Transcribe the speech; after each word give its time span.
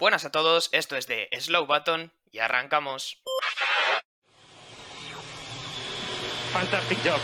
Buenas 0.00 0.24
a 0.24 0.30
todos, 0.30 0.70
esto 0.72 0.96
es 0.96 1.06
de 1.06 1.28
Slow 1.38 1.66
Button 1.66 2.10
y 2.32 2.38
arrancamos. 2.38 3.22
Fantastic 6.54 6.98
job. 7.04 7.20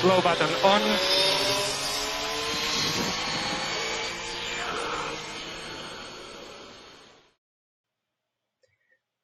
Slow 0.00 0.22
button 0.22 0.48
on. 0.62 0.82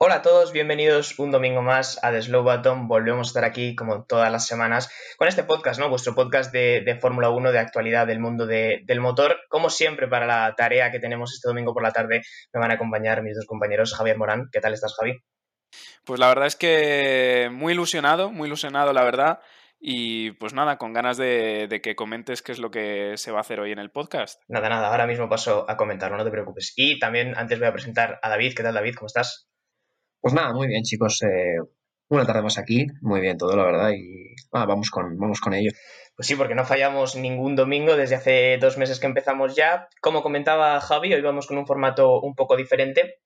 Hola 0.04 0.16
a 0.16 0.22
todos, 0.22 0.50
bienvenidos 0.50 1.16
un 1.20 1.30
domingo 1.30 1.62
más 1.62 2.02
a 2.02 2.10
The 2.10 2.22
Slow 2.22 2.42
Button. 2.42 2.88
Volvemos 2.88 3.28
a 3.28 3.30
estar 3.30 3.44
aquí 3.44 3.76
como 3.76 4.04
todas 4.04 4.32
las 4.32 4.48
semanas 4.48 4.90
con 5.16 5.28
este 5.28 5.44
podcast, 5.44 5.78
¿no? 5.78 5.88
Vuestro 5.88 6.12
podcast 6.16 6.52
de, 6.52 6.98
Fórmula 7.00 7.30
1, 7.30 7.52
de 7.52 7.60
actualidad 7.60 8.08
del 8.08 8.18
mundo 8.18 8.44
del 8.48 9.00
motor. 9.00 9.36
Como 9.48 9.70
siempre, 9.70 10.08
para 10.08 10.26
la 10.26 10.56
tarea 10.56 10.90
que 10.90 10.98
tenemos 10.98 11.32
este 11.32 11.46
domingo 11.46 11.72
por 11.72 11.84
la 11.84 11.92
tarde, 11.92 12.22
me 12.52 12.58
van 12.58 12.72
a 12.72 12.74
acompañar 12.74 13.22
mis 13.22 13.36
dos 13.36 13.46
compañeros, 13.46 13.94
Javier 13.94 14.18
Morán. 14.18 14.48
¿Qué 14.50 14.58
tal 14.58 14.74
estás, 14.74 14.92
Javi? 14.98 15.22
Pues 16.04 16.18
la 16.18 16.26
verdad 16.26 16.48
es 16.48 16.56
que 16.56 17.48
muy 17.52 17.72
ilusionado, 17.72 18.32
muy 18.32 18.48
ilusionado, 18.48 18.92
la 18.92 19.04
verdad. 19.04 19.38
Y 19.78 20.32
pues 20.32 20.52
nada, 20.52 20.78
con 20.78 20.92
ganas 20.92 21.16
de, 21.16 21.68
de, 21.68 21.80
que 21.80 21.94
comentes 21.94 22.42
qué 22.42 22.50
es 22.50 22.58
lo 22.58 22.72
que 22.72 23.16
se 23.18 23.30
va 23.30 23.38
a 23.38 23.42
hacer 23.42 23.60
hoy 23.60 23.70
en 23.70 23.78
el 23.78 23.92
podcast. 23.92 24.42
Nada, 24.48 24.68
nada, 24.68 24.88
ahora 24.88 25.06
mismo 25.06 25.28
paso 25.28 25.64
a 25.68 25.76
comentarlo, 25.76 26.16
no 26.16 26.24
te 26.24 26.32
preocupes. 26.32 26.72
Y 26.74 26.98
también 26.98 27.34
antes 27.36 27.60
voy 27.60 27.68
a 27.68 27.72
presentar 27.72 28.18
a 28.20 28.28
David. 28.28 28.54
¿Qué 28.56 28.64
tal, 28.64 28.74
David? 28.74 28.96
¿Cómo 28.96 29.06
estás? 29.06 29.51
Pues 30.22 30.34
nada, 30.34 30.54
muy 30.54 30.68
bien, 30.68 30.84
chicos. 30.84 31.20
Eh, 31.24 31.58
una 32.08 32.24
tarde 32.24 32.42
más 32.42 32.56
aquí, 32.56 32.86
muy 33.00 33.20
bien 33.20 33.36
todo, 33.36 33.56
la 33.56 33.64
verdad, 33.64 33.90
y 33.90 34.36
vamos, 34.52 34.90
con, 34.90 35.18
vamos 35.18 35.40
con 35.40 35.52
ello. 35.52 35.72
Pues 36.14 36.28
sí, 36.28 36.36
porque 36.36 36.54
no 36.54 36.64
fallamos 36.64 37.16
ningún 37.16 37.56
domingo 37.56 37.96
desde 37.96 38.14
hace 38.14 38.56
dos 38.58 38.78
meses 38.78 39.00
que 39.00 39.06
empezamos 39.06 39.56
ya. 39.56 39.88
Como 40.00 40.22
comentaba 40.22 40.80
Javi, 40.80 41.12
hoy 41.12 41.22
vamos 41.22 41.48
con 41.48 41.58
un 41.58 41.66
formato 41.66 42.20
un 42.20 42.36
poco 42.36 42.56
diferente 42.56 43.18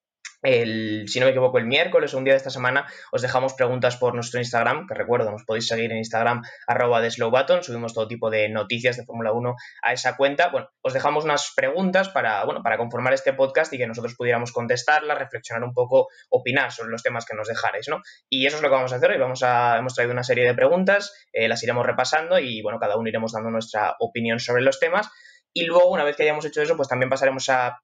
si 0.46 1.20
no 1.20 1.26
me 1.26 1.30
equivoco, 1.30 1.59
el 1.59 1.66
miércoles 1.66 2.15
o 2.15 2.18
un 2.18 2.24
día 2.24 2.34
de 2.34 2.38
esta 2.38 2.51
semana, 2.51 2.87
os 3.12 3.23
dejamos 3.23 3.54
preguntas 3.54 3.96
por 3.96 4.15
nuestro 4.15 4.38
Instagram, 4.38 4.87
que 4.87 4.95
recuerdo, 4.95 5.30
nos 5.30 5.45
podéis 5.45 5.66
seguir 5.66 5.90
en 5.90 5.98
Instagram, 5.98 6.43
arroba 6.66 7.01
de 7.01 7.10
Slowbutton, 7.10 7.62
subimos 7.62 7.95
todo 7.95 8.07
tipo 8.07 8.30
de 8.30 8.48
noticias 8.48 8.96
de 8.96 9.04
Fórmula 9.04 9.32
1 9.32 9.57
a 9.82 9.93
esa 9.93 10.16
cuenta. 10.16 10.48
Bueno, 10.48 10.68
os 10.82 10.93
dejamos 10.93 11.24
unas 11.24 11.52
preguntas 11.57 12.09
para, 12.09 12.45
bueno, 12.45 12.62
para 12.62 12.79
conformar 12.79 13.12
este 13.12 13.32
podcast 13.32 13.73
y 13.73 13.79
que 13.79 13.87
nosotros 13.87 14.15
pudiéramos 14.16 14.52
contestarlas, 14.52 15.18
reflexionar 15.18 15.65
un 15.65 15.73
poco, 15.73 16.09
opinar 16.30 16.73
sobre 16.73 16.90
los 16.90 17.02
temas 17.02 17.26
que 17.26 17.37
nos 17.37 17.48
dejarais, 17.48 17.88
¿no? 17.88 18.01
Y 18.29 18.46
eso 18.46 18.57
es 18.57 18.63
lo 18.63 18.68
que 18.68 18.74
vamos 18.74 18.92
a 18.92 18.96
hacer 18.96 19.10
hoy. 19.10 19.18
Vamos 19.18 19.42
a, 19.42 19.79
hemos 19.79 19.95
traído 19.95 20.13
una 20.13 20.23
serie 20.23 20.45
de 20.45 20.54
preguntas, 20.54 21.13
eh, 21.32 21.48
las 21.48 21.63
iremos 21.63 21.85
repasando 21.85 22.38
y, 22.38 22.63
bueno, 22.63 22.79
cada 22.79 22.96
uno 22.96 23.09
iremos 23.09 23.32
dando 23.32 23.51
nuestra 23.51 23.96
opinión 23.98 24.38
sobre 24.38 24.63
los 24.63 24.79
temas. 24.79 25.10
Y 25.52 25.65
luego, 25.65 25.90
una 25.90 26.04
vez 26.04 26.16
que 26.16 26.24
hayamos 26.24 26.45
hecho 26.45 26.60
eso, 26.60 26.76
pues 26.76 26.88
también 26.88 27.09
pasaremos 27.09 27.48
a 27.48 27.79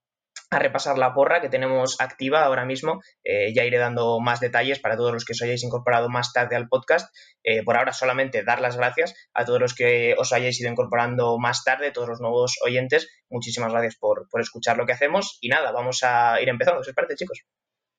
a 0.52 0.58
repasar 0.58 0.98
la 0.98 1.14
porra 1.14 1.40
que 1.40 1.48
tenemos 1.48 1.96
activa 1.98 2.44
ahora 2.44 2.64
mismo. 2.64 3.00
Eh, 3.24 3.52
ya 3.54 3.64
iré 3.64 3.78
dando 3.78 4.20
más 4.20 4.40
detalles 4.40 4.78
para 4.80 4.96
todos 4.96 5.12
los 5.12 5.24
que 5.24 5.32
os 5.32 5.42
hayáis 5.42 5.64
incorporado 5.64 6.08
más 6.08 6.32
tarde 6.32 6.56
al 6.56 6.68
podcast. 6.68 7.14
Eh, 7.42 7.62
por 7.64 7.76
ahora 7.76 7.92
solamente 7.92 8.44
dar 8.44 8.60
las 8.60 8.76
gracias 8.76 9.14
a 9.32 9.44
todos 9.44 9.60
los 9.60 9.74
que 9.74 10.14
os 10.18 10.32
hayáis 10.32 10.60
ido 10.60 10.70
incorporando 10.70 11.38
más 11.38 11.64
tarde, 11.64 11.90
todos 11.90 12.08
los 12.08 12.20
nuevos 12.20 12.56
oyentes. 12.64 13.08
Muchísimas 13.30 13.72
gracias 13.72 13.96
por, 13.96 14.26
escuchar 14.40 14.76
lo 14.76 14.84
que 14.84 14.92
hacemos. 14.92 15.38
Y 15.40 15.48
nada, 15.48 15.72
vamos 15.72 16.00
a 16.02 16.40
ir 16.40 16.48
empezando. 16.48 16.80
¿Os 16.80 16.92
parece, 16.94 17.14
chicos? 17.14 17.44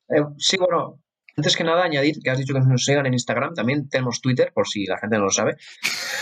Eh, 0.09 0.22
sí, 0.38 0.58
bueno, 0.58 1.00
antes 1.36 1.58
que 1.58 1.64
nada, 1.64 1.84
añadir 1.84 2.18
que 2.24 2.30
has 2.30 2.38
dicho 2.38 2.54
que 2.54 2.59
nos 2.59 2.86
sigan 2.86 3.08
en 3.08 3.14
Instagram. 3.14 3.56
También 3.56 3.90
tenemos 3.90 4.22
Twitter, 4.22 4.52
por 4.54 4.68
si 4.68 4.86
la 4.86 5.00
gente 5.00 5.18
no 5.18 5.24
lo 5.24 5.31
sabe. 5.31 5.56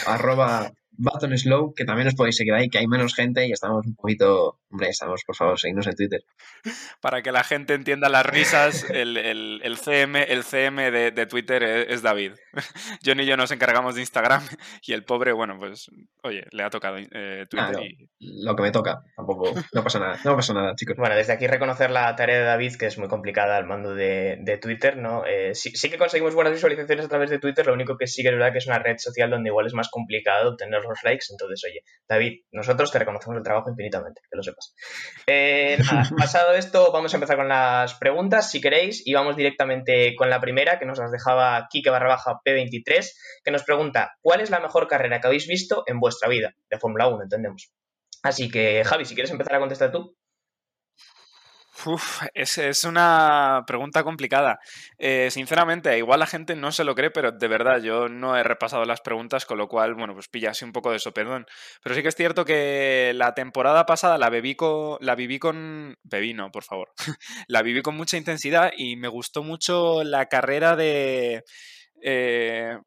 arroba 0.06 0.72
Button 1.02 1.36
Slow, 1.38 1.74
que 1.74 1.84
también 1.84 2.08
os 2.08 2.16
podéis 2.16 2.38
seguir 2.38 2.54
ahí, 2.54 2.70
que 2.70 2.78
hay 2.78 2.88
menos 2.88 3.16
gente 3.16 3.48
y 3.48 3.52
estamos 3.52 3.86
un 3.86 3.96
poquito. 3.96 4.60
Hombre, 4.70 4.90
estamos, 4.90 5.24
por 5.26 5.36
favor, 5.36 5.60
seguidnos 5.60 5.88
en 5.88 5.96
Twitter. 5.96 6.24
Para 7.02 7.22
que 7.22 7.32
la 7.32 7.44
gente 7.44 7.74
entienda 7.74 8.08
las 8.08 8.26
risas, 8.26 8.86
el, 8.90 9.18
el, 9.18 9.78
CM, 9.78 10.24
el 10.24 10.44
CM 10.44 10.92
de, 10.92 11.26
Twitter 11.26 11.64
es, 11.64 12.02
David. 12.02 12.34
John 13.06 13.20
y 13.20 13.26
yo 13.26 13.36
nos 13.36 13.52
encargamos 13.52 13.96
de 13.96 14.02
Instagram 14.02 14.44
y 14.86 14.94
el 14.94 15.04
pobre, 15.04 15.34
bueno, 15.34 15.58
pues, 15.58 15.90
oye, 16.24 16.46
le 16.52 16.64
ha 16.64 16.70
tocado 16.70 16.98
eh, 16.98 17.46
Twitter. 17.50 17.80
Lo 18.20 18.56
que 18.56 18.64
me 18.64 18.72
toca, 18.72 19.04
tampoco, 19.16 19.54
no 19.74 19.84
pasa 19.84 20.00
nada, 20.00 20.20
no 20.24 20.36
pasa 20.36 20.54
nada, 20.54 20.76
chicos. 20.76 20.96
Bueno, 20.98 21.16
desde 21.16 21.34
aquí 21.34 21.48
reconocer 21.48 21.90
la 21.90 22.16
tarea 22.16 22.38
de 22.38 22.46
David, 22.46 22.76
que 22.76 22.86
es 22.86 22.98
muy 22.98 23.08
complicada 23.08 23.58
al 23.58 23.66
mando 23.66 23.96
de, 23.96 24.38
de 24.42 24.58
Twitter, 24.58 24.98
¿no? 24.98 25.26
Eh, 25.26 25.56
sí, 25.56 25.72
sí, 25.72 25.90
que 25.90 25.98
conseguimos 25.98 26.36
buenas 26.36 26.54
visualizaciones 26.54 27.06
a 27.06 27.10
través 27.10 27.30
de 27.30 27.40
Twitter, 27.40 27.66
lo 27.66 27.74
único 27.74 27.98
que 27.98 28.08
sí 28.08 28.22
que 28.22 28.30
es 28.30 28.36
verdad 28.36 28.52
que 28.52 28.60
es 28.60 28.68
una 28.68 28.80
red 28.80 28.98
social 28.98 29.30
donde 29.30 29.50
igual 29.50 29.66
es 29.66 29.74
más 29.74 29.90
complicado 29.90 30.52
obtener 30.52 30.84
los 30.84 30.91
likes. 31.04 31.26
Entonces, 31.30 31.62
oye, 31.66 31.84
David, 32.08 32.42
nosotros 32.52 32.92
te 32.92 33.00
reconocemos 33.00 33.38
el 33.38 33.44
trabajo 33.44 33.70
infinitamente, 33.70 34.22
que 34.30 34.38
lo 34.38 34.44
sepas. 34.44 34.74
Eh, 35.28 35.78
pasado 36.18 36.54
esto, 36.54 36.92
vamos 36.92 37.14
a 37.14 37.18
empezar 37.18 37.38
con 37.38 37.50
las 37.50 37.96
preguntas, 37.96 38.52
si 38.52 38.62
queréis, 38.62 39.06
y 39.06 39.14
vamos 39.14 39.36
directamente 39.36 40.16
con 40.16 40.30
la 40.30 40.40
primera, 40.40 40.80
que 40.80 40.86
nos 40.86 41.00
las 41.00 41.12
dejaba 41.12 41.68
Kike 41.70 41.90
barra 41.90 42.10
baja 42.10 42.40
P23, 42.46 43.10
que 43.44 43.52
nos 43.52 43.64
pregunta, 43.64 44.14
¿cuál 44.22 44.42
es 44.42 44.50
la 44.50 44.60
mejor 44.60 44.88
carrera 44.88 45.20
que 45.20 45.28
habéis 45.28 45.48
visto 45.48 45.84
en 45.88 46.00
vuestra 46.00 46.30
vida? 46.30 46.54
De 46.70 46.80
Fórmula 46.80 47.08
1, 47.08 47.24
entendemos. 47.24 47.72
Así 48.24 48.50
que, 48.50 48.84
Javi, 48.84 49.06
si 49.06 49.16
quieres 49.16 49.32
empezar 49.32 49.56
a 49.56 49.60
contestar 49.60 49.92
tú. 49.92 50.16
Uf, 51.86 52.22
es, 52.34 52.84
una 52.84 53.64
pregunta 53.66 54.04
complicada. 54.04 54.60
Eh, 54.98 55.30
sinceramente, 55.32 55.98
igual 55.98 56.20
la 56.20 56.28
gente 56.28 56.56
no 56.56 56.72
se 56.72 56.84
lo 56.84 56.96
cree, 56.96 57.12
pero 57.12 57.32
de 57.32 57.48
verdad 57.48 57.82
yo 57.82 58.10
no 58.10 58.36
he 58.38 58.44
repasado 58.44 58.84
las 58.86 59.02
preguntas, 59.02 59.46
con 59.46 59.58
lo 59.58 59.68
cual, 59.68 59.96
bueno, 59.96 60.14
pues 60.14 60.28
pilla 60.28 60.52
así 60.52 60.66
un 60.66 60.74
poco 60.74 60.92
de 60.92 60.98
eso, 60.98 61.14
perdón. 61.14 61.46
Pero 61.82 61.96
sí 61.96 62.02
que 62.02 62.10
es 62.10 62.16
cierto 62.16 62.46
que 62.46 63.14
la 63.16 63.34
temporada 63.34 63.86
pasada 63.86 64.18
la 64.18 64.30
bebí 64.30 64.56
con. 64.56 64.98
La 65.00 65.16
viví 65.16 65.40
con. 65.40 65.98
Bebí, 66.04 66.34
no, 66.34 66.52
por 66.52 66.64
favor. 66.64 66.92
la 67.48 67.62
viví 67.62 67.82
con 67.82 67.96
mucha 67.96 68.18
intensidad 68.18 68.72
y 68.76 68.98
me 68.98 69.08
gustó 69.08 69.42
mucho 69.44 70.04
la 70.04 70.28
carrera 70.28 70.76
de. 70.76 71.44
Eh, 72.04 72.78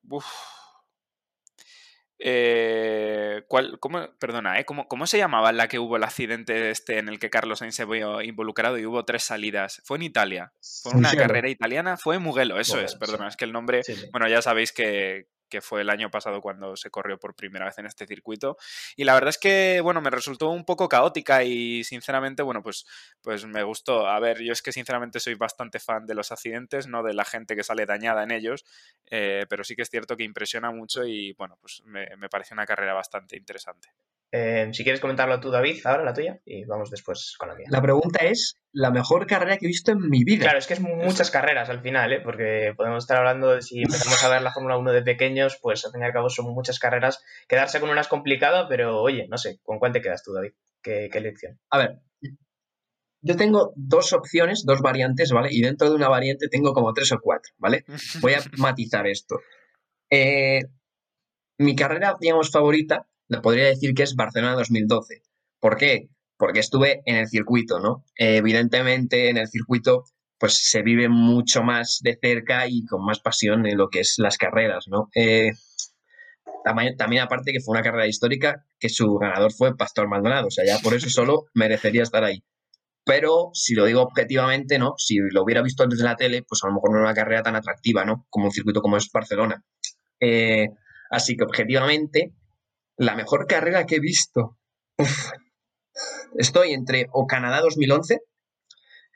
eh, 2.19 3.43
¿cuál, 3.49 3.79
cómo, 3.81 4.09
perdona, 4.19 4.59
¿eh? 4.59 4.65
¿Cómo, 4.65 4.87
¿cómo, 4.89 5.07
se 5.07 5.19
llamaba 5.19 5.53
la 5.53 5.69
que 5.69 5.79
hubo 5.79 5.97
el 5.97 6.05
accidente 6.05 6.71
este 6.71 6.99
en 6.99 7.09
el 7.09 7.19
que 7.19 7.31
Carlos 7.31 7.59
Sainz 7.59 7.75
se 7.75 7.85
vio 7.85 8.23
involucrado 8.23 8.79
y 8.79 8.87
hubo 8.87 9.05
tres 9.05 9.25
salidas? 9.25 9.83
Fue 9.85 9.97
en 9.97 10.05
Italia. 10.05 10.53
Fue 10.83 10.93
una 10.93 11.15
carrera 11.15 11.49
italiana. 11.49 11.97
Fue 11.97 12.19
Mugello, 12.19 12.59
eso 12.59 12.81
es, 12.81 12.95
perdona, 12.95 13.29
es 13.29 13.37
que 13.37 13.45
el 13.45 13.53
nombre. 13.53 13.83
Bueno, 14.13 14.29
ya 14.29 14.43
sabéis 14.43 14.73
que, 14.73 15.29
que 15.55 15.61
fue 15.61 15.83
el 15.83 15.91
año 15.91 16.11
pasado 16.11 16.41
cuando 16.41 16.77
se 16.77 16.91
corrió 16.91 17.17
por 17.17 17.37
primera 17.37 17.67
vez 17.67 17.79
en 17.79 17.87
este 17.87 18.09
circuito. 18.09 18.57
Y 18.97 19.05
la 19.05 19.15
verdad 19.15 19.29
es 19.29 19.39
que, 19.39 19.81
bueno, 19.83 20.01
me 20.01 20.11
resultó 20.11 20.51
un 20.51 20.65
poco 20.65 20.89
caótica 20.89 21.45
y 21.45 21.85
sinceramente, 21.85 22.43
bueno, 22.43 22.61
pues, 22.61 22.87
pues 23.23 23.47
me 23.47 23.63
gustó. 23.63 24.09
A 24.09 24.19
ver, 24.19 24.43
yo 24.43 24.53
es 24.53 24.63
que 24.63 24.73
sinceramente 24.73 25.21
soy 25.21 25.35
bastante 25.35 25.79
fan 25.79 26.07
de 26.07 26.15
los 26.17 26.33
accidentes, 26.33 26.89
no 26.89 27.05
de 27.05 27.15
la 27.15 27.25
gente 27.25 27.55
que 27.55 27.63
sale 27.63 27.87
dañada 27.87 28.25
en 28.25 28.33
ellos, 28.33 28.65
eh, 29.07 29.47
pero 29.49 29.63
sí 29.63 29.77
que 29.77 29.83
es 29.83 29.91
cierto 29.91 30.17
que 30.17 30.25
impresiona 30.25 30.73
mucho 30.73 31.05
y, 31.05 31.35
bueno, 31.35 31.57
pues 31.61 31.83
me, 31.85 32.09
me 32.17 32.29
parece 32.29 32.55
una 32.55 32.67
carrera 32.67 32.95
bastante 32.95 33.37
interesante. 33.37 33.91
Eh, 34.37 34.69
si 34.73 34.83
quieres 34.83 35.01
comentarlo 35.01 35.39
tú, 35.39 35.53
David, 35.53 35.79
ahora 35.85 36.03
la 36.03 36.13
tuya, 36.13 36.41
y 36.45 36.65
vamos 36.65 36.91
después 36.91 37.37
con 37.39 37.51
la 37.51 37.55
mía. 37.55 37.69
La 37.71 37.81
pregunta 37.81 38.25
es, 38.25 38.59
la 38.73 38.91
mejor 38.91 39.29
carrera 39.29 39.59
que 39.59 39.67
he 39.67 39.69
visto 39.69 39.93
en 39.93 40.09
mi 40.11 40.25
vida. 40.25 40.43
Claro, 40.43 40.59
es 40.59 40.67
que 40.67 40.75
es 40.75 40.81
muchas 40.81 41.31
carreras 41.31 41.71
al 41.71 41.83
final, 41.83 42.13
¿eh? 42.13 42.21
porque 42.21 42.75
podemos 42.77 43.05
estar 43.05 43.19
hablando 43.19 43.55
de 43.55 43.63
si 43.63 43.83
empezamos 43.83 44.25
a 44.25 44.29
ver 44.29 44.43
la 44.43 44.51
Fórmula 44.51 44.77
1 44.77 44.91
de 44.91 45.03
pequeños, 45.03 45.57
pues 45.63 45.85
al 45.85 45.93
fin 45.93 46.03
y 46.03 46.05
al 46.07 46.13
cabo 46.13 46.31
son 46.31 46.53
muchas 46.53 46.81
carreras. 46.81 47.23
Quedarse 47.47 47.79
con 47.79 47.91
una 47.91 48.01
es 48.01 48.09
complicado, 48.09 48.67
pero 48.69 49.01
oye, 49.01 49.29
no 49.29 49.39
sé, 49.39 49.61
¿con 49.63 49.79
cuál 49.79 49.93
te 49.93 50.01
quedas 50.01 50.25
tú, 50.25 50.33
David? 50.33 50.55
¿Qué, 50.83 51.09
qué 51.13 51.19
elección? 51.19 51.61
A 51.71 51.79
ver, 51.79 52.01
yo 53.21 53.37
tengo 53.37 53.73
dos 53.77 54.13
opciones, 54.15 54.65
dos 54.67 54.81
variantes, 54.81 55.31
¿vale? 55.31 55.51
Y 55.53 55.63
dentro 55.63 55.89
de 55.89 55.95
una 55.95 56.09
variante 56.09 56.49
tengo 56.49 56.73
como 56.73 56.93
tres 56.93 57.13
o 57.13 57.21
cuatro, 57.23 57.53
¿vale? 57.57 57.85
Voy 58.21 58.35
a 58.35 58.43
matizar 58.59 59.07
esto. 59.07 59.39
Eh, 60.11 60.59
mi 61.59 61.77
carrera, 61.77 62.17
digamos, 62.21 62.51
favorita 62.51 63.07
podría 63.43 63.67
decir 63.67 63.95
que 63.95 64.03
es 64.03 64.15
Barcelona 64.15 64.55
2012. 64.55 65.23
¿Por 65.61 65.77
qué? 65.77 66.09
Porque 66.37 66.61
estuve 66.61 67.03
en 67.07 67.17
el 67.17 67.29
circuito, 67.29 67.81
¿no? 67.81 68.05
evidentemente 68.17 69.31
en 69.31 69.39
el 69.39 69.49
circuito 69.49 70.05
pues 70.39 70.69
se 70.69 70.83
vive 70.83 71.09
mucho 71.09 71.63
más 71.63 72.01
de 72.03 72.19
cerca 72.21 72.67
y 72.69 72.85
con 72.85 73.05
más 73.05 73.21
pasión 73.21 73.67
en 73.67 73.79
lo 73.79 73.89
que 73.89 74.01
es 74.01 74.17
las 74.19 74.37
carreras, 74.37 74.87
¿no? 74.89 75.09
Eh, 75.15 75.53
también, 76.65 77.23
aparte 77.23 77.53
que 77.53 77.61
fue 77.61 77.73
una 77.73 77.83
carrera 77.83 78.07
histórica 78.07 78.65
que 78.79 78.89
su 78.89 79.15
ganador 79.17 79.53
fue 79.53 79.77
Pastor 79.77 80.09
Maldonado, 80.09 80.49
o 80.49 80.51
sea, 80.51 80.65
ya 80.65 80.79
por 80.79 80.95
eso 80.95 81.09
solo 81.11 81.45
merecería 81.55 82.03
estar 82.03 82.25
ahí. 82.25 82.43
Pero 83.07 83.51
si 83.53 83.75
lo 83.75 83.85
digo 83.85 84.03
objetivamente, 84.03 84.79
¿no? 84.79 84.95
Si 84.97 85.17
lo 85.19 85.43
hubiera 85.43 85.63
visto 85.63 85.87
desde 85.87 86.05
la 86.05 86.17
tele, 86.17 86.43
pues 86.43 86.65
a 86.65 86.69
lo 86.69 86.75
mejor 86.75 86.91
no 86.91 86.99
era 86.99 87.07
una 87.07 87.15
carrera 87.15 87.43
tan 87.43 87.55
atractiva, 87.57 88.05
¿no? 88.05 88.27
Como 88.31 88.47
un 88.47 88.53
circuito 88.53 88.81
como 88.81 88.97
es 88.97 89.11
Barcelona. 89.13 89.63
Eh, 90.21 90.69
así 91.11 91.37
que 91.37 91.45
objetivamente, 91.45 92.33
la 92.97 93.17
mejor 93.17 93.47
carrera 93.47 93.87
que 93.87 93.97
he 93.97 94.01
visto. 94.01 94.59
Estoy 96.37 96.73
entre 96.73 97.07
o 97.13 97.27
Canadá 97.27 97.61
2011, 97.61 98.21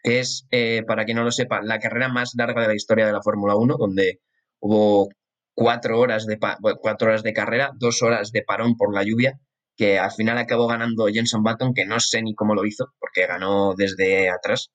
que 0.02 0.20
es, 0.20 0.46
eh, 0.50 0.82
para 0.86 1.04
quien 1.04 1.16
no 1.16 1.24
lo 1.24 1.32
sepa, 1.32 1.60
la 1.62 1.78
carrera 1.78 2.08
más 2.08 2.32
larga 2.36 2.62
de 2.62 2.68
la 2.68 2.74
historia 2.74 3.06
de 3.06 3.12
la 3.12 3.22
Fórmula 3.22 3.56
1, 3.56 3.76
donde 3.76 4.20
hubo 4.60 5.08
cuatro 5.54 5.98
horas, 5.98 6.26
de 6.26 6.38
cuatro 6.38 7.08
horas 7.08 7.22
de 7.22 7.32
carrera, 7.32 7.72
dos 7.76 8.02
horas 8.02 8.30
de 8.30 8.42
parón 8.42 8.76
por 8.76 8.94
la 8.94 9.02
lluvia, 9.02 9.40
que 9.76 9.98
al 9.98 10.12
final 10.12 10.38
acabó 10.38 10.68
ganando 10.68 11.06
Jenson 11.06 11.42
Button, 11.42 11.74
que 11.74 11.84
no 11.84 11.98
sé 12.00 12.22
ni 12.22 12.34
cómo 12.34 12.54
lo 12.54 12.64
hizo, 12.64 12.92
porque 12.98 13.26
ganó 13.26 13.74
desde 13.76 14.30
atrás. 14.30 14.70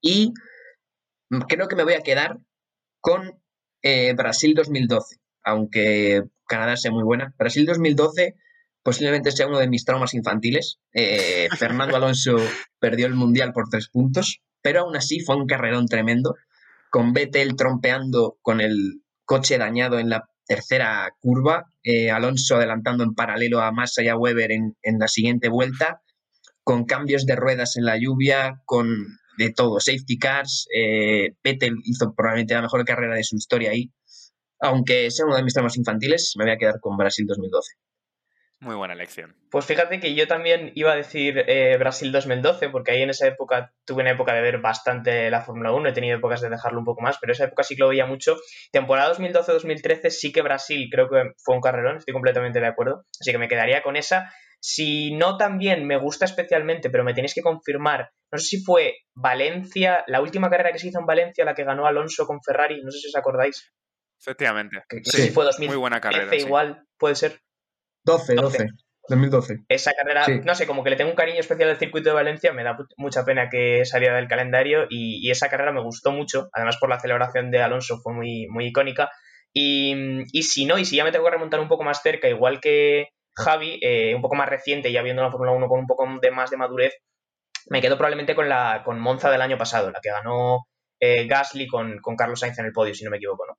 Y 0.00 0.32
creo 1.48 1.68
que 1.68 1.76
me 1.76 1.84
voy 1.84 1.94
a 1.94 2.02
quedar 2.02 2.38
con 3.00 3.40
eh, 3.82 4.14
Brasil 4.14 4.54
2012, 4.54 5.16
aunque 5.44 6.22
Canadá 6.48 6.76
sea 6.76 6.90
muy 6.90 7.04
buena. 7.04 7.34
Brasil 7.38 7.64
2012 7.66 8.34
posiblemente 8.82 9.30
sea 9.30 9.46
uno 9.46 9.58
de 9.58 9.68
mis 9.68 9.84
traumas 9.84 10.14
infantiles. 10.14 10.80
Eh, 10.92 11.48
Fernando 11.58 11.96
Alonso 11.96 12.36
perdió 12.80 13.06
el 13.06 13.14
Mundial 13.14 13.52
por 13.52 13.68
tres 13.68 13.88
puntos, 13.88 14.40
pero 14.62 14.80
aún 14.80 14.96
así 14.96 15.20
fue 15.20 15.36
un 15.36 15.46
carrerón 15.46 15.86
tremendo, 15.86 16.34
con 16.90 17.12
Vettel 17.12 17.54
trompeando 17.54 18.38
con 18.42 18.60
el 18.60 19.02
coche 19.24 19.58
dañado 19.58 19.98
en 19.98 20.08
la 20.08 20.24
tercera 20.46 21.08
curva, 21.20 21.66
eh, 21.82 22.10
Alonso 22.10 22.56
adelantando 22.56 23.04
en 23.04 23.14
paralelo 23.14 23.60
a 23.60 23.70
Massa 23.70 24.02
y 24.02 24.08
a 24.08 24.16
Weber 24.16 24.50
en, 24.50 24.76
en, 24.82 24.98
la 24.98 25.06
siguiente 25.06 25.50
vuelta, 25.50 26.00
con 26.64 26.86
cambios 26.86 27.26
de 27.26 27.36
ruedas 27.36 27.76
en 27.76 27.84
la 27.84 27.98
lluvia, 27.98 28.62
con 28.64 28.88
de 29.38 29.52
todo, 29.52 29.78
safety 29.78 30.18
cars, 30.18 30.66
eh, 30.74 31.34
Vettel 31.44 31.76
hizo 31.84 32.12
probablemente 32.14 32.54
la 32.54 32.62
mejor 32.62 32.84
carrera 32.84 33.14
de 33.14 33.22
su 33.22 33.36
historia 33.36 33.70
ahí, 33.70 33.92
aunque 34.60 35.10
sea 35.10 35.26
uno 35.26 35.36
de 35.36 35.42
mis 35.42 35.54
temas 35.54 35.76
infantiles, 35.76 36.34
me 36.36 36.44
voy 36.44 36.54
a 36.54 36.58
quedar 36.58 36.80
con 36.80 36.96
Brasil 36.96 37.26
2012. 37.26 37.74
Muy 38.60 38.74
buena 38.74 38.94
elección. 38.94 39.36
Pues 39.52 39.66
fíjate 39.66 40.00
que 40.00 40.16
yo 40.16 40.26
también 40.26 40.72
iba 40.74 40.90
a 40.90 40.96
decir 40.96 41.44
eh, 41.46 41.76
Brasil 41.78 42.10
2012, 42.10 42.70
porque 42.70 42.90
ahí 42.90 43.02
en 43.02 43.10
esa 43.10 43.28
época 43.28 43.72
tuve 43.84 44.02
una 44.02 44.10
época 44.10 44.34
de 44.34 44.40
ver 44.40 44.58
bastante 44.58 45.30
la 45.30 45.42
Fórmula 45.42 45.70
1, 45.72 45.88
he 45.88 45.92
tenido 45.92 46.18
épocas 46.18 46.40
de 46.40 46.50
dejarlo 46.50 46.80
un 46.80 46.84
poco 46.84 47.00
más, 47.00 47.18
pero 47.20 47.32
esa 47.32 47.44
época 47.44 47.62
sí 47.62 47.76
que 47.76 47.82
lo 47.82 47.88
veía 47.88 48.06
mucho. 48.06 48.36
Temporada 48.72 49.14
2012-2013 49.14 50.10
sí 50.10 50.32
que 50.32 50.42
Brasil 50.42 50.88
creo 50.90 51.08
que 51.08 51.34
fue 51.36 51.54
un 51.54 51.60
carrerón, 51.60 51.98
estoy 51.98 52.12
completamente 52.12 52.58
de 52.58 52.66
acuerdo, 52.66 53.04
así 53.20 53.30
que 53.30 53.38
me 53.38 53.46
quedaría 53.46 53.82
con 53.82 53.94
esa. 53.94 54.32
Si 54.60 55.14
no 55.14 55.36
también 55.36 55.86
me 55.86 55.96
gusta 55.96 56.24
especialmente, 56.24 56.90
pero 56.90 57.04
me 57.04 57.14
tenéis 57.14 57.34
que 57.34 57.42
confirmar, 57.42 58.10
no 58.32 58.38
sé 58.38 58.44
si 58.44 58.64
fue 58.64 58.96
Valencia, 59.14 60.02
la 60.08 60.20
última 60.20 60.50
carrera 60.50 60.72
que 60.72 60.80
se 60.80 60.88
hizo 60.88 60.98
en 60.98 61.06
Valencia, 61.06 61.44
la 61.44 61.54
que 61.54 61.62
ganó 61.62 61.86
Alonso 61.86 62.26
con 62.26 62.42
Ferrari, 62.42 62.82
no 62.82 62.90
sé 62.90 62.98
si 62.98 63.06
os 63.06 63.14
acordáis. 63.14 63.72
Efectivamente. 64.20 64.82
Si 65.04 65.30
fue 65.30 65.44
2013 65.44 65.66
Muy 65.68 65.76
buena 65.76 66.00
carrera. 66.00 66.34
igual, 66.36 66.84
puede 66.98 67.14
ser. 67.14 67.40
12, 68.04 68.34
12. 68.34 68.66
2012. 69.08 69.60
Esa 69.68 69.92
carrera, 69.94 70.24
Sí. 70.24 70.40
no 70.44 70.54
sé, 70.54 70.66
como 70.66 70.84
que 70.84 70.90
le 70.90 70.96
tengo 70.96 71.10
un 71.10 71.16
cariño 71.16 71.40
especial 71.40 71.70
al 71.70 71.78
circuito 71.78 72.10
de 72.10 72.14
Valencia, 72.14 72.52
me 72.52 72.62
da 72.62 72.76
mucha 72.98 73.24
pena 73.24 73.48
que 73.48 73.84
saliera 73.86 74.16
del 74.16 74.28
calendario 74.28 74.86
y, 74.90 75.26
y 75.26 75.30
esa 75.30 75.48
carrera 75.48 75.72
me 75.72 75.80
gustó 75.82 76.10
mucho, 76.12 76.48
además 76.52 76.76
por 76.78 76.90
la 76.90 77.00
celebración 77.00 77.50
de 77.50 77.62
Alonso 77.62 77.98
fue 78.02 78.12
muy, 78.12 78.46
muy 78.48 78.66
icónica. 78.66 79.10
Y, 79.54 79.94
y 80.32 80.42
si 80.42 80.66
no, 80.66 80.78
y 80.78 80.84
si 80.84 80.96
ya 80.96 81.04
me 81.04 81.12
tengo 81.12 81.24
que 81.24 81.30
remontar 81.30 81.58
un 81.60 81.68
poco 81.68 81.84
más 81.84 82.02
cerca, 82.02 82.28
igual 82.28 82.60
que 82.60 83.08
Javi, 83.34 83.78
eh, 83.82 84.14
un 84.14 84.20
poco 84.20 84.34
más 84.34 84.48
reciente, 84.48 84.92
ya 84.92 85.00
viendo 85.02 85.22
la 85.22 85.30
Fórmula 85.30 85.52
1 85.52 85.68
con 85.68 85.80
un 85.80 85.86
poco 85.86 86.06
de 86.20 86.30
más 86.30 86.50
de 86.50 86.56
madurez, 86.58 86.92
me 87.70 87.80
quedo 87.80 87.96
probablemente 87.96 88.34
con 88.34 88.48
la 88.48 88.82
con 88.84 89.00
Monza 89.00 89.30
del 89.30 89.40
año 89.40 89.56
pasado, 89.56 89.90
la 89.90 90.00
que 90.02 90.10
ganó 90.10 90.66
eh, 91.00 91.26
Gasly 91.26 91.66
con, 91.66 91.98
con 92.00 92.14
Carlos 92.16 92.40
Sainz 92.40 92.58
en 92.58 92.66
el 92.66 92.72
podio, 92.72 92.94
si 92.94 93.04
no 93.04 93.10
me 93.10 93.16
equivoco, 93.16 93.46
¿no? 93.46 93.54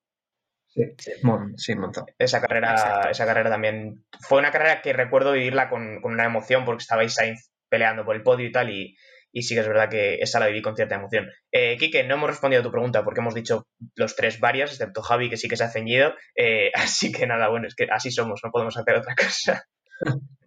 Sí, 0.71 1.11
Mon- 1.23 1.57
sí, 1.57 1.75
Monza. 1.75 2.05
Esa 2.17 2.39
carrera, 2.41 2.71
Exacto. 2.71 3.09
esa 3.09 3.25
carrera 3.25 3.49
también 3.49 4.05
fue 4.21 4.39
una 4.39 4.51
carrera 4.51 4.81
que 4.81 4.93
recuerdo 4.93 5.31
vivirla 5.31 5.69
con, 5.69 5.99
con 6.01 6.13
una 6.13 6.25
emoción 6.25 6.63
porque 6.65 6.81
estabais 6.83 7.13
Sainz 7.13 7.51
peleando 7.69 8.05
por 8.05 8.15
el 8.15 8.23
podio 8.23 8.45
y 8.47 8.51
tal, 8.51 8.69
y, 8.69 8.95
y 9.31 9.41
sí 9.43 9.55
que 9.55 9.61
es 9.61 9.67
verdad 9.67 9.89
que 9.89 10.15
esa 10.15 10.39
la 10.39 10.47
viví 10.47 10.61
con 10.61 10.75
cierta 10.75 10.95
emoción. 10.95 11.27
Eh, 11.51 11.75
Quique, 11.77 12.03
no 12.03 12.15
hemos 12.15 12.29
respondido 12.29 12.61
a 12.61 12.63
tu 12.63 12.71
pregunta 12.71 13.03
porque 13.03 13.19
hemos 13.19 13.33
dicho 13.35 13.67
los 13.95 14.15
tres 14.15 14.39
varias, 14.39 14.71
excepto 14.71 15.01
Javi, 15.01 15.29
que 15.29 15.37
sí 15.37 15.47
que 15.47 15.57
se 15.57 15.63
ha 15.63 15.69
ceñido. 15.69 16.13
eh, 16.35 16.71
así 16.75 17.11
que 17.11 17.25
nada, 17.27 17.49
bueno, 17.49 17.67
es 17.67 17.75
que 17.75 17.87
así 17.91 18.11
somos, 18.11 18.41
no 18.43 18.51
podemos 18.51 18.77
hacer 18.77 18.95
otra 18.95 19.15
cosa. 19.15 19.63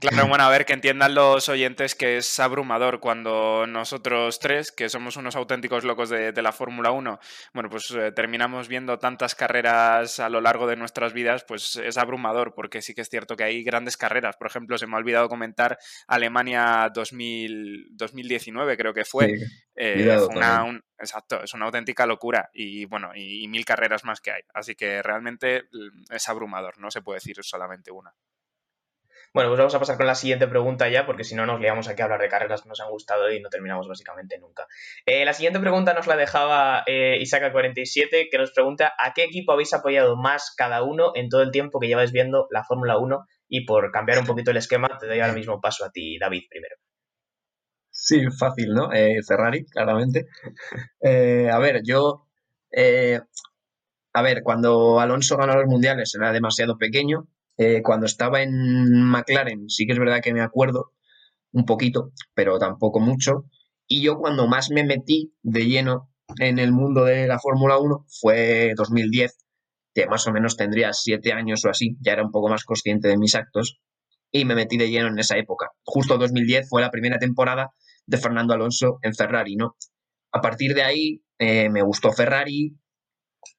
Claro, 0.00 0.26
bueno, 0.28 0.44
a 0.44 0.50
ver, 0.50 0.64
que 0.64 0.72
entiendan 0.72 1.14
los 1.14 1.48
oyentes 1.48 1.94
que 1.94 2.16
es 2.18 2.40
abrumador 2.40 3.00
cuando 3.00 3.66
nosotros 3.66 4.38
tres, 4.38 4.72
que 4.72 4.88
somos 4.88 5.16
unos 5.16 5.36
auténticos 5.36 5.84
locos 5.84 6.08
de, 6.10 6.32
de 6.32 6.42
la 6.42 6.52
Fórmula 6.52 6.90
1, 6.90 7.18
bueno, 7.54 7.68
pues 7.70 7.90
eh, 7.92 8.12
terminamos 8.12 8.68
viendo 8.68 8.98
tantas 8.98 9.34
carreras 9.34 10.20
a 10.20 10.28
lo 10.28 10.40
largo 10.40 10.66
de 10.66 10.76
nuestras 10.76 11.12
vidas, 11.12 11.44
pues 11.46 11.76
es 11.76 11.96
abrumador, 11.98 12.54
porque 12.54 12.82
sí 12.82 12.94
que 12.94 13.00
es 13.02 13.08
cierto 13.08 13.36
que 13.36 13.44
hay 13.44 13.62
grandes 13.62 13.96
carreras. 13.96 14.36
Por 14.36 14.46
ejemplo, 14.48 14.78
se 14.78 14.86
me 14.86 14.94
ha 14.94 14.98
olvidado 14.98 15.28
comentar 15.28 15.78
Alemania 16.06 16.90
2000, 16.94 17.88
2019, 17.92 18.76
creo 18.76 18.94
que 18.94 19.04
fue. 19.04 19.28
Sí. 19.38 19.44
Eh, 19.76 20.04
una- 20.36 20.64
un- 20.64 20.84
exacto, 20.98 21.42
es 21.42 21.54
una 21.54 21.66
auténtica 21.66 22.06
locura 22.06 22.50
y 22.52 22.84
bueno, 22.84 23.10
y, 23.14 23.42
y 23.44 23.48
mil 23.48 23.64
carreras 23.64 24.04
más 24.04 24.20
que 24.20 24.32
hay. 24.32 24.42
Así 24.54 24.74
que 24.74 25.02
realmente 25.02 25.62
mm, 25.72 26.12
es 26.14 26.28
abrumador, 26.28 26.78
no 26.78 26.90
se 26.90 27.02
puede 27.02 27.16
decir 27.16 27.36
solamente 27.42 27.90
una. 27.90 28.12
Bueno, 29.34 29.48
pues 29.48 29.58
vamos 29.58 29.74
a 29.74 29.78
pasar 29.78 29.96
con 29.96 30.06
la 30.06 30.14
siguiente 30.14 30.46
pregunta 30.46 30.90
ya, 30.90 31.06
porque 31.06 31.24
si 31.24 31.34
no 31.34 31.46
nos 31.46 31.58
liamos 31.58 31.88
aquí 31.88 32.02
a 32.02 32.04
hablar 32.04 32.20
de 32.20 32.28
carreras 32.28 32.60
que 32.60 32.68
nos 32.68 32.80
han 32.80 32.90
gustado 32.90 33.32
y 33.32 33.40
no 33.40 33.48
terminamos 33.48 33.88
básicamente 33.88 34.38
nunca. 34.38 34.66
Eh, 35.06 35.24
la 35.24 35.32
siguiente 35.32 35.58
pregunta 35.58 35.94
nos 35.94 36.06
la 36.06 36.16
dejaba 36.16 36.82
eh, 36.86 37.18
Isaka47, 37.18 38.28
que 38.30 38.38
nos 38.38 38.52
pregunta 38.52 38.92
¿a 38.98 39.14
qué 39.14 39.24
equipo 39.24 39.52
habéis 39.52 39.72
apoyado 39.72 40.16
más 40.16 40.54
cada 40.54 40.82
uno 40.82 41.12
en 41.14 41.30
todo 41.30 41.40
el 41.40 41.50
tiempo 41.50 41.80
que 41.80 41.86
lleváis 41.86 42.12
viendo 42.12 42.46
la 42.50 42.62
Fórmula 42.62 42.98
1? 42.98 43.24
Y 43.48 43.64
por 43.64 43.90
cambiar 43.90 44.18
un 44.18 44.26
poquito 44.26 44.50
el 44.50 44.58
esquema, 44.58 44.98
te 45.00 45.06
doy 45.06 45.20
ahora 45.20 45.32
mismo 45.32 45.62
paso 45.62 45.86
a 45.86 45.90
ti, 45.90 46.18
David, 46.18 46.42
primero. 46.50 46.76
Sí, 47.90 48.26
fácil, 48.38 48.74
¿no? 48.74 48.92
Eh, 48.92 49.20
Ferrari, 49.26 49.64
claramente. 49.64 50.26
Eh, 51.00 51.48
a 51.50 51.58
ver, 51.58 51.80
yo. 51.82 52.26
a 54.12 54.22
ver, 54.22 54.42
cuando 54.42 55.00
Alonso 55.00 55.38
ganó 55.38 55.54
los 55.54 55.66
mundiales 55.66 56.14
era 56.14 56.32
demasiado 56.32 56.76
pequeño. 56.76 57.28
Eh, 57.62 57.80
cuando 57.82 58.06
estaba 58.06 58.42
en 58.42 59.04
McLaren, 59.04 59.68
sí 59.68 59.86
que 59.86 59.92
es 59.92 59.98
verdad 59.98 60.20
que 60.20 60.34
me 60.34 60.40
acuerdo 60.40 60.92
un 61.52 61.64
poquito, 61.64 62.10
pero 62.34 62.58
tampoco 62.58 62.98
mucho. 62.98 63.44
Y 63.86 64.02
yo 64.02 64.18
cuando 64.18 64.48
más 64.48 64.70
me 64.70 64.82
metí 64.82 65.32
de 65.42 65.66
lleno 65.66 66.10
en 66.38 66.58
el 66.58 66.72
mundo 66.72 67.04
de 67.04 67.28
la 67.28 67.38
Fórmula 67.38 67.78
1 67.78 68.06
fue 68.20 68.72
2010, 68.76 69.36
que 69.94 70.06
más 70.06 70.26
o 70.26 70.32
menos 70.32 70.56
tendría 70.56 70.92
siete 70.92 71.32
años 71.32 71.64
o 71.64 71.70
así, 71.70 71.96
ya 72.00 72.14
era 72.14 72.24
un 72.24 72.32
poco 72.32 72.48
más 72.48 72.64
consciente 72.64 73.06
de 73.06 73.16
mis 73.16 73.36
actos, 73.36 73.80
y 74.32 74.44
me 74.44 74.56
metí 74.56 74.76
de 74.76 74.90
lleno 74.90 75.08
en 75.08 75.18
esa 75.18 75.36
época. 75.36 75.68
Justo 75.84 76.18
2010 76.18 76.68
fue 76.68 76.80
la 76.80 76.90
primera 76.90 77.18
temporada 77.18 77.70
de 78.06 78.16
Fernando 78.16 78.54
Alonso 78.54 78.98
en 79.02 79.14
Ferrari, 79.14 79.54
¿no? 79.54 79.76
A 80.32 80.40
partir 80.40 80.74
de 80.74 80.82
ahí 80.82 81.22
eh, 81.38 81.68
me 81.68 81.82
gustó 81.82 82.10
Ferrari, 82.10 82.74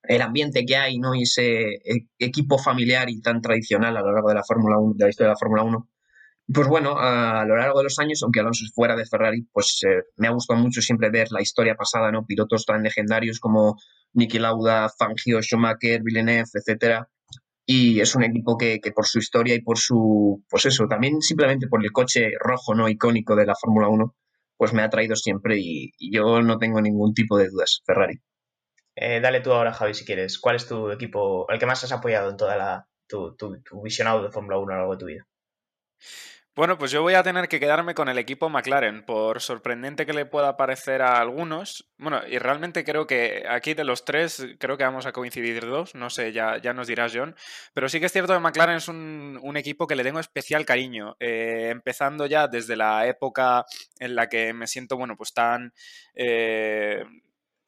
el 0.03 0.21
ambiente 0.21 0.65
que 0.65 0.75
hay, 0.75 0.99
¿no? 0.99 1.15
Y 1.15 1.23
ese 1.23 1.75
e- 1.75 2.07
equipo 2.19 2.57
familiar 2.57 3.09
y 3.09 3.21
tan 3.21 3.41
tradicional 3.41 3.95
a 3.97 4.01
lo 4.01 4.11
largo 4.11 4.29
de 4.29 4.35
la 4.35 4.43
Fórmula 4.43 4.77
1, 4.79 4.95
de 4.97 5.05
la 5.05 5.09
historia 5.09 5.29
de 5.29 5.33
la 5.33 5.39
Fórmula 5.39 5.63
1. 5.63 5.89
Pues 6.53 6.67
bueno, 6.67 6.95
a, 6.99 7.45
lo 7.45 7.55
largo 7.55 7.79
de 7.79 7.85
los 7.85 7.99
años, 7.99 8.21
aunque 8.23 8.41
Alonso 8.41 8.65
fuera 8.75 8.95
de 8.95 9.05
Ferrari, 9.05 9.47
pues 9.53 9.79
eh, 9.87 10.03
me 10.17 10.27
ha 10.27 10.31
gustado 10.31 10.59
mucho 10.59 10.81
siempre 10.81 11.09
ver 11.09 11.31
la 11.31 11.41
historia 11.41 11.75
pasada, 11.75 12.11
¿no? 12.11 12.25
Pilotos 12.25 12.65
tan 12.65 12.83
legendarios 12.83 13.39
como 13.39 13.77
Niki 14.13 14.39
Lauda, 14.39 14.89
Fangio, 14.89 15.41
Schumacher, 15.41 16.01
Villeneuve, 16.03 16.49
etcétera. 16.53 17.09
Y 17.65 18.01
es 18.01 18.15
un 18.15 18.23
equipo 18.23 18.57
que, 18.57 18.79
que 18.81 18.91
por 18.91 19.05
su 19.07 19.19
historia 19.19 19.55
y 19.55 19.61
por 19.61 19.77
su, 19.79 20.43
pues 20.49 20.65
eso, 20.65 20.87
también 20.87 21.21
simplemente 21.21 21.67
por 21.67 21.83
el 21.83 21.91
coche 21.93 22.31
rojo, 22.39 22.75
¿no? 22.75 22.89
Icónico 22.89 23.35
de 23.35 23.45
la 23.45 23.55
Fórmula 23.55 23.87
1, 23.89 24.15
pues 24.57 24.73
me 24.73 24.83
ha 24.83 24.89
traído 24.89 25.15
siempre 25.15 25.57
y 25.59 25.91
yo 26.11 26.41
no 26.41 26.57
tengo 26.59 26.81
ningún 26.81 27.13
tipo 27.13 27.37
de 27.37 27.49
dudas, 27.49 27.81
Ferrari. 27.85 28.21
Eh, 28.95 29.19
dale 29.21 29.41
tú 29.41 29.51
ahora, 29.51 29.73
Javi, 29.73 29.93
si 29.93 30.05
quieres. 30.05 30.37
¿Cuál 30.39 30.55
es 30.55 30.67
tu 30.67 30.91
equipo, 30.91 31.47
el 31.49 31.59
que 31.59 31.65
más 31.65 31.83
has 31.83 31.91
apoyado 31.91 32.29
en 32.29 32.37
toda 32.37 32.55
la, 32.55 32.87
tu, 33.07 33.35
visionado 33.83 34.23
de 34.23 34.31
Fórmula 34.31 34.57
1 34.57 34.71
a 34.71 34.75
lo 34.75 34.79
largo 34.81 34.93
de 34.93 34.99
tu 34.99 35.05
vida? 35.05 35.27
Bueno, 36.55 36.77
pues 36.77 36.91
yo 36.91 37.01
voy 37.01 37.15
a 37.15 37.23
tener 37.23 37.47
que 37.47 37.59
quedarme 37.59 37.95
con 37.95 38.09
el 38.09 38.19
equipo 38.19 38.47
McLaren, 38.47 39.03
por 39.03 39.41
sorprendente 39.41 40.05
que 40.05 40.13
le 40.13 40.27
pueda 40.27 40.55
parecer 40.55 41.01
a 41.01 41.19
algunos. 41.19 41.89
Bueno, 41.97 42.21
y 42.27 42.37
realmente 42.37 42.83
creo 42.83 43.07
que 43.07 43.43
aquí 43.49 43.73
de 43.73 43.83
los 43.83 44.05
tres, 44.05 44.45
creo 44.59 44.77
que 44.77 44.83
vamos 44.83 45.07
a 45.07 45.13
coincidir 45.13 45.65
dos, 45.65 45.95
no 45.95 46.11
sé, 46.11 46.31
ya, 46.31 46.57
ya 46.57 46.73
nos 46.73 46.85
dirás 46.85 47.11
John, 47.15 47.35
pero 47.73 47.89
sí 47.89 47.99
que 47.99 48.05
es 48.05 48.11
cierto 48.11 48.33
que 48.33 48.39
McLaren 48.39 48.75
es 48.75 48.87
un, 48.87 49.39
un 49.41 49.57
equipo 49.57 49.87
que 49.87 49.95
le 49.95 50.03
tengo 50.03 50.19
especial 50.19 50.63
cariño, 50.63 51.15
eh, 51.19 51.69
empezando 51.71 52.27
ya 52.27 52.47
desde 52.47 52.75
la 52.75 53.07
época 53.07 53.65
en 53.97 54.13
la 54.13 54.29
que 54.29 54.53
me 54.53 54.67
siento, 54.67 54.95
bueno, 54.95 55.17
pues 55.17 55.33
tan... 55.33 55.73
eh, 56.13 57.03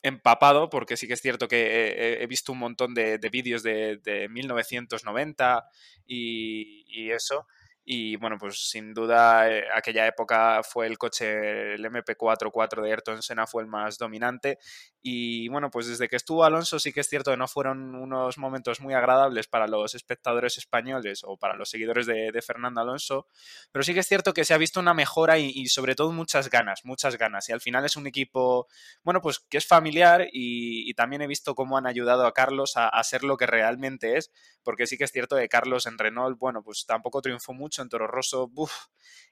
empapado, 0.07 0.69
porque 0.69 0.97
sí 0.97 1.07
que 1.07 1.13
es 1.13 1.21
cierto 1.21 1.47
que 1.47 2.21
he, 2.21 2.27
visto 2.27 2.51
un 2.51 2.59
montón 2.59 2.93
de, 2.93 3.17
de 3.17 3.29
vídeos 3.29 3.63
de, 3.63 3.97
de 3.97 4.29
1990 4.29 5.67
y, 6.07 6.85
y 6.87 7.11
eso. 7.11 7.47
Y 7.87 8.15
bueno, 8.15 8.37
pues 8.39 8.67
sin 8.67 8.95
duda 8.95 9.47
eh, 9.47 9.63
aquella 9.75 10.07
época 10.07 10.61
fue 10.63 10.87
el 10.87 10.97
coche, 10.97 11.75
el 11.75 11.85
MP4 11.85 12.81
de 12.81 12.89
Ayrton 12.89 13.21
Senna 13.21 13.45
fue 13.45 13.61
el 13.61 13.69
más 13.69 13.99
dominante. 13.99 14.57
Y 15.03 15.47
bueno, 15.49 15.69
pues 15.69 15.85
desde 15.85 16.09
que 16.09 16.15
estuvo 16.15 16.43
Alonso 16.43 16.79
sí 16.79 16.91
que 16.91 17.01
es 17.01 17.07
cierto 17.07 17.29
que 17.29 17.37
no 17.37 17.47
fueron 17.47 17.93
unos 17.93 18.39
momentos 18.39 18.81
muy 18.81 18.95
agradables 18.95 19.45
para 19.47 19.67
los 19.67 19.93
espectadores 19.93 20.57
españoles 20.57 21.21
o 21.23 21.37
para 21.37 21.55
los 21.55 21.69
seguidores 21.69 22.07
de, 22.07 22.41
Fernando 22.41 22.81
Alonso. 22.81 23.27
Pero 23.71 23.83
sí 23.83 23.93
que 23.93 23.99
es 23.99 24.07
cierto 24.07 24.33
que 24.33 24.45
se 24.45 24.55
ha 24.55 24.57
visto 24.57 24.79
una 24.79 24.95
mejora 24.95 25.37
y, 25.37 25.67
sobre 25.67 25.93
todo 25.93 26.11
muchas 26.11 26.49
ganas, 26.49 26.85
muchas 26.85 27.19
ganas. 27.19 27.47
Y 27.49 27.51
al 27.51 27.61
final 27.61 27.85
es 27.85 27.95
un 27.95 28.07
equipo, 28.07 28.67
bueno, 29.03 29.21
pues 29.21 29.39
que 29.39 29.57
es 29.57 29.67
familiar 29.67 30.23
y, 30.31 30.89
y 30.89 30.93
también 30.95 31.21
he 31.21 31.27
visto 31.27 31.53
cómo 31.53 31.77
han 31.77 31.85
ayudado 31.85 32.25
a 32.25 32.33
Carlos 32.33 32.77
a, 32.77 32.87
a 32.89 33.03
ser 33.03 33.23
lo 33.23 33.37
que 33.37 33.45
realmente 33.45 34.17
es 34.17 34.31
porque 34.65 34.87
sí 34.87 34.97
que 34.97 35.05
es 35.05 35.11
cierto 35.11 35.37
que 35.37 35.47
Carlos 35.47 35.85
en 35.85 35.97
Renault, 35.97 36.37
bueno, 36.39 36.61
pues 36.63 36.85
tampoco 36.85 37.21
triunfó 37.21 37.53
mucho, 37.53 37.74
en 37.81 37.89
Toro 37.89 38.07
Rosso, 38.07 38.51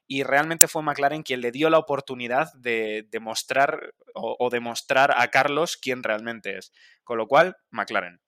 y 0.07 0.23
realmente 0.23 0.67
fue 0.67 0.83
McLaren 0.83 1.23
quien 1.23 1.41
le 1.41 1.51
dio 1.51 1.69
la 1.69 1.79
oportunidad 1.79 2.53
de 2.53 3.07
demostrar 3.09 3.93
o 4.13 4.50
demostrar 4.50 5.13
a 5.17 5.29
Carlos 5.29 5.77
quién 5.77 6.03
realmente 6.03 6.57
es. 6.57 6.71
Con 7.03 7.17
lo 7.17 7.27
cual, 7.27 7.55
McLaren. 7.71 8.22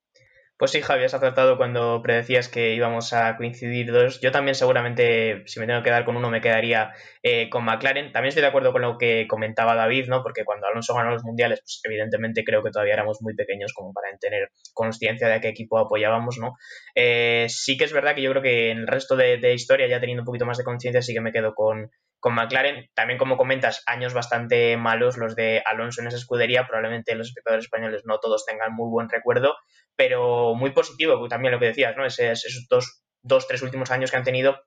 Pues 0.57 0.71
sí, 0.71 0.81
Javi, 0.81 1.03
has 1.03 1.13
acertado 1.13 1.57
cuando 1.57 2.01
predecías 2.01 2.47
que 2.47 2.75
íbamos 2.75 3.11
a 3.11 3.35
coincidir 3.35 3.91
dos. 3.91 4.21
Yo 4.21 4.31
también 4.31 4.55
seguramente, 4.55 5.43
si 5.47 5.59
me 5.59 5.67
tengo 5.67 5.81
que 5.81 5.89
quedar 5.89 6.05
con 6.05 6.15
uno, 6.15 6.29
me 6.29 6.39
quedaría 6.39 6.93
eh, 7.23 7.49
con 7.49 7.65
McLaren. 7.65 8.13
También 8.13 8.29
estoy 8.29 8.41
de 8.41 8.47
acuerdo 8.47 8.71
con 8.71 8.81
lo 8.81 8.97
que 8.97 9.27
comentaba 9.27 9.75
David, 9.75 10.07
¿no? 10.07 10.23
Porque 10.23 10.45
cuando 10.45 10.67
Alonso 10.67 10.95
ganó 10.95 11.11
los 11.11 11.25
mundiales, 11.25 11.59
pues 11.59 11.81
evidentemente 11.83 12.45
creo 12.45 12.63
que 12.63 12.71
todavía 12.71 12.93
éramos 12.93 13.21
muy 13.21 13.35
pequeños 13.35 13.73
como 13.73 13.91
para 13.91 14.07
tener 14.17 14.49
conciencia 14.73 15.27
de 15.27 15.33
a 15.33 15.41
qué 15.41 15.49
equipo 15.49 15.77
apoyábamos, 15.77 16.37
¿no? 16.39 16.53
Eh, 16.95 17.47
sí 17.49 17.75
que 17.77 17.83
es 17.83 17.91
verdad 17.91 18.15
que 18.15 18.21
yo 18.21 18.31
creo 18.31 18.41
que 18.41 18.71
en 18.71 18.77
el 18.77 18.87
resto 18.87 19.17
de, 19.17 19.37
de 19.37 19.53
historia, 19.53 19.87
ya 19.87 19.99
teniendo 19.99 20.21
un 20.21 20.25
poquito 20.25 20.45
más 20.45 20.57
de 20.57 20.63
conciencia, 20.63 21.01
sí 21.01 21.13
que 21.13 21.19
me 21.19 21.33
quedo 21.33 21.53
con, 21.53 21.91
con 22.25 22.33
McLaren. 22.33 22.89
También, 22.95 23.19
como 23.19 23.37
comentas, 23.37 23.83
años 23.85 24.15
bastante 24.15 24.77
malos 24.77 25.15
los 25.15 25.35
de 25.35 25.61
Alonso 25.63 26.01
en 26.01 26.07
esa 26.07 26.17
escudería. 26.17 26.65
Probablemente 26.65 27.13
los 27.13 27.27
espectadores 27.27 27.65
españoles 27.65 28.01
no 28.05 28.17
todos 28.17 28.47
tengan 28.47 28.73
muy 28.73 28.89
buen 28.89 29.09
recuerdo, 29.09 29.55
pero 29.95 30.55
muy 30.55 30.71
positivo, 30.71 31.27
también 31.27 31.51
lo 31.51 31.59
que 31.59 31.67
decías, 31.67 31.95
¿no? 31.95 32.03
esos 32.03 32.65
dos, 32.67 33.03
dos, 33.21 33.47
tres 33.47 33.61
últimos 33.61 33.91
años 33.91 34.09
que 34.09 34.17
han 34.17 34.23
tenido 34.23 34.59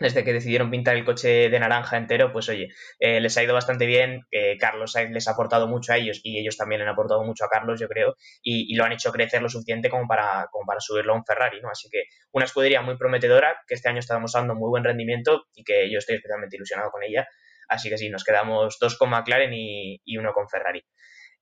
desde 0.00 0.24
que 0.24 0.32
decidieron 0.32 0.70
pintar 0.70 0.96
el 0.96 1.04
coche 1.04 1.50
de 1.50 1.60
naranja 1.60 1.96
entero, 1.96 2.32
pues 2.32 2.48
oye, 2.48 2.68
eh, 2.98 3.20
les 3.20 3.36
ha 3.36 3.42
ido 3.42 3.54
bastante 3.54 3.86
bien. 3.86 4.26
Carlos 4.58 4.94
les 5.10 5.28
ha 5.28 5.32
aportado 5.32 5.66
mucho 5.66 5.92
a 5.92 5.96
ellos 5.96 6.20
y 6.22 6.38
ellos 6.38 6.56
también 6.56 6.80
le 6.80 6.84
han 6.84 6.92
aportado 6.92 7.24
mucho 7.24 7.44
a 7.44 7.48
Carlos, 7.48 7.80
yo 7.80 7.88
creo, 7.88 8.16
y, 8.42 8.74
lo 8.74 8.84
han 8.84 8.92
hecho 8.92 9.12
crecer 9.12 9.42
lo 9.42 9.48
suficiente 9.48 9.90
como 9.90 10.06
para, 10.06 10.48
como 10.50 10.66
para 10.66 10.80
subirlo 10.80 11.12
a 11.12 11.16
un 11.16 11.24
Ferrari, 11.24 11.60
¿no? 11.60 11.68
Así 11.68 11.88
que 11.90 12.04
una 12.32 12.44
escudería 12.46 12.82
muy 12.82 12.96
prometedora 12.96 13.60
que 13.66 13.74
este 13.74 13.88
año 13.88 13.98
está 13.98 14.14
demostrando 14.14 14.54
muy 14.54 14.68
buen 14.68 14.84
rendimiento 14.84 15.44
y 15.54 15.64
que 15.64 15.90
yo 15.90 15.98
estoy 15.98 16.16
especialmente 16.16 16.56
ilusionado 16.56 16.90
con 16.90 17.02
ella. 17.02 17.28
Así 17.68 17.88
que 17.88 17.98
sí, 17.98 18.08
nos 18.10 18.24
quedamos 18.24 18.78
dos 18.80 18.96
con 18.96 19.10
McLaren 19.10 19.52
y, 19.52 20.16
uno 20.16 20.32
con 20.32 20.48
Ferrari. 20.48 20.84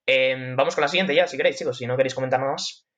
Em, 0.06 0.56
vamos 0.56 0.74
con 0.74 0.82
la 0.82 0.88
siguiente 0.88 1.14
ya, 1.14 1.26
si 1.26 1.36
queréis, 1.36 1.56
chicos, 1.56 1.78
si 1.78 1.86
no 1.86 1.96
queréis 1.96 2.14
comentar 2.14 2.40
nada 2.40 2.52
más. 2.52 2.89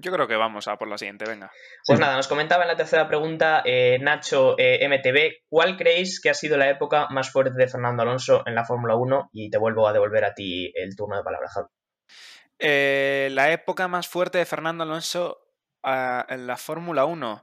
Yo 0.00 0.12
creo 0.12 0.28
que 0.28 0.36
vamos 0.36 0.68
a 0.68 0.76
por 0.76 0.86
la 0.86 0.96
siguiente, 0.96 1.24
venga. 1.28 1.50
Pues 1.84 1.98
nada, 1.98 2.14
nos 2.14 2.28
comentaba 2.28 2.62
en 2.62 2.68
la 2.68 2.76
tercera 2.76 3.08
pregunta 3.08 3.62
eh, 3.64 3.98
Nacho 4.00 4.54
eh, 4.56 4.86
MTV, 4.88 5.46
¿cuál 5.48 5.76
creéis 5.76 6.20
que 6.20 6.30
ha 6.30 6.34
sido 6.34 6.56
la 6.56 6.70
época 6.70 7.08
más 7.10 7.30
fuerte 7.32 7.58
de 7.58 7.66
Fernando 7.66 8.02
Alonso 8.02 8.44
en 8.46 8.54
la 8.54 8.64
Fórmula 8.64 8.94
1? 8.94 9.30
Y 9.32 9.50
te 9.50 9.58
vuelvo 9.58 9.88
a 9.88 9.92
devolver 9.92 10.24
a 10.24 10.34
ti 10.34 10.72
el 10.76 10.94
turno 10.94 11.16
de 11.16 11.24
palabra, 11.24 11.48
Javi. 11.48 11.66
Eh, 12.60 13.28
la 13.32 13.50
época 13.50 13.88
más 13.88 14.06
fuerte 14.06 14.38
de 14.38 14.46
Fernando 14.46 14.84
Alonso 14.84 15.36
ah, 15.82 16.24
en 16.28 16.46
la 16.46 16.56
Fórmula 16.56 17.04
1. 17.04 17.42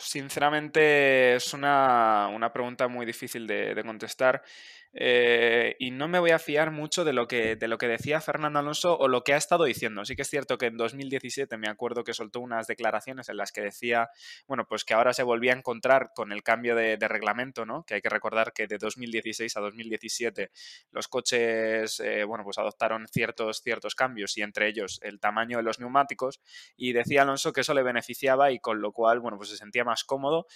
sinceramente 0.00 1.36
es 1.36 1.54
una, 1.54 2.50
pregunta 2.52 2.88
muy 2.88 3.06
difícil 3.06 3.46
de 3.46 3.82
contestar. 3.86 4.42
Eh, 4.92 5.76
y 5.78 5.92
no 5.92 6.08
me 6.08 6.18
voy 6.18 6.32
a 6.32 6.40
fiar 6.40 6.72
mucho 6.72 7.04
de 7.04 7.12
lo, 7.12 7.28
que, 7.28 7.54
de 7.54 7.68
lo 7.68 7.78
que 7.78 7.86
decía 7.86 8.20
Fernando 8.20 8.58
Alonso 8.58 8.98
o 8.98 9.06
lo 9.06 9.22
que 9.22 9.34
ha 9.34 9.36
estado 9.36 9.64
diciendo. 9.64 10.04
Sí 10.04 10.16
que 10.16 10.22
es 10.22 10.30
cierto 10.30 10.58
que 10.58 10.66
en 10.66 10.76
2017 10.76 11.56
me 11.58 11.68
acuerdo 11.68 12.02
que 12.02 12.12
soltó 12.12 12.40
unas 12.40 12.66
declaraciones 12.66 13.28
en 13.28 13.36
las 13.36 13.52
que 13.52 13.60
decía, 13.60 14.10
bueno, 14.46 14.66
pues 14.66 14.84
que 14.84 14.94
ahora 14.94 15.12
se 15.12 15.22
volvía 15.22 15.52
a 15.52 15.56
encontrar 15.56 16.10
con 16.14 16.32
el 16.32 16.42
cambio 16.42 16.74
de, 16.74 16.96
reglamento, 17.10 17.66
¿no? 17.66 17.84
Que 17.84 17.94
hay 17.94 18.00
que 18.02 18.08
recordar 18.08 18.52
que 18.52 18.66
de 18.66 18.78
2016 18.78 19.56
a 19.56 19.60
2017 19.60 20.50
los 20.92 21.08
coches, 21.08 21.98
eh, 22.00 22.24
bueno, 22.24 22.44
pues 22.44 22.58
adoptaron 22.58 23.08
ciertos, 23.08 23.62
ciertos 23.62 23.94
cambios 23.94 24.36
y 24.36 24.42
entre 24.42 24.68
ellos 24.68 25.00
el 25.02 25.18
tamaño 25.18 25.56
de 25.56 25.64
los 25.64 25.80
neumáticos 25.80 26.40
y 26.76 26.92
decía 26.92 27.22
Alonso 27.22 27.52
que 27.52 27.62
eso 27.62 27.74
le 27.74 27.82
beneficiaba 27.82 28.52
y 28.52 28.60
con 28.60 28.80
lo 28.80 28.92
cual, 28.92 29.20
bueno, 29.20 29.38
pues 29.38 29.50
se 29.50 29.56
sentía 29.56 29.84
más 29.84 30.04
cómodo 30.04 30.46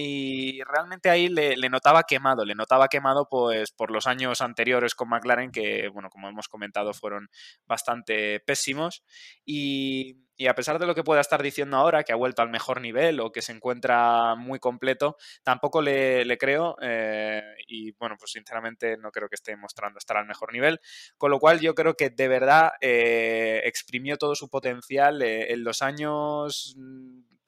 y 0.00 0.62
realmente 0.62 1.10
ahí 1.10 1.26
le, 1.26 1.56
notaba 1.68 2.04
quemado, 2.04 2.44
le 2.44 2.54
notaba 2.54 2.86
quemado 2.86 3.28
pues 3.28 3.72
por 3.72 3.90
los 3.90 4.06
años 4.06 4.40
anteriores 4.40 4.94
con 4.94 5.08
McLaren 5.08 5.50
que, 5.50 5.88
bueno, 5.88 6.08
como 6.08 6.28
hemos 6.28 6.46
comentado, 6.46 6.94
fueron 6.94 7.28
bastante 7.66 8.38
pésimos. 8.38 9.02
Y, 9.44 10.18
a 10.48 10.54
pesar 10.54 10.78
de 10.78 10.86
lo 10.86 10.94
que 10.94 11.02
pueda 11.02 11.20
estar 11.20 11.42
diciendo 11.42 11.76
ahora, 11.76 12.04
que 12.04 12.12
ha 12.12 12.16
vuelto 12.16 12.42
al 12.42 12.48
mejor 12.48 12.80
nivel 12.80 13.18
o 13.18 13.32
que 13.32 13.42
se 13.42 13.50
encuentra 13.50 14.36
muy 14.36 14.60
completo, 14.60 15.16
tampoco 15.42 15.82
le, 15.82 16.38
creo 16.38 16.76
eh, 16.80 17.42
y, 17.66 17.90
bueno, 17.98 18.14
pues 18.20 18.30
sinceramente 18.30 18.96
no 18.98 19.10
creo 19.10 19.28
que 19.28 19.34
esté 19.34 19.56
mostrando 19.56 19.98
estar 19.98 20.16
al 20.16 20.26
mejor 20.26 20.52
nivel, 20.52 20.78
con 21.16 21.32
lo 21.32 21.40
cual 21.40 21.58
yo 21.58 21.74
creo 21.74 21.94
que 21.94 22.10
de 22.10 22.28
verdad 22.28 22.70
eh, 22.80 23.62
exprimió 23.64 24.16
todo 24.16 24.36
su 24.36 24.48
potencial 24.48 25.22
eh, 25.22 25.52
en 25.52 25.64
los 25.64 25.82
años 25.82 26.76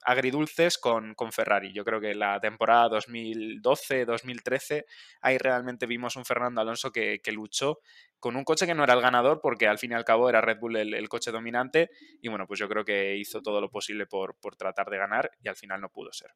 agridulces 0.03 0.77
con, 0.77 1.13
con, 1.15 1.31
Ferrari. 1.31 1.73
Yo 1.73 1.83
creo 1.83 1.99
que 2.01 2.13
la 2.15 2.39
temporada 2.39 2.99
2012-2013, 2.99 4.85
ahí 5.21 5.37
realmente 5.37 5.85
vimos 5.85 6.15
un 6.15 6.25
Fernando 6.25 6.61
Alonso 6.61 6.91
que, 6.91 7.19
luchó 7.31 7.79
con 8.19 8.35
un 8.35 8.43
coche 8.43 8.65
que 8.67 8.75
no 8.75 8.83
era 8.83 8.93
el 8.93 9.01
ganador, 9.01 9.39
porque 9.41 9.67
al 9.67 9.79
fin 9.79 9.91
y 9.91 9.95
al 9.95 10.05
cabo 10.05 10.29
era 10.29 10.41
Red 10.41 10.59
Bull 10.59 10.75
el, 10.75 11.09
coche 11.09 11.31
dominante, 11.31 11.89
y 12.21 12.29
bueno, 12.29 12.45
pues 12.47 12.59
yo 12.59 12.67
creo 12.69 12.85
que 12.85 13.17
hizo 13.17 13.41
todo 13.41 13.61
lo 13.61 13.69
posible 13.69 14.05
por, 14.05 14.35
tratar 14.57 14.89
de 14.89 14.97
ganar 14.97 15.31
y 15.41 15.47
al 15.47 15.55
final 15.55 15.81
no 15.81 15.89
pudo 15.89 16.11
ser. 16.11 16.31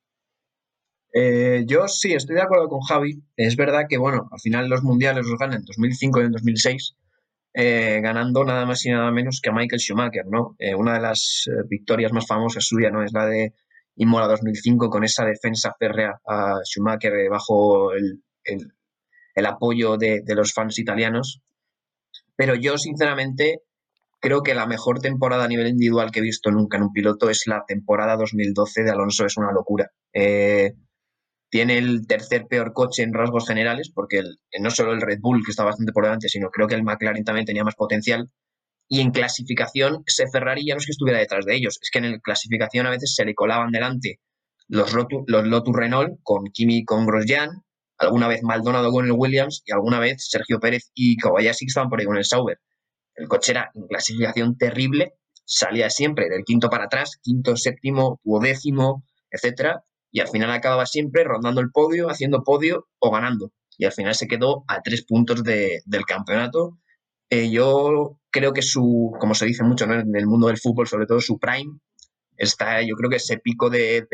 Eh, 1.13 1.63
yo 1.65 1.87
sí, 1.87 2.13
estoy 2.13 2.35
de 2.35 2.41
acuerdo 2.41 2.67
con 2.67 2.81
Javi. 2.81 3.21
Es 3.37 3.55
verdad 3.55 3.83
que, 3.87 3.97
bueno, 3.97 4.27
al 4.31 4.39
final 4.39 4.67
los 4.67 4.83
mundiales 4.83 5.25
los 5.25 5.39
ganan 5.39 5.59
en 5.59 5.65
2005 5.65 6.21
y 6.21 6.25
en 6.25 6.31
2006, 6.31 6.95
eh, 7.57 8.01
ganando 8.01 8.43
nada 8.43 8.65
más 8.65 8.85
y 8.85 8.89
nada 8.89 9.09
menos 9.11 9.39
que 9.41 9.49
a 9.49 9.53
Michael 9.53 9.79
Schumacher, 9.79 10.25
¿no? 10.29 10.57
Eh, 10.59 10.75
una 10.75 10.95
de 10.95 10.99
las 10.99 11.45
eh, 11.47 11.63
victorias 11.69 12.11
más 12.11 12.27
famosas 12.27 12.65
suya, 12.65 12.91
¿no? 12.91 13.01
Es 13.01 13.13
la 13.13 13.25
de 13.27 13.53
Imola 13.95 14.27
2005 14.27 14.89
con 14.89 15.05
esa 15.05 15.23
defensa 15.23 15.73
férrea 15.79 16.19
a 16.27 16.55
Schumacher 16.65 17.13
bajo 17.29 17.93
el, 17.93 18.21
apoyo 19.45 19.95
de, 19.95 20.21
los 20.35 20.51
fans 20.51 20.79
italianos. 20.79 21.41
Pero 22.35 22.55
yo, 22.55 22.77
sinceramente, 22.77 23.61
creo 24.19 24.43
que 24.43 24.53
la 24.53 24.65
mejor 24.65 24.99
temporada 24.99 25.45
a 25.45 25.47
nivel 25.47 25.67
individual 25.67 26.11
que 26.11 26.19
he 26.19 26.23
visto 26.23 26.51
nunca 26.51 26.75
en 26.75 26.83
un 26.83 26.91
piloto 26.91 27.29
es 27.29 27.43
la 27.47 27.63
temporada 27.65 28.17
2012 28.17 28.83
de 28.83 28.91
Alonso, 28.91 29.25
es 29.25 29.37
una 29.37 29.53
locura. 29.53 29.89
Tiene 31.55 31.77
el 31.77 32.05
tercer 32.05 32.47
peor 32.49 32.73
coche 32.73 33.03
en 33.03 33.13
rasgos 33.13 33.47
generales, 33.47 33.89
porque 33.89 34.21
no 34.59 34.69
solo 34.71 34.91
el 34.91 34.99
Red 34.99 35.19
Bull, 35.21 35.41
que 35.41 35.51
está 35.51 35.63
bastante 35.63 35.93
por 35.93 36.03
delante, 36.03 36.27
sino 36.27 36.49
creo 36.49 36.67
que 36.67 36.75
el 36.75 36.83
McLaren 36.83 37.23
también 37.23 37.45
tenía 37.45 37.63
más 37.63 37.75
potencial. 37.75 38.29
Y 38.89 38.99
en 38.99 39.11
clasificación, 39.11 40.03
ese 40.05 40.25
Ferrari 40.29 40.65
ya 40.67 40.75
no 40.75 40.81
que 40.81 40.91
estuviera 40.91 41.17
detrás 41.17 41.45
de 41.45 41.55
ellos, 41.55 41.79
es 41.81 41.89
que 41.89 41.99
en 41.99 42.11
la 42.11 42.19
clasificación 42.19 42.87
a 42.87 42.89
veces 42.89 43.15
se 43.15 43.23
le 43.23 43.33
colaban 43.33 43.71
delante 43.71 44.19
los, 44.67 44.93
los 45.27 45.47
Lotus 45.47 45.73
Renault 45.73 46.19
con 46.23 46.43
Kimi 46.51 46.83
con 46.83 47.05
Grosjean, 47.05 47.63
alguna 47.99 48.27
vez 48.27 48.43
Maldonado 48.43 48.91
con 48.91 49.05
el 49.05 49.13
Williams 49.13 49.63
y 49.65 49.71
alguna 49.71 49.99
vez 49.99 50.27
Sergio 50.27 50.59
Pérez 50.59 50.91
y 50.93 51.15
Kobayashi 51.15 51.67
estaban 51.67 51.89
por 51.89 52.01
ahí 52.01 52.05
con 52.05 52.17
el 52.17 52.25
Sauber. 52.25 52.59
El 53.15 53.29
coche 53.29 53.53
era 53.53 53.71
en 53.73 53.87
clasificación 53.87 54.57
terrible, 54.57 55.13
salía 55.45 55.89
siempre 55.89 56.27
del 56.27 56.43
quinto 56.43 56.69
para 56.69 56.87
atrás, 56.87 57.17
quinto, 57.23 57.55
séptimo, 57.55 58.19
duodécimo, 58.25 59.05
etcétera, 59.31 59.85
y 60.15 60.21
al 60.21 60.29
final 60.29 60.49
acababa 60.49 60.85
siempre 60.85 61.25
rondando 61.25 61.59
el 61.59 61.71
podio, 61.71 62.09
haciendo 62.09 62.41
podio 62.45 62.87
o 62.99 63.11
ganando. 63.11 63.51
Y 63.77 63.83
al 63.83 63.91
final 63.91 64.15
se 64.15 64.27
quedó 64.27 64.63
a 64.69 64.81
tres 64.81 65.05
puntos 65.05 65.43
del 65.43 66.05
campeonato. 66.07 66.77
Eh, 67.29 67.51
yo 67.51 68.17
creo 68.31 68.53
que 68.53 68.61
su, 68.61 69.13
como 69.19 69.35
se 69.35 69.45
dice 69.45 69.65
mucho 69.65 69.83
en 69.83 70.15
el 70.15 70.25
mundo 70.25 70.47
del 70.47 70.57
fútbol, 70.57 70.87
sobre 70.87 71.05
todo 71.05 71.19
su 71.19 71.37
prime, 71.37 71.81
está, 72.37 72.81
yo 72.81 72.95
creo 72.95 73.09
que 73.09 73.17
ese 73.17 73.39
pico 73.39 73.69
de, 73.69 74.07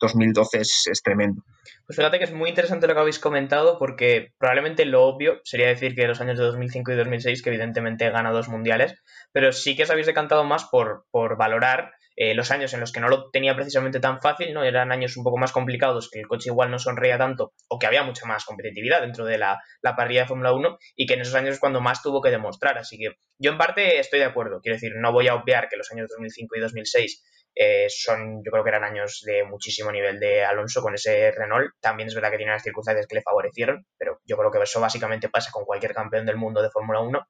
2012 0.00 0.60
es, 0.60 0.84
es, 0.90 1.02
tremendo. 1.02 1.42
Pues 1.86 1.98
fíjate 1.98 2.16
que 2.16 2.24
es 2.24 2.32
muy 2.32 2.48
interesante 2.48 2.86
lo 2.86 2.94
que 2.94 3.00
habéis 3.00 3.18
comentado 3.18 3.78
porque 3.78 4.32
probablemente 4.38 4.86
lo 4.86 5.04
obvio 5.04 5.40
sería 5.44 5.66
decir 5.66 5.94
que 5.94 6.06
los 6.06 6.22
años 6.22 6.38
de 6.38 6.44
2005 6.44 6.90
y 6.90 6.96
2006, 6.96 7.42
que 7.42 7.50
evidentemente 7.50 8.08
gana 8.08 8.32
dos 8.32 8.48
mundiales, 8.48 8.94
pero 9.30 9.52
sí 9.52 9.76
que 9.76 9.82
os 9.82 9.90
habéis 9.90 10.06
decantado 10.06 10.44
más 10.44 10.64
por, 10.64 11.04
por 11.10 11.36
valorar 11.36 11.92
eh, 12.16 12.34
los 12.34 12.50
años 12.50 12.72
en 12.74 12.80
los 12.80 12.92
que 12.92 13.00
no 13.00 13.08
lo 13.08 13.30
tenía 13.30 13.54
precisamente 13.54 14.00
tan 14.00 14.20
fácil, 14.20 14.52
¿no? 14.54 14.62
Eran 14.62 14.92
años 14.92 15.16
un 15.16 15.24
poco 15.24 15.36
más 15.36 15.52
complicados, 15.52 16.08
que 16.10 16.20
el 16.20 16.28
coche 16.28 16.50
igual 16.50 16.70
no 16.70 16.78
sonreía 16.78 17.18
tanto, 17.18 17.52
o 17.68 17.78
que 17.78 17.86
había 17.86 18.02
mucha 18.02 18.26
más 18.26 18.44
competitividad 18.44 19.00
dentro 19.00 19.24
de 19.24 19.38
la, 19.38 19.60
la 19.82 19.96
parrilla 19.96 20.22
de 20.22 20.28
Fórmula 20.28 20.52
1, 20.52 20.78
y 20.96 21.06
que 21.06 21.14
en 21.14 21.22
esos 21.22 21.34
años 21.34 21.54
es 21.54 21.60
cuando 21.60 21.80
más 21.80 22.02
tuvo 22.02 22.22
que 22.22 22.30
demostrar. 22.30 22.78
Así 22.78 22.98
que 22.98 23.16
yo 23.38 23.50
en 23.50 23.58
parte 23.58 23.98
estoy 23.98 24.20
de 24.20 24.26
acuerdo. 24.26 24.60
Quiero 24.60 24.76
decir, 24.76 24.92
no 24.96 25.12
voy 25.12 25.28
a 25.28 25.34
obviar 25.34 25.68
que 25.68 25.76
los 25.76 25.90
años 25.90 26.08
2005 26.10 26.56
y 26.56 26.60
2006 26.60 27.24
eh, 27.56 27.86
son, 27.88 28.42
yo 28.44 28.50
creo 28.50 28.64
que 28.64 28.70
eran 28.70 28.84
años 28.84 29.22
de 29.24 29.44
muchísimo 29.44 29.92
nivel 29.92 30.18
de 30.18 30.44
Alonso 30.44 30.82
con 30.82 30.94
ese 30.94 31.30
Renault. 31.30 31.72
También 31.80 32.08
es 32.08 32.14
verdad 32.14 32.30
que 32.30 32.36
tiene 32.36 32.52
unas 32.52 32.62
circunstancias 32.62 33.06
que 33.06 33.16
le 33.16 33.22
favorecieron, 33.22 33.86
pero 33.96 34.20
yo 34.24 34.36
creo 34.36 34.50
que 34.50 34.62
eso 34.62 34.80
básicamente 34.80 35.28
pasa 35.28 35.50
con 35.52 35.64
cualquier 35.64 35.94
campeón 35.94 36.26
del 36.26 36.36
mundo 36.36 36.62
de 36.62 36.70
Fórmula 36.70 37.00
1. 37.00 37.26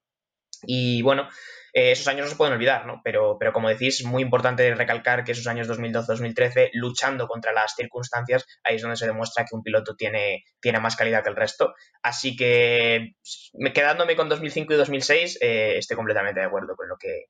Y 0.67 1.03
bueno, 1.03 1.29
eh, 1.75 1.91
esos 1.91 2.07
años 2.07 2.27
no 2.27 2.31
se 2.31 2.37
pueden 2.37 2.55
olvidar, 2.55 2.87
¿no? 2.87 3.01
Pero, 3.03 3.37
pero 3.39 3.53
como 3.53 3.69
decís, 3.69 4.05
muy 4.05 4.23
importante 4.23 4.73
recalcar 4.77 5.25
que 5.25 5.33
esos 5.33 5.49
años 5.49 5.69
2012-2013, 5.69 6.71
luchando 6.75 7.27
contra 7.27 7.53
las 7.53 7.75
circunstancias, 7.75 8.47
ahí 8.63 8.77
es 8.77 8.83
donde 8.83 8.97
se 8.97 9.07
demuestra 9.07 9.45
que 9.45 9.57
un 9.57 9.63
piloto 9.63 9.97
tiene, 9.97 10.45
tiene 10.61 10.79
más 10.79 10.95
calidad 10.95 11.25
que 11.25 11.31
el 11.31 11.37
resto. 11.37 11.75
Así 12.01 12.37
que, 12.37 13.17
quedándome 13.75 14.15
con 14.15 14.29
2005 14.29 14.73
y 14.73 14.77
2006, 14.77 15.39
eh, 15.41 15.75
estoy 15.79 15.97
completamente 15.97 16.41
de 16.41 16.47
acuerdo 16.47 16.77
con 16.77 16.89
lo 16.89 16.97
que 16.97 17.25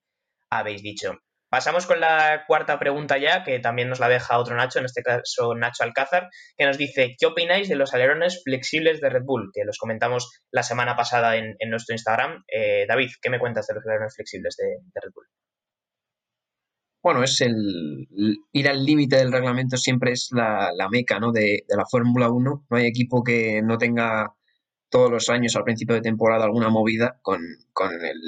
habéis 0.50 0.82
dicho. 0.82 1.18
Pasamos 1.54 1.86
con 1.86 2.00
la 2.00 2.42
cuarta 2.48 2.80
pregunta 2.80 3.16
ya, 3.16 3.44
que 3.44 3.60
también 3.60 3.88
nos 3.88 4.00
la 4.00 4.08
deja 4.08 4.40
otro 4.40 4.56
Nacho, 4.56 4.80
en 4.80 4.86
este 4.86 5.04
caso 5.04 5.54
Nacho 5.54 5.84
Alcázar, 5.84 6.28
que 6.56 6.66
nos 6.66 6.76
dice, 6.76 7.14
¿qué 7.16 7.26
opináis 7.26 7.68
de 7.68 7.76
los 7.76 7.94
alerones 7.94 8.42
flexibles 8.42 9.00
de 9.00 9.08
Red 9.08 9.22
Bull? 9.24 9.52
Que 9.54 9.64
los 9.64 9.78
comentamos 9.78 10.32
la 10.50 10.64
semana 10.64 10.96
pasada 10.96 11.36
en, 11.36 11.54
nuestro 11.70 11.94
Instagram. 11.94 12.42
Eh, 12.52 12.86
David, 12.88 13.10
¿qué 13.22 13.30
me 13.30 13.38
cuentas 13.38 13.68
de 13.68 13.74
los 13.74 13.86
alerones 13.86 14.16
flexibles 14.16 14.56
de, 14.56 15.00
Red 15.00 15.12
Bull? 15.14 15.26
Bueno, 17.00 17.22
es 17.22 17.40
el, 17.40 18.08
ir 18.50 18.68
al 18.68 18.84
límite 18.84 19.14
del 19.14 19.30
reglamento 19.30 19.76
siempre 19.76 20.10
es 20.10 20.30
la, 20.32 20.72
meca 20.90 21.20
¿no? 21.20 21.30
de, 21.30 21.62
de 21.68 21.76
la 21.76 21.84
Fórmula 21.88 22.30
1. 22.30 22.66
No 22.68 22.76
hay 22.76 22.86
equipo 22.86 23.22
que 23.22 23.62
no 23.62 23.78
tenga 23.78 24.34
todos 24.90 25.08
los 25.08 25.28
años 25.28 25.54
al 25.54 25.62
principio 25.62 25.94
de 25.94 26.02
temporada 26.02 26.46
alguna 26.46 26.68
movida 26.68 27.18
con, 27.22 27.40
el, 27.40 28.20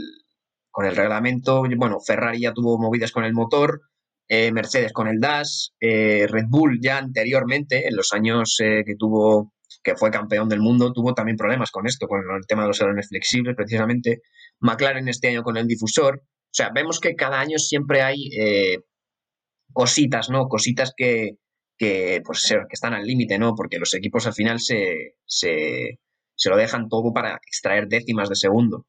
con 0.76 0.84
el 0.84 0.94
reglamento. 0.94 1.62
Bueno, 1.74 2.00
Ferrari 2.06 2.42
ya 2.42 2.52
tuvo 2.52 2.78
movidas 2.78 3.10
con 3.10 3.24
el 3.24 3.32
motor, 3.32 3.80
eh, 4.28 4.52
Mercedes 4.52 4.92
con 4.92 5.08
el 5.08 5.20
DAS, 5.20 5.72
eh, 5.80 6.26
Red 6.28 6.44
Bull 6.50 6.80
ya 6.82 6.98
anteriormente, 6.98 7.88
en 7.88 7.96
los 7.96 8.12
años 8.12 8.58
eh, 8.62 8.82
que 8.84 8.94
tuvo, 8.94 9.54
que 9.82 9.96
fue 9.96 10.10
campeón 10.10 10.50
del 10.50 10.60
mundo, 10.60 10.92
tuvo 10.92 11.14
también 11.14 11.38
problemas 11.38 11.70
con 11.70 11.86
esto, 11.86 12.06
con 12.06 12.20
el 12.20 12.46
tema 12.46 12.60
de 12.60 12.68
los 12.68 12.76
salones 12.76 13.08
flexibles, 13.08 13.56
precisamente. 13.56 14.20
McLaren 14.60 15.08
este 15.08 15.28
año 15.28 15.42
con 15.42 15.56
el 15.56 15.66
difusor. 15.66 16.20
O 16.24 16.52
sea, 16.52 16.68
vemos 16.74 17.00
que 17.00 17.16
cada 17.16 17.40
año 17.40 17.56
siempre 17.56 18.02
hay 18.02 18.28
cositas, 19.72 20.28
¿no? 20.28 20.46
Cositas 20.46 20.92
que, 20.94 21.38
que, 21.78 22.20
pues, 22.22 22.46
que 22.50 22.74
están 22.74 22.92
al 22.92 23.06
límite, 23.06 23.38
¿no? 23.38 23.54
Porque 23.54 23.78
los 23.78 23.94
equipos 23.94 24.26
al 24.26 24.34
final 24.34 24.60
se, 24.60 25.14
se 25.24 26.50
lo 26.50 26.56
dejan 26.58 26.90
todo 26.90 27.14
para 27.14 27.36
extraer 27.46 27.88
décimas 27.88 28.28
de 28.28 28.36
segundo. 28.36 28.84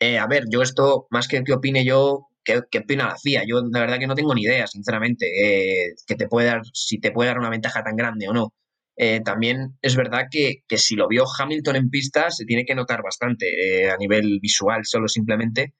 Eh, 0.00 0.18
a 0.18 0.26
ver, 0.26 0.44
yo 0.50 0.62
esto, 0.62 1.06
más 1.10 1.28
que 1.28 1.44
que 1.44 1.52
opine 1.52 1.84
yo, 1.84 2.28
¿qué, 2.42 2.62
opina 2.78 3.06
la 3.06 3.16
FIA? 3.16 3.44
Yo 3.46 3.60
la 3.70 3.80
verdad 3.80 3.98
que 3.98 4.06
no 4.06 4.14
tengo 4.14 4.34
ni 4.34 4.42
idea, 4.42 4.66
sinceramente, 4.66 5.26
eh, 5.26 5.94
que 6.06 6.14
te 6.16 6.26
puede 6.26 6.48
dar, 6.48 6.62
si 6.72 6.98
te 6.98 7.12
puede 7.12 7.28
dar 7.28 7.38
una 7.38 7.50
ventaja 7.50 7.82
tan 7.84 7.96
grande 7.96 8.28
o 8.28 8.32
no. 8.32 8.54
Eh, 8.96 9.20
también 9.24 9.78
es 9.82 9.96
verdad 9.96 10.26
que, 10.30 10.62
si 10.76 10.96
lo 10.96 11.06
vio 11.08 11.24
Hamilton 11.38 11.76
en 11.76 11.90
pista 11.90 12.30
se 12.30 12.44
tiene 12.46 12.64
que 12.64 12.74
notar 12.74 13.02
bastante 13.02 13.90
a 13.90 13.96
nivel 13.98 14.40
visual, 14.40 14.82
solo 14.84 15.08
simplemente. 15.08 15.74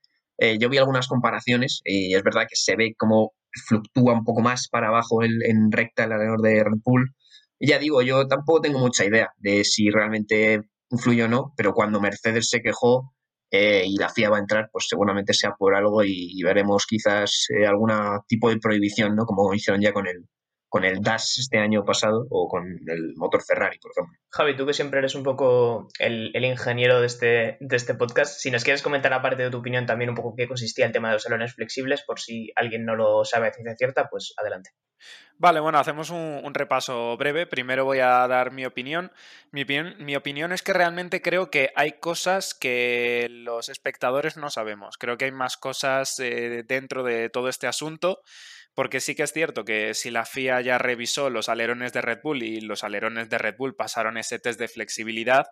yo 0.58 0.68
vi 0.70 0.78
algunas 0.78 1.08
comparaciones 1.08 1.80
y 1.84 2.14
es 2.14 2.22
verdad 2.22 2.46
que 2.48 2.56
se 2.56 2.76
ve 2.76 2.94
como 2.96 3.32
fluctúa 3.68 4.14
un 4.14 4.24
poco 4.24 4.40
más 4.42 4.68
para 4.68 4.88
abajo 4.88 5.22
en 5.24 5.72
recta 5.72 6.04
el 6.04 6.12
alrededor 6.12 6.42
de 6.42 6.64
Red 6.64 6.80
Bull. 6.84 7.14
Y 7.58 7.68
ya 7.68 7.78
digo, 7.78 8.02
yo 8.02 8.26
tampoco 8.26 8.62
tengo 8.62 8.78
mucha 8.78 9.04
idea 9.04 9.30
de 9.38 9.64
si 9.64 9.90
realmente 9.90 10.62
influyó 10.90 11.26
o 11.26 11.28
no, 11.28 11.52
pero 11.56 11.74
cuando 11.74 12.00
Mercedes 12.00 12.48
se 12.50 12.62
quejó 12.62 13.12
eh, 13.50 13.84
y 13.86 13.96
la 13.96 14.08
FIA 14.08 14.30
va 14.30 14.36
a 14.36 14.40
entrar, 14.40 14.70
pues 14.72 14.86
seguramente 14.88 15.34
sea 15.34 15.54
por 15.56 15.74
algo 15.74 16.04
y, 16.04 16.40
veremos 16.42 16.86
quizás 16.86 17.48
eh, 17.50 17.66
algún 17.66 17.90
tipo 18.28 18.48
de 18.48 18.58
prohibición, 18.58 19.16
¿no? 19.16 19.24
Como 19.24 19.52
hicieron 19.54 19.80
ya 19.80 19.92
con 19.92 20.06
el, 20.06 20.26
con 20.70 20.84
el 20.84 21.02
DAS 21.02 21.38
este 21.38 21.58
año 21.58 21.84
pasado 21.84 22.28
o 22.30 22.48
con 22.48 22.64
el 22.86 23.14
motor 23.16 23.42
Ferrari, 23.42 23.78
por 23.80 23.90
ejemplo. 23.90 24.16
Javi, 24.30 24.56
tú 24.56 24.64
que 24.66 24.72
siempre 24.72 25.00
eres 25.00 25.16
un 25.16 25.24
poco 25.24 25.88
el, 25.98 26.30
ingeniero 26.32 27.00
de 27.00 27.06
este, 27.06 27.56
de 27.58 27.76
este 27.76 27.94
podcast, 27.94 28.38
si 28.38 28.52
nos 28.52 28.62
quieres 28.62 28.80
comentar 28.80 29.12
aparte 29.12 29.42
de 29.42 29.50
tu 29.50 29.58
opinión 29.58 29.84
también 29.84 30.10
un 30.10 30.16
poco 30.16 30.34
qué 30.36 30.46
consistía 30.46 30.86
el 30.86 30.92
tema 30.92 31.08
de 31.08 31.14
los 31.14 31.24
salones 31.24 31.54
flexibles, 31.54 32.04
por 32.06 32.20
si 32.20 32.52
alguien 32.54 32.84
no 32.84 32.94
lo 32.94 33.24
sabe 33.24 33.48
a 33.48 33.52
ciencia 33.52 33.74
cierta, 33.76 34.08
pues 34.08 34.32
adelante. 34.38 34.70
Vale, 35.38 35.58
bueno, 35.58 35.78
hacemos 35.78 36.10
un, 36.10 36.52
repaso 36.52 37.16
breve. 37.16 37.46
Primero 37.46 37.86
voy 37.86 38.00
a 38.00 38.28
dar 38.28 38.52
mi 38.52 38.66
opinión. 38.66 39.10
mi 39.50 39.62
opinión. 39.62 39.96
Mi 39.98 40.14
opinión 40.14 40.52
es 40.52 40.62
que 40.62 40.74
realmente 40.74 41.22
creo 41.22 41.50
que 41.50 41.72
hay 41.74 41.92
cosas 41.92 42.52
que 42.52 43.26
los 43.30 43.70
espectadores 43.70 44.36
no 44.36 44.50
sabemos. 44.50 44.98
Creo 44.98 45.16
que 45.16 45.24
hay 45.24 45.32
más 45.32 45.56
cosas 45.56 46.20
eh, 46.20 46.62
dentro 46.68 47.02
de 47.02 47.30
todo 47.30 47.48
este 47.48 47.66
asunto 47.66 48.20
porque 48.74 49.00
sí 49.00 49.14
que 49.14 49.24
es 49.24 49.32
cierto 49.32 49.64
que 49.64 49.94
si 49.94 50.10
la 50.10 50.24
FIA 50.24 50.60
ya 50.60 50.78
revisó 50.78 51.30
los 51.30 51.48
alerones 51.48 51.92
de 51.92 52.00
Red 52.00 52.20
Bull 52.22 52.42
y 52.42 52.60
los 52.60 52.84
alerones 52.84 53.28
de 53.28 53.38
Red 53.38 53.56
Bull 53.56 53.76
pasaron 53.76 54.16
ese 54.16 54.38
test 54.38 54.58
de 54.58 54.68
flexibilidad 54.68 55.46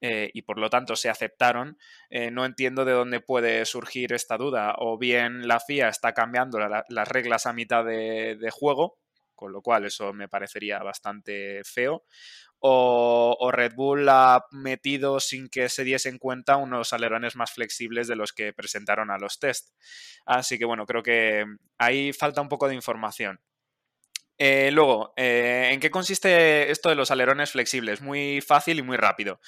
eh, 0.00 0.30
y 0.34 0.42
por 0.42 0.58
lo 0.58 0.70
tanto 0.70 0.96
se 0.96 1.08
aceptaron, 1.08 1.78
eh, 2.10 2.30
no 2.30 2.44
entiendo 2.44 2.84
de 2.84 2.92
dónde 2.92 3.20
puede 3.20 3.64
surgir 3.64 4.12
esta 4.12 4.36
duda. 4.36 4.74
O 4.78 4.98
bien 4.98 5.46
la 5.48 5.60
FIA 5.60 5.88
está 5.88 6.12
cambiando 6.12 6.58
las 6.58 7.08
reglas 7.08 7.46
a 7.46 7.52
mitad 7.52 7.84
de 7.84 8.50
juego, 8.52 8.98
con 9.34 9.52
lo 9.52 9.62
cual 9.62 9.84
eso 9.84 10.12
me 10.12 10.28
parecería 10.28 10.78
bastante 10.78 11.62
feo, 11.64 12.04
o, 12.66 13.50
Red 13.52 13.74
Bull 13.74 14.08
ha 14.08 14.46
metido 14.50 15.20
sin 15.20 15.50
que 15.50 15.68
se 15.68 15.84
diese 15.84 16.08
en 16.08 16.18
cuenta 16.18 16.56
unos 16.56 16.94
alerones 16.94 17.36
más 17.36 17.52
flexibles 17.52 18.08
de 18.08 18.16
los 18.16 18.32
que 18.32 18.54
presentaron 18.54 19.10
a 19.10 19.18
los 19.18 19.38
test. 19.38 19.68
Así 20.24 20.58
que 20.58 20.64
bueno, 20.64 20.86
creo 20.86 21.02
que 21.02 21.44
ahí 21.76 22.14
falta 22.14 22.40
un 22.40 22.48
poco 22.48 22.66
de 22.66 22.74
información. 22.74 23.38
Eh, 24.38 24.70
luego, 24.72 25.12
eh, 25.18 25.68
¿en 25.72 25.80
qué 25.80 25.90
consiste 25.90 26.70
esto 26.70 26.88
de 26.88 26.94
los 26.94 27.10
alerones 27.10 27.50
flexibles? 27.50 28.00
Muy 28.00 28.40
fácil 28.40 28.78
y 28.78 28.82
muy 28.82 28.96
rápido. 28.96 29.40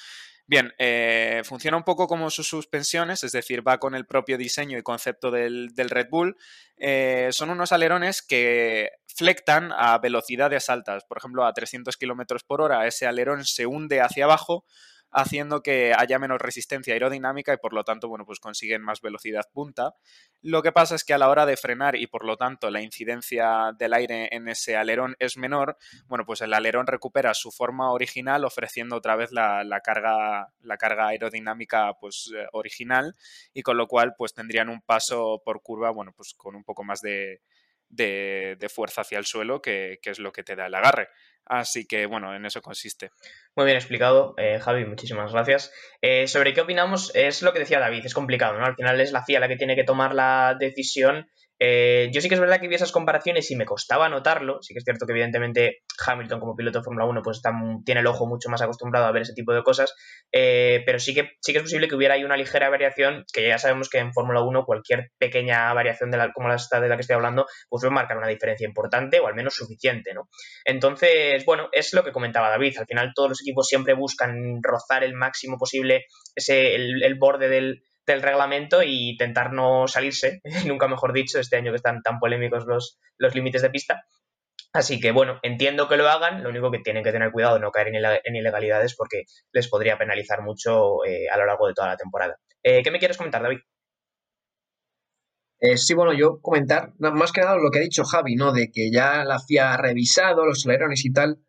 Bien, 0.49 0.73
eh, 0.77 1.41
funciona 1.43 1.75
un 1.75 1.83
poco 1.83 2.07
como 2.07 2.29
sus 2.29 2.47
suspensiones, 2.47 3.21
es 3.25 3.33
decir, 3.33 3.67
va 3.67 3.79
con 3.79 3.95
el 3.95 4.05
propio 4.05 4.37
diseño 4.37 4.77
y 4.77 4.81
concepto 4.81 5.29
del, 5.29 5.73
Red 5.75 6.07
Bull. 6.09 6.37
Eh, 6.77 7.27
son 7.33 7.49
unos 7.49 7.73
alerones 7.73 8.21
que 8.21 8.91
flectan 9.07 9.73
a 9.75 9.97
velocidades 9.97 10.69
altas, 10.69 11.03
por 11.03 11.17
ejemplo, 11.17 11.45
a 11.45 11.51
300 11.51 11.97
km 11.97 12.41
por 12.47 12.61
hora. 12.61 12.87
Ese 12.87 13.05
alerón 13.05 13.43
se 13.43 13.65
hunde 13.65 13.99
hacia 13.99 14.23
abajo 14.23 14.63
haciendo 15.17 15.63
que 15.63 15.95
haya 15.97 16.19
menos 16.19 16.39
resistencia 16.39 16.93
aerodinámica 16.93 17.51
y 17.51 17.57
por 17.57 17.73
lo 17.73 17.83
tanto, 17.83 18.07
bueno, 18.07 18.23
pues 18.23 18.39
consiguen 18.39 18.83
más 18.83 19.01
velocidad 19.01 19.45
punta. 19.51 19.95
Lo 20.43 20.61
que 20.61 20.71
pasa 20.71 20.93
es 20.93 21.03
que 21.03 21.15
a 21.15 21.17
la 21.17 21.29
hora 21.29 21.47
de 21.47 21.57
frenar 21.57 21.95
y 21.95 22.05
por 22.05 22.23
lo 22.23 22.37
tanto 22.37 22.69
la 22.69 22.81
incidencia 22.81 23.71
del 23.77 23.95
aire 23.95 24.29
en 24.31 24.47
ese 24.47 24.77
alerón 24.77 25.15
es 25.17 25.35
menor, 25.35 25.75
bueno, 26.05 26.23
pues 26.23 26.41
el 26.41 26.53
alerón 26.53 26.85
recupera 26.85 27.33
su 27.33 27.51
forma 27.51 27.91
original 27.91 28.45
ofreciendo 28.45 28.95
otra 28.95 29.15
vez 29.15 29.31
la, 29.31 29.81
carga, 29.83 30.53
la 30.61 30.77
carga 30.77 31.07
aerodinámica 31.07 31.93
pues 31.99 32.31
eh, 32.35 32.45
original 32.51 33.15
y 33.55 33.63
con 33.63 33.75
lo 33.75 33.87
cual 33.87 34.13
pues 34.15 34.35
tendrían 34.35 34.69
un 34.69 34.81
paso 34.81 35.41
por 35.43 35.63
curva, 35.63 35.89
bueno, 35.89 36.13
pues 36.15 36.35
con 36.35 36.55
un 36.55 36.63
poco 36.63 36.83
más 36.83 37.01
de, 37.01 37.41
de, 37.89 38.67
fuerza 38.73 39.01
hacia 39.01 39.17
el 39.17 39.25
suelo, 39.25 39.61
que, 39.61 39.99
es 40.03 40.19
lo 40.19 40.31
que 40.31 40.43
te 40.43 40.55
da 40.55 40.67
el 40.67 40.75
agarre. 40.75 41.09
Así 41.45 41.87
que, 41.87 42.05
bueno, 42.05 42.35
en 42.35 42.45
eso 42.45 42.61
consiste. 42.61 43.11
Muy 43.55 43.65
bien 43.65 43.77
explicado, 43.77 44.33
eh, 44.37 44.59
Javi, 44.59 44.85
muchísimas 44.85 45.31
gracias. 45.31 45.71
Eh, 46.01 46.27
sobre 46.27 46.53
qué 46.53 46.61
opinamos, 46.61 47.15
es 47.15 47.41
lo 47.41 47.53
que 47.53 47.59
decía 47.59 47.79
David, 47.79 48.05
es 48.05 48.13
complicado, 48.13 48.59
¿no? 48.59 48.65
Al 48.65 48.75
final 48.75 48.99
es 48.99 49.13
la 49.13 49.23
FIA 49.23 49.39
la 49.39 49.47
que 49.47 49.55
tiene 49.55 49.75
que 49.75 49.85
tomar 49.85 50.13
la 50.13 50.57
decisión 50.59 51.29
eh, 51.59 52.09
yo 52.11 52.21
sí 52.21 52.29
que 52.29 52.35
es 52.35 52.41
verdad 52.41 52.59
que 52.59 52.67
vi 52.67 52.75
esas 52.75 52.91
comparaciones 52.91 53.49
y 53.51 53.55
me 53.55 53.65
costaba 53.65 54.09
notarlo. 54.09 54.59
Sí 54.61 54.73
que 54.73 54.79
es 54.79 54.83
cierto 54.83 55.05
que 55.05 55.13
evidentemente 55.13 55.79
Hamilton 56.05 56.39
como 56.39 56.55
piloto 56.55 56.79
de 56.79 56.83
Fórmula 56.83 57.05
1 57.05 57.21
pues 57.23 57.41
tiene 57.85 58.01
el 58.01 58.07
ojo 58.07 58.27
mucho 58.27 58.49
más 58.49 58.61
acostumbrado 58.61 59.05
a 59.05 59.11
ver 59.11 59.23
ese 59.23 59.33
tipo 59.33 59.53
de 59.53 59.63
cosas, 59.63 59.93
eh, 60.31 60.83
pero 60.85 60.99
sí 60.99 61.13
que, 61.13 61.31
sí 61.41 61.51
que 61.51 61.59
es 61.59 61.63
posible 61.63 61.87
que 61.87 61.95
hubiera 61.95 62.13
ahí 62.13 62.23
una 62.23 62.37
ligera 62.37 62.69
variación, 62.69 63.25
que 63.33 63.47
ya 63.47 63.57
sabemos 63.57 63.89
que 63.89 63.97
en 63.97 64.13
Fórmula 64.13 64.41
1 64.41 64.65
cualquier 64.65 65.11
pequeña 65.17 65.73
variación 65.73 66.11
de 66.11 66.17
la, 66.17 66.31
como 66.31 66.47
la 66.47 66.57
de 66.57 66.89
la 66.89 66.95
que 66.95 67.01
estoy 67.01 67.15
hablando 67.15 67.45
pues 67.69 67.81
puede 67.81 67.93
marcar 67.93 68.17
una 68.17 68.27
diferencia 68.27 68.67
importante 68.67 69.19
o 69.19 69.27
al 69.27 69.35
menos 69.35 69.55
suficiente. 69.55 70.13
¿no? 70.13 70.29
Entonces, 70.65 71.43
bueno, 71.45 71.69
es 71.71 71.93
lo 71.93 72.03
que 72.03 72.11
comentaba 72.11 72.49
David. 72.49 72.77
Al 72.77 72.85
final 72.85 73.11
todos 73.15 73.29
los 73.29 73.41
equipos 73.41 73.67
siempre 73.67 73.93
buscan 73.93 74.61
rozar 74.61 75.03
el 75.03 75.13
máximo 75.13 75.57
posible 75.57 76.05
ese, 76.35 76.75
el 76.75 77.15
borde 77.15 77.49
del, 77.49 77.81
del 78.07 78.21
reglamento 78.21 78.81
y 78.81 79.11
intentar 79.11 79.53
no 79.53 79.87
salirse, 79.87 80.41
nunca 80.65 80.87
mejor 80.87 81.13
dicho, 81.13 81.39
este 81.39 81.57
año 81.57 81.71
que 81.71 81.77
están 81.77 82.01
tan 82.01 82.19
polémicos 82.19 82.65
los, 82.65 82.97
los 83.17 83.35
límites 83.35 83.61
de 83.61 83.69
pista. 83.69 84.05
Así 84.73 84.99
que 84.99 85.11
bueno, 85.11 85.39
entiendo 85.43 85.87
que 85.87 85.97
lo 85.97 86.09
hagan, 86.09 86.43
lo 86.43 86.49
único 86.49 86.71
que 86.71 86.79
tienen 86.79 87.03
que 87.03 87.11
tener 87.11 87.31
cuidado 87.31 87.59
no 87.59 87.71
caer 87.71 87.89
en 87.89 88.35
ilegalidades 88.35 88.95
porque 88.95 89.23
les 89.51 89.67
podría 89.69 89.97
penalizar 89.97 90.41
mucho 90.41 91.05
eh, 91.05 91.27
a 91.31 91.37
lo 91.37 91.45
largo 91.45 91.67
de 91.67 91.73
toda 91.73 91.89
la 91.89 91.97
temporada. 91.97 92.37
Eh, 92.63 92.81
¿Qué 92.83 92.91
me 92.91 92.99
quieres 92.99 93.17
comentar, 93.17 93.41
David? 93.41 93.59
Eh, 95.59 95.77
sí, 95.77 95.95
bueno, 95.95 96.13
yo 96.13 96.39
comentar 96.41 96.93
más 96.99 97.31
que 97.31 97.41
nada 97.41 97.55
lo 97.55 97.71
que 97.71 97.79
ha 97.79 97.81
dicho 97.81 98.03
Javi, 98.03 98.35
¿no? 98.35 98.51
De 98.51 98.69
que 98.71 98.91
ya 98.91 99.23
la 99.23 99.39
FIA 99.39 99.73
ha 99.73 99.77
revisado 99.77 100.45
los 100.45 100.65
alerones 100.65 101.03
y 101.03 101.11
tal. 101.11 101.39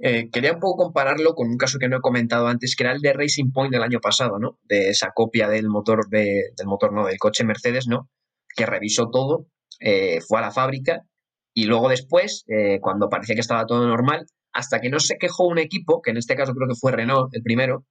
Eh, 0.00 0.28
quería 0.30 0.52
un 0.52 0.60
poco 0.60 0.84
compararlo 0.84 1.34
con 1.34 1.48
un 1.48 1.56
caso 1.56 1.78
que 1.78 1.88
no 1.88 1.98
he 1.98 2.00
comentado 2.00 2.48
antes, 2.48 2.74
que 2.76 2.82
era 2.82 2.92
el 2.92 3.00
de 3.00 3.12
Racing 3.12 3.52
Point 3.52 3.72
del 3.72 3.82
año 3.82 4.00
pasado, 4.00 4.38
¿no? 4.38 4.58
De 4.64 4.90
esa 4.90 5.12
copia 5.14 5.48
del 5.48 5.68
motor, 5.68 6.08
del 6.08 6.66
motor, 6.66 6.92
no, 6.92 7.06
del 7.06 7.18
coche 7.18 7.44
Mercedes, 7.44 7.86
¿no? 7.86 8.10
Que 8.56 8.66
revisó 8.66 9.08
todo, 9.10 9.46
eh, 9.80 10.20
fue 10.20 10.38
a 10.38 10.42
la 10.42 10.50
fábrica 10.50 11.02
y 11.54 11.66
luego 11.66 11.88
después, 11.88 12.44
eh, 12.48 12.80
cuando 12.80 13.08
parecía 13.08 13.36
que 13.36 13.40
estaba 13.40 13.66
todo 13.66 13.86
normal, 13.86 14.26
hasta 14.52 14.80
que 14.80 14.90
no 14.90 14.98
se 14.98 15.16
quejó 15.18 15.46
un 15.46 15.58
equipo, 15.58 16.02
que 16.02 16.10
en 16.10 16.16
este 16.16 16.34
caso 16.34 16.52
creo 16.52 16.68
que 16.68 16.74
fue 16.74 16.92
Renault 16.92 17.32
el 17.32 17.42
primero, 17.42 17.84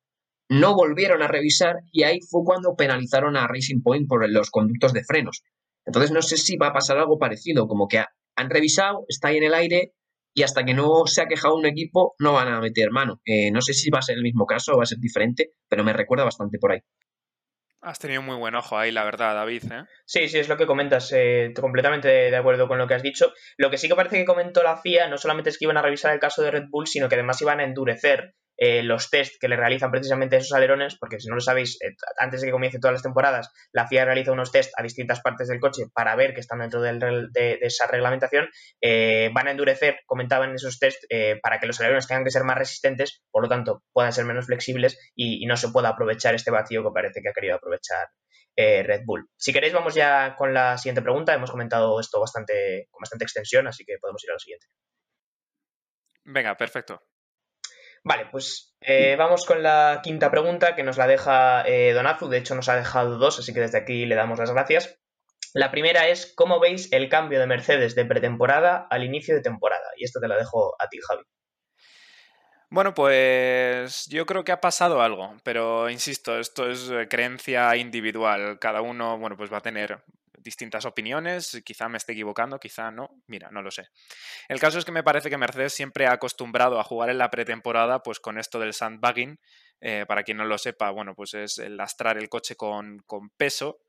no 0.50 0.76
volvieron 0.76 1.22
a 1.22 1.28
revisar 1.28 1.78
y 1.92 2.04
ahí 2.04 2.20
fue 2.30 2.42
cuando 2.44 2.76
penalizaron 2.76 3.38
a 3.38 3.48
Racing 3.48 3.82
Point 3.82 4.08
por 4.08 4.30
los 4.30 4.52
conductos 4.52 4.92
de 4.92 5.04
frenos. 5.04 5.44
Entonces 5.86 6.12
no 6.12 6.22
sé 6.22 6.38
si 6.38 6.58
va 6.58 6.68
a 6.68 6.74
pasar 6.74 6.98
algo 6.98 7.18
parecido, 7.18 7.68
como 7.68 7.88
que 7.88 8.04
han 8.36 8.50
revisado, 8.50 9.06
está 9.08 9.30
ahí 9.30 9.38
en 9.38 9.44
el 9.44 9.54
aire, 9.54 9.94
y 10.34 10.44
hasta 10.44 10.64
que 10.66 10.74
no 10.74 11.06
se 11.06 11.22
ha 11.22 11.28
quejado 11.28 11.56
un 11.56 11.66
equipo 11.66 12.16
no 12.20 12.34
van 12.34 12.48
a 12.48 12.60
meter 12.60 12.92
mano. 12.92 13.22
Eh, 13.26 13.52
no 13.52 13.62
sé 13.62 13.74
si 13.74 13.90
va 13.90 14.00
a 14.00 14.04
ser 14.04 14.18
el 14.18 14.24
mismo 14.24 14.46
caso 14.46 14.74
o 14.74 14.78
va 14.78 14.84
a 14.84 14.88
ser 14.88 15.00
diferente, 15.00 15.52
pero 15.70 15.84
me 15.84 15.94
recuerda 15.94 16.24
bastante 16.24 16.58
por 16.58 16.72
ahí. 16.72 16.80
Has 17.82 18.00
tenido 18.00 18.22
muy 18.22 18.38
buen 18.38 18.56
ojo 18.56 18.78
ahí, 18.78 18.92
la 18.92 19.04
verdad, 19.04 19.36
David. 19.36 19.64
¿eh? 19.70 19.84
Sí, 20.06 20.30
sí, 20.30 20.40
es 20.40 20.48
lo 20.48 20.56
que 20.56 20.66
comentas. 20.66 21.12
Eh, 21.14 21.52
completamente 21.60 22.08
de 22.08 22.36
acuerdo 22.36 22.70
con 22.70 22.78
lo 22.78 22.88
que 22.88 22.94
has 22.94 23.04
dicho. 23.04 23.34
Lo 23.58 23.70
que 23.70 23.78
sí 23.78 23.90
que 23.90 23.96
parece 23.96 24.18
que 24.18 24.26
comentó 24.26 24.64
la 24.64 24.78
FIA 24.78 25.10
no 25.10 25.18
solamente 25.18 25.50
es 25.50 25.58
que 25.58 25.66
iban 25.66 25.76
a 25.76 25.82
revisar 25.82 26.14
el 26.14 26.20
caso 26.20 26.42
de 26.42 26.52
Red 26.52 26.70
Bull, 26.70 26.88
sino 26.88 27.10
que 27.10 27.16
además 27.16 27.42
iban 27.42 27.60
a 27.60 27.66
endurecer 27.66 28.36
eh, 28.58 28.84
los 28.84 29.10
test 29.10 29.36
que 29.40 29.48
le 29.48 29.56
realizan 29.56 29.92
precisamente 29.92 30.38
esos 30.38 30.54
alerones, 30.54 30.96
porque 31.00 31.20
si 31.20 31.28
no 31.28 31.36
lo 31.36 31.42
sabéis, 31.42 31.82
eh, 31.82 31.96
antes 32.20 32.42
de 32.42 32.48
que 32.48 32.52
comience 32.52 32.80
todas 32.80 32.94
las 32.94 33.04
temporadas, 33.04 33.52
la 33.72 33.88
FIA 33.88 34.06
realiza 34.06 34.32
unos 34.32 34.52
test 34.52 34.72
a 34.78 34.84
distintas 34.84 35.22
partes 35.22 35.48
del 35.48 35.60
coche 35.60 35.86
para 35.94 36.16
ver 36.16 36.34
que 36.34 36.40
están 36.40 36.60
dentro 36.60 36.82
de, 36.82 37.60
esa 37.62 37.88
reglamentación. 37.88 38.48
Eh, 38.82 39.32
van 39.34 39.48
a 39.48 39.52
endurecer, 39.52 40.00
comentaban 40.06 40.54
esos 40.54 40.80
test, 40.80 41.04
para 41.42 41.60
que 41.60 41.68
los 41.68 41.80
alerones 41.80 42.08
tengan 42.08 42.24
que 42.24 42.32
ser 42.32 42.44
más 42.44 42.58
resistentes, 42.58 43.24
por 43.32 43.44
lo 43.44 43.50
tanto, 43.50 43.84
puedan 43.92 44.14
ser 44.14 44.26
menos 44.26 44.46
flexibles 44.46 44.98
y, 45.16 45.44
no 45.46 45.58
se 45.58 45.70
pueda 45.70 45.90
aprovechar 45.90 46.36
este 46.36 46.52
vacío 46.52 46.84
que 46.84 46.92
parece 46.94 47.22
que 47.22 47.30
ha 47.30 47.34
querido 47.34 47.56
aprovechar 47.56 48.08
Red 48.56 49.02
Bull. 49.06 49.28
Si 49.36 49.52
queréis, 49.52 49.74
vamos 49.74 49.94
ya 49.94 50.36
con 50.38 50.54
la 50.54 50.78
siguiente 50.78 51.02
pregunta. 51.02 51.34
Hemos 51.34 51.52
comentado 51.52 52.00
esto 52.00 52.20
bastante, 52.20 52.88
con 52.92 53.02
bastante 53.02 53.26
extensión, 53.26 53.68
así 53.68 53.84
que 53.84 53.98
podemos 54.00 54.24
ir 54.24 54.30
a 54.32 54.34
la 54.34 54.40
siguiente. 54.40 54.68
Venga, 56.26 56.56
perfecto. 56.56 57.02
Vale, 58.04 58.28
pues 58.32 58.76
eh, 58.82 59.16
vamos 59.18 59.46
con 59.46 59.64
la 59.64 60.02
quinta 60.04 60.30
pregunta 60.30 60.76
que 60.76 60.84
nos 60.84 60.98
la 60.98 61.08
deja 61.08 61.66
eh, 61.66 61.94
Donazu. 61.94 62.28
De 62.28 62.38
hecho, 62.38 62.54
nos 62.54 62.68
ha 62.68 62.76
dejado 62.76 63.18
dos, 63.18 63.40
así 63.40 63.54
que 63.54 63.62
desde 63.62 63.78
aquí 63.78 64.06
le 64.06 64.16
damos 64.16 64.40
las 64.40 64.52
gracias. 64.52 65.00
La 65.54 65.72
primera 65.72 66.08
es, 66.08 66.34
¿cómo 66.36 66.60
veis 66.60 66.92
el 66.92 67.08
cambio 67.10 67.40
de 67.40 67.48
Mercedes 67.48 67.96
de 67.96 68.06
pretemporada 68.06 68.88
al 68.90 69.04
inicio 69.04 69.36
de 69.36 69.42
temporada? 69.42 69.86
Y 69.96 70.04
esto 70.04 70.20
te 70.20 70.28
la 70.28 70.36
dejo 70.36 70.76
a 70.80 70.90
ti, 70.90 71.00
Javi. 71.08 71.24
Bueno, 72.70 72.96
pues 72.96 74.08
yo 74.08 74.26
creo 74.26 74.44
que 74.44 74.52
ha 74.52 74.60
pasado 74.60 75.02
algo, 75.02 75.38
pero 75.44 75.92
insisto, 75.92 76.40
esto 76.40 76.70
es 76.70 76.90
eh, 76.90 77.08
creencia 77.08 77.76
individual. 77.76 78.58
Cada 78.60 78.82
uno, 78.82 79.18
bueno, 79.20 79.38
pues 79.38 79.54
va 79.54 79.58
a 79.58 79.62
tener 79.62 80.04
distintas 80.44 80.86
opiniones, 80.86 81.62
quizá 81.66 81.90
me 81.90 81.98
esté 81.98 82.12
equivocando, 82.14 82.60
quizá 82.60 82.92
no, 82.92 83.10
mira, 83.28 83.50
no 83.52 83.62
lo 83.62 83.72
sé. 83.72 83.88
El 84.48 84.60
caso 84.60 84.78
es 84.78 84.86
que 84.86 84.92
me 84.92 85.04
parece 85.04 85.30
que 85.30 85.38
Mercedes 85.38 85.74
siempre 85.74 86.06
ha 86.06 86.14
acostumbrado 86.14 86.80
a 86.80 86.84
jugar 86.84 87.10
en 87.10 87.18
la 87.18 87.30
pretemporada 87.30 88.04
pues 88.04 88.20
con 88.20 88.38
esto 88.38 88.60
del 88.60 88.74
sandbagging, 88.74 89.40
eh, 89.82 90.06
para 90.08 90.24
quien 90.24 90.38
no 90.38 90.46
lo 90.46 90.58
sepa, 90.58 90.92
bueno, 90.92 91.16
pues 91.16 91.34
es 91.34 91.58
lastrar 91.58 92.18
el 92.18 92.30
coche 92.30 92.56
con, 92.56 93.00
con 93.06 93.30
peso 93.32 93.80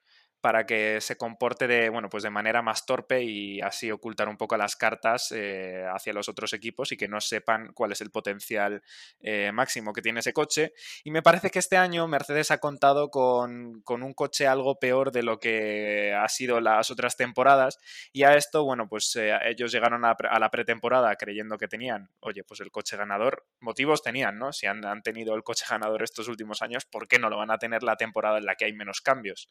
para 0.45 0.67
que 0.67 1.01
se 1.01 1.17
comporte 1.17 1.67
de, 1.67 1.89
bueno, 1.89 2.11
pues 2.11 2.23
de 2.23 2.29
manera 2.29 2.61
más 2.61 2.85
torpe 2.85 3.23
y 3.23 3.63
así 3.63 3.91
ocultar 3.91 4.29
un 4.29 4.37
poco 4.37 4.59
las 4.59 4.77
cartas 4.77 5.33
eh, 5.33 5.87
hacia 5.91 6.13
los 6.13 6.29
otros 6.29 6.53
equipos 6.53 6.93
y 6.93 6.99
que 6.99 7.09
no 7.09 7.19
sepan 7.23 7.73
cuál 7.73 7.93
es 7.93 8.03
el 8.03 8.11
potencial 8.11 8.83
eh, 9.21 9.53
máximo 9.55 9.95
que 9.95 10.03
tiene 10.03 10.21
ese 10.21 10.35
coche. 10.35 10.75
Y 11.03 11.13
me 11.13 11.23
parece 11.23 11.49
que 11.49 11.61
este 11.61 11.79
año 11.79 12.07
Mercedes 12.09 12.51
ha 12.51 12.59
contado 12.59 13.11
con, 13.11 13.83
un 13.89 14.13
coche 14.13 14.47
algo 14.47 14.79
peor 14.79 15.13
de 15.13 15.23
lo 15.23 15.41
que 15.41 16.13
ha 16.13 16.29
sido 16.29 16.61
las 16.61 16.91
otras 16.91 17.17
temporadas 17.17 17.79
y 18.13 18.25
a 18.25 18.37
esto, 18.37 18.65
bueno, 18.65 18.87
pues 18.87 19.17
eh, 19.17 19.33
ellos 19.47 19.73
llegaron 19.73 20.05
a, 20.05 20.15
la 20.39 20.51
pretemporada 20.51 21.17
creyendo 21.17 21.57
que 21.57 21.69
tenían, 21.69 22.11
oye, 22.21 22.45
pues 22.45 22.61
el 22.61 22.71
coche 22.71 22.99
ganador, 22.99 23.47
motivos 23.61 24.03
tenían, 24.03 24.39
¿no? 24.39 24.53
Si 24.53 24.67
han, 24.67 24.85
han 24.85 25.01
tenido 25.01 25.35
el 25.37 25.43
coche 25.43 25.65
ganador 25.71 26.03
estos 26.03 26.29
últimos 26.29 26.61
años, 26.61 26.85
¿por 26.85 27.09
qué 27.09 27.19
no 27.19 27.31
lo 27.31 27.39
van 27.39 27.51
a 27.51 27.57
tener 27.57 27.83
la 27.83 27.97
temporada 27.97 28.37
en 28.37 28.45
la 28.45 28.57
que 28.57 28.67
hay 28.67 28.75
menos 28.75 29.01
cambios? 29.01 29.49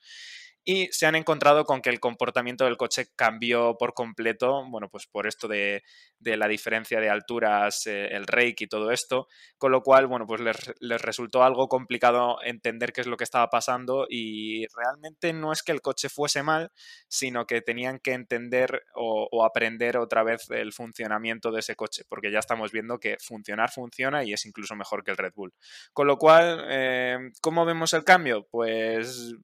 y 0.66 0.83
se 0.92 1.06
han 1.06 1.16
encontrado 1.16 1.66
con 1.66 1.82
que 1.82 1.90
el 1.90 2.00
comportamiento 2.00 2.66
del 2.66 2.78
coche 2.78 3.08
cambió 3.16 3.76
por 3.78 3.94
completo, 3.94 4.64
bueno, 4.70 4.90
pues 4.90 5.08
por 5.08 5.28
esto 5.28 5.48
de, 5.48 5.84
la 6.20 6.48
diferencia 6.48 7.00
de 7.00 7.10
alturas, 7.10 7.86
eh, 7.88 8.08
el 8.12 8.26
rake 8.26 8.64
y 8.64 8.68
todo 8.68 8.92
esto, 8.92 9.28
con 9.58 9.72
lo 9.72 9.82
cual, 9.82 10.08
bueno, 10.08 10.26
pues 10.26 10.42
les, 10.42 11.02
resultó 11.02 11.44
algo 11.44 11.68
complicado 11.68 12.38
entender 12.44 12.94
qué 12.94 13.02
es 13.02 13.08
lo 13.08 13.18
que 13.18 13.24
estaba 13.24 13.50
pasando 13.50 14.06
y 14.10 14.66
realmente 14.76 15.34
no 15.34 15.52
es 15.52 15.64
que 15.64 15.72
el 15.72 15.82
coche 15.82 16.10
fuese 16.10 16.44
mal, 16.44 16.72
sino 17.08 17.46
que 17.46 17.62
tenían 17.62 18.00
que 18.00 18.14
entender 18.14 18.84
o, 18.96 19.44
aprender 19.46 19.98
otra 19.98 20.24
vez 20.24 20.50
el 20.52 20.72
funcionamiento 20.74 21.52
de 21.52 21.60
ese 21.60 21.76
coche, 21.76 22.04
porque 22.08 22.32
ya 22.32 22.40
estamos 22.40 22.72
viendo 22.72 23.00
que 23.00 23.18
funcionar 23.20 23.72
funciona 23.72 24.24
y 24.24 24.34
es 24.34 24.46
incluso 24.46 24.76
mejor 24.76 25.04
que 25.04 25.12
el 25.12 25.18
Red 25.18 25.34
Bull. 25.36 25.54
Con 25.92 26.08
lo 26.08 26.18
cual, 26.18 26.66
eh, 26.70 27.18
¿cómo 27.42 27.66
vemos 27.66 27.94
el 27.94 28.04
cambio? 28.04 28.48
Pues 28.50 29.36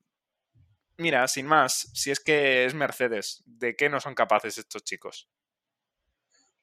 mira, 0.99 1.27
sin 1.27 1.47
más, 1.47 1.89
si 1.93 2.11
es 2.11 2.19
que 2.19 2.65
es 2.65 2.75
Mercedes, 2.75 3.41
¿de 3.45 3.75
qué 3.75 3.89
no 3.89 3.99
son 3.99 4.13
capaces 4.13 4.57
estos 4.57 4.83
chicos? 4.83 5.29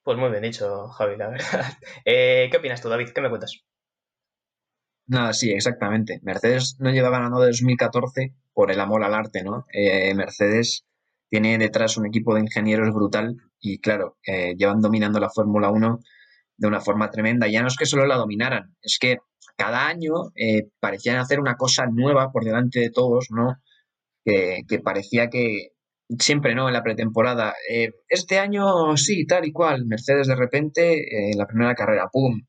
Pues 0.02 0.18
muy 0.18 0.30
bien 0.30 0.42
dicho, 0.42 0.86
Javi, 0.88 1.16
la 1.16 1.28
verdad. 1.28 1.44
Eh, 2.04 2.48
¿Qué 2.50 2.58
opinas 2.58 2.80
tú, 2.80 2.88
David? 2.88 3.08
¿Qué 3.12 3.20
me 3.20 3.28
cuentas? 3.28 3.64
Nada, 5.08 5.32
sí, 5.32 5.50
exactamente. 5.50 6.20
Mercedes 6.22 6.76
no 6.78 6.90
lleva 6.90 7.10
ganando 7.10 7.40
de 7.40 7.48
2014 7.48 8.34
por 8.52 8.70
el 8.70 8.80
amor 8.80 9.02
al 9.02 9.14
arte, 9.14 9.42
¿no? 9.42 9.66
Eh, 9.72 10.14
Mercedes 10.14 10.84
tiene 11.28 11.58
detrás 11.58 11.96
un 11.96 12.06
equipo 12.06 12.34
de 12.34 12.42
ingenieros 12.42 12.92
brutal 12.94 13.36
y, 13.58 13.78
claro, 13.80 14.16
eh, 14.26 14.54
llevan 14.56 14.80
dominando 14.80 15.18
la 15.18 15.30
Fórmula 15.30 15.70
1 15.70 15.98
de 16.56 16.68
una 16.68 16.80
forma 16.80 17.10
tremenda. 17.10 17.48
Ya 17.48 17.62
no 17.62 17.68
es 17.68 17.76
que 17.76 17.86
solo 17.86 18.06
la 18.06 18.16
dominaran, 18.16 18.76
es 18.82 18.98
que 19.00 19.18
cada 19.56 19.86
año 19.88 20.32
parecían 20.80 21.16
hacer 21.16 21.40
una 21.40 21.56
cosa 21.56 21.86
nueva 21.86 22.30
por 22.30 22.44
delante 22.44 22.80
de 22.80 22.90
todos, 22.90 23.28
¿no? 23.30 23.56
Que, 24.26 24.78
parecía 24.80 25.28
que 25.28 25.68
siempre, 26.18 26.54
¿no? 26.54 26.68
En 26.68 26.74
la 26.74 26.82
pretemporada, 26.82 27.54
eh, 27.70 27.90
este 28.08 28.38
año 28.38 28.96
sí, 28.96 29.26
tal 29.26 29.46
y 29.46 29.52
cual, 29.52 29.86
Mercedes 29.86 30.26
de 30.26 30.36
repente 30.36 30.94
eh, 30.94 31.30
en 31.32 31.38
la 31.38 31.46
primera 31.46 31.74
carrera, 31.74 32.08
¡pum! 32.12 32.42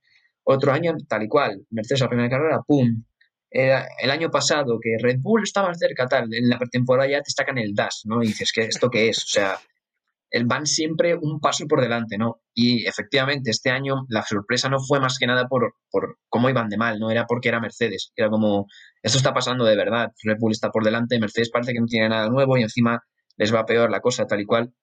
Otro 0.44 0.72
año 0.72 0.96
tal 1.08 1.24
y 1.24 1.28
cual, 1.28 1.66
Mercedes 1.70 2.02
en 2.02 2.06
la 2.06 2.10
primera 2.10 2.30
carrera, 2.30 2.62
¡pum! 2.66 3.04
el 3.50 4.12
año 4.12 4.30
pasado 4.30 4.78
que 4.80 4.98
Red 5.02 5.20
Bull 5.20 5.42
estaba 5.44 5.74
cerca, 5.74 6.06
tal, 6.06 6.32
en 6.34 6.50
la 6.50 6.60
pretemporada 6.60 7.10
ya 7.10 7.22
te 7.22 7.32
sacan 7.32 7.58
el 7.58 7.74
dash, 7.74 8.04
¿no? 8.04 8.22
Y 8.22 8.28
dices, 8.28 8.52
¿qué, 8.54 8.63
¿esto 8.63 8.90
qué 8.90 9.10
es? 9.10 9.20
O 9.20 9.28
sea, 9.28 9.58
van 10.46 10.66
siempre 10.66 11.16
un 11.16 11.40
paso 11.40 11.66
por 11.68 11.82
delante, 11.82 12.18
¿no? 12.18 12.42
Y 12.54 12.86
efectivamente, 12.88 13.52
este 13.52 13.70
año 13.70 14.06
la 14.10 14.24
sorpresa 14.24 14.70
no 14.70 14.80
fue 14.80 15.00
más 15.00 15.18
que 15.18 15.28
nada 15.28 15.48
por, 15.48 15.74
por 15.90 16.18
cómo 16.30 16.50
iban 16.50 16.70
de 16.70 16.78
mal, 16.78 17.00
no 17.00 17.12
era 17.12 17.26
porque 17.26 17.50
era 17.50 17.60
Mercedes, 17.60 18.12
era 18.16 18.30
como, 18.30 18.66
esto 19.02 19.18
está 19.18 19.34
pasando 19.34 19.66
de 19.66 19.76
verdad, 19.76 20.12
Red 20.24 20.38
Bull 20.40 20.52
está 20.52 20.70
por 20.70 20.84
delante, 20.84 21.20
Mercedes 21.20 21.50
parece 21.52 21.74
que 21.74 21.80
no 21.80 21.86
tiene 21.88 22.10
nada 22.10 22.30
nuevo 22.30 22.58
y 22.58 22.63
encima 22.63 23.02
les 23.38 23.54
va 23.54 23.66
peor 23.66 23.90
la 23.92 24.02
cosa 24.02 24.26
tal 24.26 24.42
y 24.42 24.46
cual. 24.46 24.74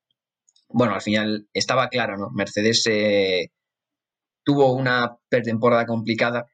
Bueno, 0.68 0.94
al 0.94 1.02
final 1.02 1.48
estaba 1.52 1.88
claro, 1.88 2.16
¿no? 2.16 2.30
Mercedes 2.30 2.86
eh, 2.86 3.50
tuvo 4.44 4.72
una 4.74 5.16
pretemporada 5.28 5.86
complicada 5.86 6.46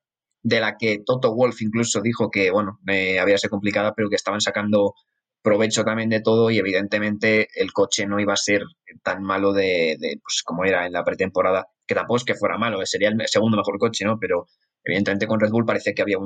de 0.43 0.61
la 0.61 0.77
que 0.79 0.99
Toto 1.05 1.35
Wolf 1.35 1.61
incluso 1.63 2.01
dijo 2.01 2.31
que, 2.31 2.51
bueno, 2.51 2.81
eh, 2.89 3.21
había 3.21 3.39
sido 3.39 3.51
complicada, 3.51 3.93
pero 3.95 4.09
que 4.09 4.17
estaban 4.17 4.41
sacando 4.41 4.95
provecho 5.43 5.85
también 5.85 6.11
de 6.11 6.21
todo 6.21 6.51
y 6.51 6.59
evidentemente 6.59 7.49
el 7.55 7.73
coche 7.73 8.07
no 8.07 8.21
iba 8.21 8.35
a 8.35 8.37
ser 8.37 8.63
tan 9.03 9.23
malo 9.23 9.53
de, 9.53 9.97
pues, 10.23 10.43
como 10.45 10.65
era 10.65 10.87
en 10.87 10.93
la 10.93 11.05
pretemporada, 11.05 11.67
que 11.87 11.95
tampoco 11.95 12.19
es 12.19 12.25
que 12.25 12.35
fuera 12.35 12.59
malo, 12.59 12.85
sería 12.85 13.09
el 13.09 13.17
segundo 13.27 13.57
mejor 13.57 13.79
coche, 13.79 14.05
¿no? 14.05 14.19
Pero 14.19 14.47
evidentemente 14.85 15.27
con 15.27 15.41
Red 15.41 15.51
Bull 15.51 15.65
parece 15.65 15.95
que 15.95 16.03
había 16.03 16.19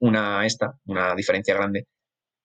una, 0.00 0.46
esta, 0.46 0.72
una 0.86 1.14
diferencia 1.14 1.54
grande. 1.54 1.86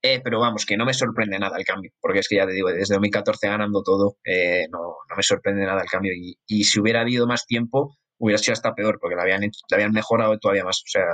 Eh, 0.06 0.20
pero 0.22 0.40
vamos, 0.42 0.66
que 0.66 0.76
no 0.76 0.86
me 0.86 0.94
sorprende 0.94 1.40
nada 1.40 1.58
el 1.58 1.64
cambio, 1.64 1.92
porque 2.02 2.20
es 2.20 2.28
que 2.28 2.36
ya 2.36 2.46
te 2.46 2.52
digo, 2.52 2.70
desde 2.70 2.96
2014 2.96 3.48
ganando 3.48 3.84
todo, 3.84 4.18
eh, 4.26 4.68
no, 4.70 4.98
me 5.16 5.24
sorprende 5.24 5.66
nada 5.66 5.82
el 5.82 5.90
cambio. 5.90 6.12
Y, 6.14 6.38
y, 6.46 6.66
si 6.66 6.82
hubiera 6.82 7.02
habido 7.02 7.26
más 7.26 7.46
tiempo, 7.46 7.96
hubiera 8.18 8.38
sido 8.38 8.54
hasta 8.54 8.74
peor, 8.76 9.00
porque 9.00 9.16
la 9.16 9.24
habían, 9.24 9.42
la 9.42 9.76
habían 9.78 9.94
mejorado 9.94 10.38
todavía 10.40 10.66
más. 10.66 10.80
O 10.80 10.88
sea, 10.90 11.06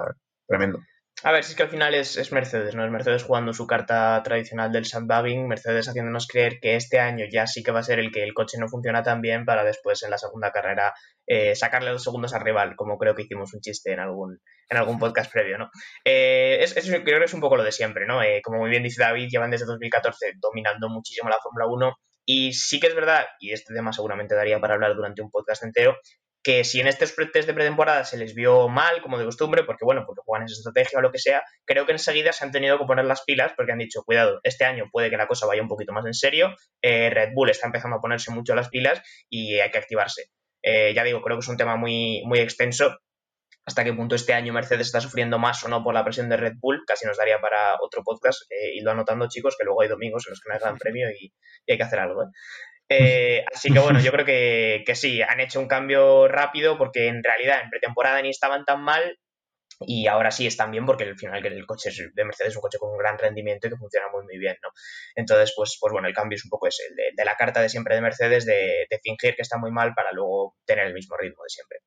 tremendo. 0.47 0.79
A 1.21 1.33
ver, 1.33 1.43
si 1.43 1.51
es 1.51 1.57
que 1.57 1.63
al 1.63 1.69
final 1.69 1.93
es, 1.95 2.31
Mercedes, 2.31 2.75
¿no? 2.75 2.85
Es 2.85 2.91
Mercedes 2.91 3.23
jugando 3.23 3.51
su 3.51 3.67
carta 3.67 4.21
tradicional 4.23 4.71
del 4.71 4.85
sandbagging, 4.85 5.49
Mercedes 5.49 5.89
haciéndonos 5.89 6.27
creer 6.27 6.61
que 6.61 6.77
este 6.77 6.97
año 6.99 7.25
ya 7.29 7.45
sí 7.45 7.61
que 7.61 7.71
va 7.71 7.79
a 7.79 7.83
ser 7.83 7.99
el 7.99 8.09
que 8.09 8.23
el 8.23 8.33
coche 8.33 8.57
no 8.57 8.69
funciona 8.69 9.03
tan 9.03 9.19
bien 9.19 9.43
para 9.43 9.65
después 9.65 10.01
en 10.03 10.11
la 10.11 10.17
segunda 10.17 10.51
carrera 10.51 10.93
eh, 11.27 11.55
sacarle 11.55 11.91
dos 11.91 12.03
segundos 12.03 12.33
al 12.33 12.41
rival, 12.41 12.77
como 12.77 12.97
creo 12.97 13.15
que 13.15 13.23
hicimos 13.23 13.53
un 13.53 13.59
chiste 13.59 13.91
en 13.91 13.99
algún, 13.99 14.39
en 14.69 14.77
algún 14.77 14.97
podcast 14.97 15.29
previo, 15.29 15.57
¿no? 15.57 15.69
Eh, 16.05 16.59
es, 16.61 16.73
creo 16.73 17.19
que 17.19 17.25
es 17.25 17.33
un 17.33 17.41
poco 17.41 17.57
lo 17.57 17.63
de 17.63 17.73
siempre, 17.73 18.05
¿no? 18.07 18.23
Eh, 18.23 18.41
como 18.41 18.59
muy 18.59 18.69
bien 18.69 18.83
dice 18.83 19.01
David, 19.03 19.27
llevan 19.29 19.51
desde 19.51 19.65
2014 19.65 20.35
dominando 20.39 20.87
muchísimo 20.87 21.27
la 21.27 21.39
Fórmula 21.43 21.65
1 21.67 21.95
y 22.25 22.53
sí 22.53 22.79
que 22.79 22.87
es 22.87 22.95
verdad, 22.95 23.25
y 23.39 23.51
este 23.51 23.73
tema 23.73 23.91
seguramente 23.91 24.35
daría 24.35 24.59
para 24.61 24.75
hablar 24.75 24.95
durante 24.95 25.21
un 25.21 25.31
podcast 25.31 25.63
entero, 25.63 25.97
que 26.43 26.63
si 26.63 26.79
en 26.79 26.87
estos 26.87 27.13
test 27.15 27.47
de 27.47 27.53
pretemporada 27.53 28.05
se 28.05 28.17
les 28.17 28.33
vio 28.33 28.69
mal, 28.69 29.01
como 29.01 29.17
de 29.17 29.25
costumbre, 29.25 29.63
porque 29.63 29.83
bueno, 29.83 30.03
porque 30.05 30.21
juegan 30.25 30.45
esa 30.45 30.53
estrategia 30.53 30.99
o 30.99 31.01
lo 31.01 31.11
que 31.11 31.19
sea, 31.19 31.43
creo 31.65 31.85
que 31.85 31.91
enseguida 31.91 32.31
se 32.31 32.45
han 32.45 32.51
tenido 32.51 32.77
que 32.77 32.85
poner 32.85 33.05
las 33.05 33.23
pilas 33.23 33.51
porque 33.55 33.73
han 33.73 33.79
dicho, 33.79 34.03
cuidado, 34.03 34.39
este 34.43 34.65
año 34.65 34.85
puede 34.91 35.09
que 35.09 35.17
la 35.17 35.27
cosa 35.27 35.45
vaya 35.47 35.61
un 35.61 35.67
poquito 35.67 35.91
más 35.91 36.05
en 36.05 36.13
serio, 36.13 36.55
eh, 36.81 37.09
Red 37.09 37.33
Bull 37.33 37.49
está 37.49 37.67
empezando 37.67 37.97
a 37.97 38.01
ponerse 38.01 38.31
mucho 38.31 38.55
las 38.55 38.69
pilas 38.69 39.01
y 39.29 39.59
hay 39.59 39.69
que 39.71 39.77
activarse. 39.77 40.29
Eh, 40.63 40.93
ya 40.93 41.03
digo, 41.03 41.21
creo 41.21 41.37
que 41.37 41.41
es 41.41 41.47
un 41.47 41.57
tema 41.57 41.75
muy, 41.75 42.23
muy 42.25 42.39
extenso. 42.39 42.97
Hasta 43.65 43.83
qué 43.83 43.93
punto 43.93 44.15
este 44.15 44.33
año 44.33 44.51
Mercedes 44.51 44.87
está 44.87 44.99
sufriendo 44.99 45.37
más 45.37 45.63
o 45.63 45.67
no 45.67 45.83
por 45.83 45.93
la 45.93 46.03
presión 46.03 46.27
de 46.27 46.37
Red 46.37 46.53
Bull, 46.59 46.83
casi 46.87 47.05
nos 47.05 47.17
daría 47.17 47.39
para 47.39 47.75
otro 47.81 48.01
podcast. 48.03 48.41
Eh, 48.49 48.75
y 48.75 48.81
lo 48.81 48.91
anotando, 48.91 49.27
chicos, 49.27 49.55
que 49.57 49.65
luego 49.65 49.81
hay 49.81 49.89
domingos 49.89 50.25
en 50.25 50.31
los 50.31 50.41
que 50.41 50.49
no 50.49 50.55
hay 50.55 50.77
premio 50.79 51.09
y, 51.11 51.33
y 51.65 51.71
hay 51.71 51.77
que 51.77 51.83
hacer 51.83 51.99
algo. 51.99 52.23
Eh, 52.89 53.45
así 53.53 53.71
que 53.71 53.79
bueno, 53.79 53.99
yo 53.99 54.11
creo 54.11 54.25
que, 54.25 54.95
sí, 54.95 55.21
han 55.21 55.39
hecho 55.39 55.59
un 55.59 55.67
cambio 55.67 56.27
rápido 56.27 56.77
porque 56.77 57.07
en 57.07 57.23
realidad 57.23 57.61
en 57.63 57.69
pretemporada 57.69 58.21
ni 58.21 58.29
estaban 58.29 58.65
tan 58.65 58.81
mal 58.81 59.19
y 59.81 60.07
ahora 60.07 60.31
sí 60.31 60.45
están 60.45 60.71
bien 60.71 60.85
porque 60.85 61.05
al 61.05 61.17
final 61.17 61.45
el 61.45 61.65
coche 61.65 61.91
de 62.13 62.25
Mercedes 62.25 62.51
es 62.51 62.55
un 62.57 62.61
coche 62.61 62.79
con 62.79 62.91
un 62.91 62.97
gran 62.97 63.17
rendimiento 63.17 63.67
y 63.67 63.69
que 63.69 63.77
funciona 63.77 64.07
muy 64.11 64.23
muy 64.25 64.37
bien, 64.37 64.57
¿no? 64.61 64.69
Entonces, 65.15 65.53
pues, 65.55 65.77
pues 65.79 65.93
bueno, 65.93 66.07
el 66.07 66.13
cambio 66.13 66.35
es 66.35 66.43
un 66.43 66.49
poco 66.49 66.67
ese, 66.67 66.83
de, 66.95 67.11
de 67.15 67.25
la 67.25 67.35
carta 67.35 67.61
de 67.61 67.69
siempre 67.69 67.95
de 67.95 68.01
Mercedes 68.01 68.45
de, 68.45 68.87
de, 68.89 68.99
fingir 69.01 69.35
que 69.35 69.43
está 69.43 69.57
muy 69.57 69.71
mal 69.71 69.93
para 69.93 70.11
luego 70.11 70.57
tener 70.65 70.87
el 70.87 70.93
mismo 70.93 71.15
ritmo 71.15 71.43
de 71.43 71.49
siempre. 71.49 71.77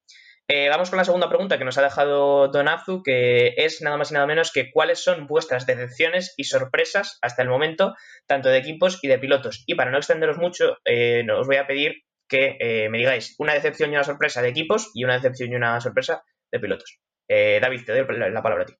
Eh, 0.55 0.69
vamos 0.69 0.91
con 0.91 0.99
la 0.99 1.05
segunda 1.07 1.31
pregunta 1.31 1.57
que 1.57 1.65
nos 1.65 1.79
ha 1.79 1.83
dejado 1.83 2.49
Donazu, 2.49 3.03
que 3.03 3.55
es 3.57 3.81
nada 3.81 3.97
más 3.97 4.11
y 4.11 4.15
nada 4.15 4.27
menos 4.27 4.53
que 4.53 4.71
cuáles 4.71 5.03
son 5.03 5.27
vuestras 5.27 5.65
decepciones 5.65 6.35
y 6.37 6.45
sorpresas 6.45 7.19
hasta 7.23 7.41
el 7.41 7.49
momento, 7.49 7.95
tanto 8.27 8.51
de 8.51 8.59
equipos 8.59 8.99
y 9.01 9.09
de 9.09 9.19
pilotos. 9.19 9.65
Y 9.67 9.77
para 9.77 9.91
no 9.91 9.97
extenderos 9.97 10.37
mucho, 10.37 10.77
eh, 10.85 11.25
os 11.35 11.47
voy 11.47 11.57
a 11.57 11.67
pedir 11.67 12.03
que 12.29 12.59
eh, 12.61 12.91
me 12.91 12.99
digáis 12.99 13.35
una 13.39 13.55
decepción 13.55 13.93
y 13.93 13.95
una 13.95 14.05
sorpresa 14.05 14.43
de 14.43 14.51
equipos 14.51 14.91
y 14.93 15.05
una 15.05 15.15
decepción 15.15 15.53
y 15.53 15.55
una 15.55 15.81
sorpresa 15.81 16.23
de 16.51 16.61
pilotos. 16.61 16.99
Eh, 17.29 17.59
David, 17.63 17.87
te 17.87 17.93
doy 17.93 18.19
la 18.19 18.43
palabra 18.43 18.65
a 18.65 18.67
ti. 18.67 18.75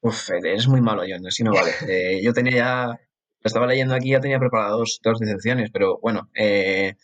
Uf, 0.00 0.30
es 0.30 0.66
muy 0.66 0.80
malo, 0.80 1.04
John, 1.08 1.24
así 1.28 1.44
no 1.44 1.52
vale. 1.52 1.70
Yo 2.24 2.32
tenía 2.32 2.56
ya, 2.56 2.86
lo 2.86 2.96
estaba 3.44 3.68
leyendo 3.68 3.94
aquí, 3.94 4.10
ya 4.10 4.20
tenía 4.20 4.40
preparados 4.40 4.98
dos, 5.00 5.20
decepciones, 5.20 5.70
pero 5.72 6.00
bueno, 6.02 6.28
eh, 6.34 6.96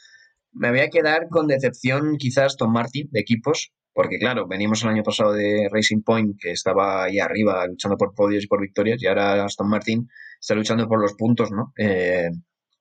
me 0.58 0.70
voy 0.70 0.80
a 0.80 0.90
quedar 0.90 1.28
con 1.28 1.46
decepción 1.46 2.16
quizás 2.18 2.56
Tom 2.56 2.72
Martin 2.72 3.08
de 3.10 3.20
equipos, 3.20 3.72
porque 3.92 4.18
claro, 4.18 4.46
venimos 4.46 4.82
el 4.82 4.90
año 4.90 5.02
pasado 5.02 5.32
de 5.32 5.68
Racing 5.72 6.02
Point, 6.02 6.36
que 6.40 6.52
estaba 6.52 7.04
ahí 7.04 7.18
arriba 7.18 7.66
luchando 7.66 7.96
por 7.96 8.14
podios 8.14 8.44
y 8.44 8.46
por 8.46 8.60
victorias, 8.60 9.02
y 9.02 9.06
ahora 9.06 9.44
Aston 9.44 9.68
Martin 9.68 10.08
está 10.40 10.54
luchando 10.54 10.86
por 10.88 11.00
los 11.00 11.14
puntos, 11.14 11.50
¿no? 11.50 11.72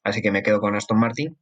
así 0.04 0.22
que 0.22 0.32
me 0.32 0.44
quedo 0.44 0.60
con 0.60 0.76
Aston 0.76 1.00
Martin. 1.00 1.38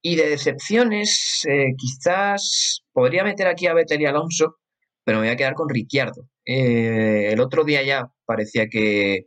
Y 0.00 0.16
de 0.16 0.28
decepciones, 0.28 1.44
eh, 1.48 1.74
quizás 1.76 2.84
podría 2.92 3.24
meter 3.24 3.48
aquí 3.48 3.66
a 3.66 3.74
Vettel 3.74 4.00
y 4.00 4.06
Alonso, 4.06 4.56
pero 5.04 5.18
me 5.18 5.26
voy 5.26 5.32
a 5.32 5.36
quedar 5.36 5.54
con 5.54 5.68
Ricciardo. 5.68 6.28
Eh, 6.44 7.30
el 7.32 7.40
otro 7.40 7.64
día 7.64 7.82
ya 7.82 8.12
parecía 8.24 8.68
que 8.68 9.26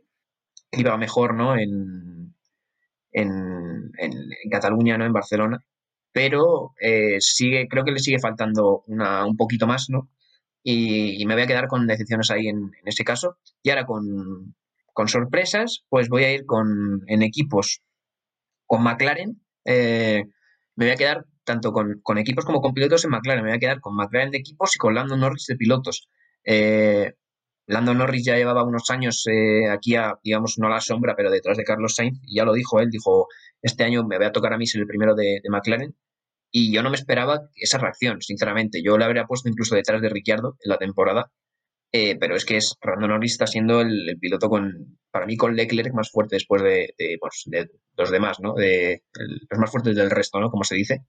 iba 0.72 0.96
mejor, 0.96 1.34
¿no? 1.34 1.56
En, 1.56 2.34
en, 3.12 3.90
Cataluña, 4.50 4.96
¿no? 4.96 5.04
En 5.04 5.12
Barcelona. 5.12 5.58
Pero 6.12 6.74
eh, 6.80 7.16
sigue, 7.20 7.68
creo 7.68 7.84
que 7.84 7.92
le 7.92 7.98
sigue 7.98 8.18
faltando 8.18 8.84
una, 8.86 9.24
un 9.26 9.36
poquito 9.36 9.66
más, 9.66 9.88
¿no? 9.88 10.10
Y, 10.62 11.24
me 11.26 11.34
voy 11.34 11.42
a 11.42 11.46
quedar 11.46 11.66
con 11.68 11.86
decepciones 11.86 12.30
ahí 12.30 12.48
en, 12.48 12.72
ese 12.84 13.04
caso. 13.04 13.38
Y 13.62 13.70
ahora 13.70 13.86
con, 13.86 14.54
con, 14.92 15.08
sorpresas, 15.08 15.84
pues 15.88 16.08
voy 16.08 16.24
a 16.24 16.32
ir 16.32 16.46
con 16.46 17.02
en 17.06 17.22
equipos 17.22 17.82
con 18.66 18.82
McLaren. 18.82 19.42
Eh, 19.64 20.24
me 20.76 20.86
voy 20.86 20.92
a 20.92 20.96
quedar 20.96 21.26
tanto 21.44 21.72
con, 21.72 22.18
equipos 22.18 22.44
como 22.44 22.60
con 22.60 22.74
pilotos 22.74 23.04
en 23.04 23.10
McLaren. 23.10 23.44
Me 23.44 23.50
voy 23.50 23.56
a 23.56 23.60
quedar 23.60 23.80
con 23.80 23.96
McLaren 23.96 24.30
de 24.30 24.38
equipos 24.38 24.76
y 24.76 24.78
con 24.78 24.94
Lando 24.94 25.16
Norris 25.16 25.46
de 25.46 25.56
pilotos. 25.56 26.08
Eh, 26.44 27.14
Lando 27.66 27.94
Norris 27.94 28.24
ya 28.24 28.36
llevaba 28.36 28.64
unos 28.64 28.90
años 28.90 29.24
eh, 29.30 29.68
aquí, 29.70 29.94
a, 29.94 30.14
digamos, 30.22 30.58
no 30.58 30.66
a 30.66 30.70
la 30.70 30.80
sombra, 30.80 31.14
pero 31.16 31.30
detrás 31.30 31.56
de 31.56 31.64
Carlos 31.64 31.94
Sainz. 31.94 32.18
Y 32.24 32.36
ya 32.36 32.44
lo 32.44 32.52
dijo 32.54 32.80
él, 32.80 32.90
dijo, 32.90 33.28
este 33.62 33.84
año 33.84 34.04
me 34.04 34.18
voy 34.18 34.26
a 34.26 34.32
tocar 34.32 34.52
a 34.52 34.58
mí 34.58 34.66
ser 34.66 34.80
el 34.80 34.86
primero 34.86 35.14
de, 35.14 35.40
McLaren. 35.48 35.94
Y 36.50 36.72
yo 36.72 36.82
no 36.82 36.90
me 36.90 36.96
esperaba 36.96 37.48
esa 37.56 37.78
reacción, 37.78 38.20
sinceramente. 38.20 38.82
Yo 38.84 38.98
le 38.98 39.04
habría 39.04 39.24
puesto 39.24 39.48
incluso 39.48 39.74
detrás 39.74 40.02
de 40.02 40.08
Ricciardo 40.08 40.56
en 40.62 40.68
la 40.70 40.78
temporada. 40.78 41.30
Eh, 41.92 42.16
pero 42.18 42.36
es 42.36 42.44
que 42.44 42.56
es, 42.56 42.76
Lando 42.82 43.08
Norris 43.08 43.32
está 43.32 43.46
siendo 43.46 43.80
el, 43.82 44.18
piloto 44.20 44.48
con, 44.48 44.98
para 45.10 45.26
mí, 45.26 45.36
con 45.36 45.54
Leclerc 45.54 45.94
más 45.94 46.10
fuerte 46.10 46.36
después 46.36 46.62
de, 46.62 46.94
pues, 47.20 47.44
los 47.96 48.10
demás, 48.10 48.38
¿no? 48.40 48.54
De, 48.54 49.02
los 49.50 49.58
más 49.58 49.70
fuertes 49.70 49.94
del 49.94 50.10
resto, 50.10 50.40
¿no? 50.40 50.50
Como 50.50 50.64
se 50.64 50.74
dice. 50.74 51.04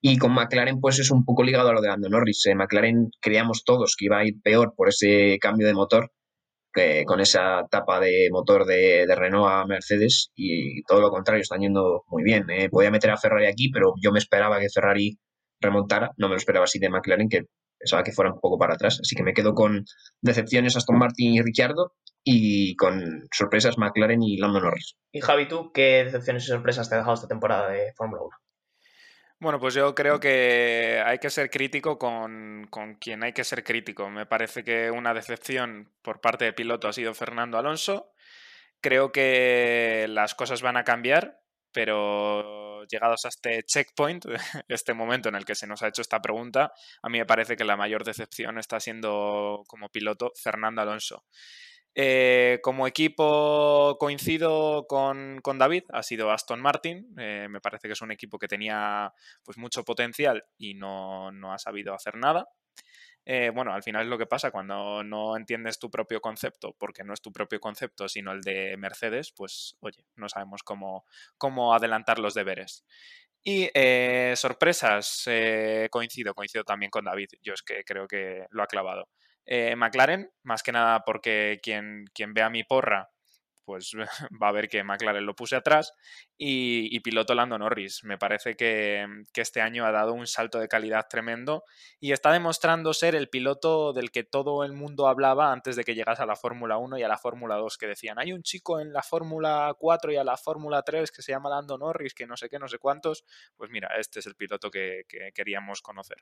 Y 0.00 0.18
con 0.18 0.32
McLaren, 0.32 0.80
pues 0.80 0.98
es 0.98 1.10
un 1.10 1.24
poco 1.24 1.42
ligado 1.42 1.70
a 1.70 1.72
lo 1.72 1.80
de 1.80 1.88
Lando 1.88 2.08
Norris. 2.08 2.44
McLaren 2.54 3.10
creíamos 3.20 3.64
todos 3.64 3.96
que 3.96 4.06
iba 4.06 4.18
a 4.18 4.24
ir 4.24 4.34
peor 4.42 4.74
por 4.76 4.88
ese 4.88 5.38
cambio 5.40 5.66
de 5.66 5.74
motor, 5.74 6.12
que 6.72 7.04
con 7.06 7.20
esa 7.20 7.66
tapa 7.70 7.98
de 8.00 8.28
motor 8.30 8.66
de, 8.66 9.06
Renault 9.16 9.48
a 9.48 9.66
Mercedes, 9.66 10.30
y 10.36 10.82
todo 10.82 11.00
lo 11.00 11.10
contrario, 11.10 11.42
están 11.42 11.60
yendo 11.60 12.04
muy 12.08 12.22
bien. 12.22 12.48
Eh. 12.50 12.68
Podía 12.68 12.90
meter 12.90 13.10
a 13.10 13.16
Ferrari 13.16 13.46
aquí, 13.46 13.70
pero 13.70 13.94
yo 14.00 14.12
me 14.12 14.18
esperaba 14.18 14.60
que 14.60 14.68
Ferrari 14.68 15.18
remontara, 15.60 16.10
no 16.18 16.28
me 16.28 16.34
lo 16.34 16.38
esperaba 16.38 16.64
así 16.64 16.78
de 16.78 16.90
McLaren, 16.90 17.28
que 17.28 17.44
pensaba 17.78 18.02
que 18.02 18.12
fuera 18.12 18.32
un 18.32 18.40
poco 18.40 18.58
para 18.58 18.74
atrás. 18.74 18.98
Así 19.00 19.16
que 19.16 19.22
me 19.22 19.32
quedo 19.32 19.54
con 19.54 19.84
decepciones 20.20 20.76
Aston 20.76 20.98
Martin 20.98 21.34
y 21.34 21.42
Ricciardo 21.42 21.92
y 22.22 22.74
con 22.76 23.22
sorpresas 23.32 23.78
McLaren 23.78 24.22
y 24.22 24.36
Lando 24.36 24.60
Norris. 24.60 24.96
Y 25.12 25.20
Javi, 25.20 25.48
¿tú 25.48 25.70
qué 25.72 26.04
decepciones 26.04 26.44
y 26.44 26.48
sorpresas 26.48 26.88
te 26.88 26.96
ha 26.96 26.98
dejado 26.98 27.14
esta 27.14 27.28
temporada 27.28 27.70
de 27.70 27.92
Fórmula 27.96 28.22
1? 28.22 28.30
Bueno, 29.46 29.60
pues 29.60 29.74
yo 29.74 29.94
creo 29.94 30.18
que 30.18 31.00
hay 31.06 31.20
que 31.20 31.30
ser 31.30 31.50
crítico 31.50 32.00
con, 32.00 32.66
con, 32.68 32.96
quien 32.96 33.22
hay 33.22 33.32
que 33.32 33.44
ser 33.44 33.62
crítico. 33.62 34.10
Me 34.10 34.26
parece 34.26 34.64
que 34.64 34.90
una 34.90 35.14
decepción 35.14 35.92
por 36.02 36.20
parte 36.20 36.46
de 36.46 36.52
piloto 36.52 36.88
ha 36.88 36.92
sido 36.92 37.14
Fernando 37.14 37.56
Alonso. 37.56 38.12
Creo 38.80 39.12
que 39.12 40.06
las 40.08 40.34
cosas 40.34 40.62
van 40.62 40.76
a 40.76 40.82
cambiar, 40.82 41.38
pero 41.70 42.84
llegados 42.86 43.24
a 43.24 43.28
este 43.28 43.62
checkpoint, 43.62 44.24
este 44.66 44.94
momento 44.94 45.28
en 45.28 45.36
el 45.36 45.44
que 45.44 45.54
se 45.54 45.68
nos 45.68 45.80
ha 45.84 45.88
hecho 45.88 46.02
esta 46.02 46.20
pregunta, 46.20 46.72
a 47.00 47.08
mí 47.08 47.18
me 47.18 47.24
parece 47.24 47.56
que 47.56 47.64
la 47.64 47.76
mayor 47.76 48.02
decepción 48.02 48.58
está 48.58 48.80
siendo 48.80 49.62
como 49.68 49.90
piloto 49.90 50.32
Fernando 50.34 50.82
Alonso. 50.82 51.24
Eh, 51.98 52.60
como 52.62 52.86
equipo 52.86 53.96
coincido 53.98 54.86
con, 54.86 55.40
David, 55.42 55.84
ha 55.94 56.02
sido 56.02 56.30
Aston 56.30 56.60
Martin. 56.60 57.14
Eh, 57.18 57.46
me 57.48 57.62
parece 57.62 57.88
que 57.88 57.94
es 57.94 58.02
un 58.02 58.12
equipo 58.12 58.38
que 58.38 58.48
tenía 58.48 59.14
pues, 59.42 59.56
mucho 59.56 59.82
potencial 59.82 60.44
y 60.58 60.74
no, 60.74 61.30
ha 61.50 61.58
sabido 61.58 61.94
hacer 61.94 62.16
nada. 62.18 62.48
Eh, 63.24 63.50
bueno, 63.52 63.72
al 63.72 63.82
final 63.82 64.02
es 64.02 64.08
lo 64.08 64.18
que 64.18 64.26
pasa 64.26 64.50
cuando 64.50 65.02
no 65.02 65.38
entiendes 65.38 65.78
tu 65.78 65.90
propio 65.90 66.20
concepto, 66.20 66.76
porque 66.78 67.02
no 67.02 67.14
es 67.14 67.22
tu 67.22 67.32
propio 67.32 67.60
concepto, 67.60 68.08
sino 68.08 68.32
el 68.32 68.42
de 68.42 68.76
Mercedes, 68.76 69.32
pues 69.34 69.76
oye, 69.80 70.04
no 70.16 70.28
sabemos 70.28 70.62
cómo, 70.62 71.06
cómo 71.38 71.74
adelantar 71.74 72.18
los 72.18 72.34
deberes. 72.34 72.84
Y 73.42 73.70
sorpresas, 74.36 75.24
coincido, 75.90 76.34
coincido 76.34 76.64
también 76.64 76.90
con 76.90 77.06
David, 77.06 77.28
yo 77.42 77.54
es 77.54 77.62
que 77.62 77.84
creo 77.84 78.06
que 78.06 78.44
lo 78.50 78.62
ha 78.62 78.66
clavado. 78.66 79.08
Eh, 79.46 79.76
McLaren, 79.76 80.30
más 80.42 80.62
que 80.62 80.72
nada 80.72 81.04
porque 81.04 81.60
quien, 81.62 82.06
quien 82.12 82.34
vea 82.34 82.50
mi 82.50 82.64
porra, 82.64 83.10
pues 83.66 83.92
va 84.42 84.48
a 84.48 84.52
ver 84.52 84.68
que 84.68 84.82
McLaren 84.82 85.26
lo 85.26 85.36
puse 85.36 85.56
atrás. 85.56 85.92
Y, 86.38 87.00
piloto 87.00 87.34
Lando 87.34 87.58
Norris. 87.58 88.04
Me 88.04 88.16
parece 88.16 88.56
que, 88.56 89.06
este 89.34 89.60
año 89.60 89.84
ha 89.84 89.92
dado 89.92 90.14
un 90.14 90.26
salto 90.26 90.58
de 90.58 90.68
calidad 90.68 91.06
tremendo 91.10 91.64
y 92.00 92.12
está 92.12 92.32
demostrando 92.32 92.94
ser 92.94 93.14
el 93.14 93.28
piloto 93.28 93.92
del 93.92 94.10
que 94.10 94.24
todo 94.24 94.64
el 94.64 94.72
mundo 94.72 95.08
hablaba 95.08 95.52
antes 95.52 95.76
de 95.76 95.84
que 95.84 95.94
llegase 95.94 96.22
a 96.22 96.26
la 96.26 96.36
Fórmula 96.36 96.78
1 96.78 96.98
y 96.98 97.02
a 97.02 97.08
la 97.08 97.18
Fórmula 97.18 97.56
2, 97.56 97.76
que 97.76 97.86
decían, 97.86 98.18
hay 98.18 98.32
un 98.32 98.42
chico 98.42 98.80
en 98.80 98.92
la 98.92 99.02
Fórmula 99.02 99.74
4 99.78 100.12
y 100.12 100.16
a 100.16 100.24
la 100.24 100.36
Fórmula 100.36 100.82
3 100.82 101.10
que 101.10 101.22
se 101.22 101.32
llama 101.32 101.50
Lando 101.50 101.76
Norris, 101.76 102.14
que 102.14 102.26
no 102.26 102.36
sé 102.36 102.48
qué, 102.48 102.58
no 102.58 102.68
sé 102.68 102.78
cuántos. 102.78 103.24
Pues 103.56 103.70
mira, 103.70 103.88
este 103.98 104.20
es 104.20 104.26
el 104.26 104.36
piloto 104.36 104.70
que 104.70 105.04
queríamos 105.34 105.82
conocer. 105.82 106.18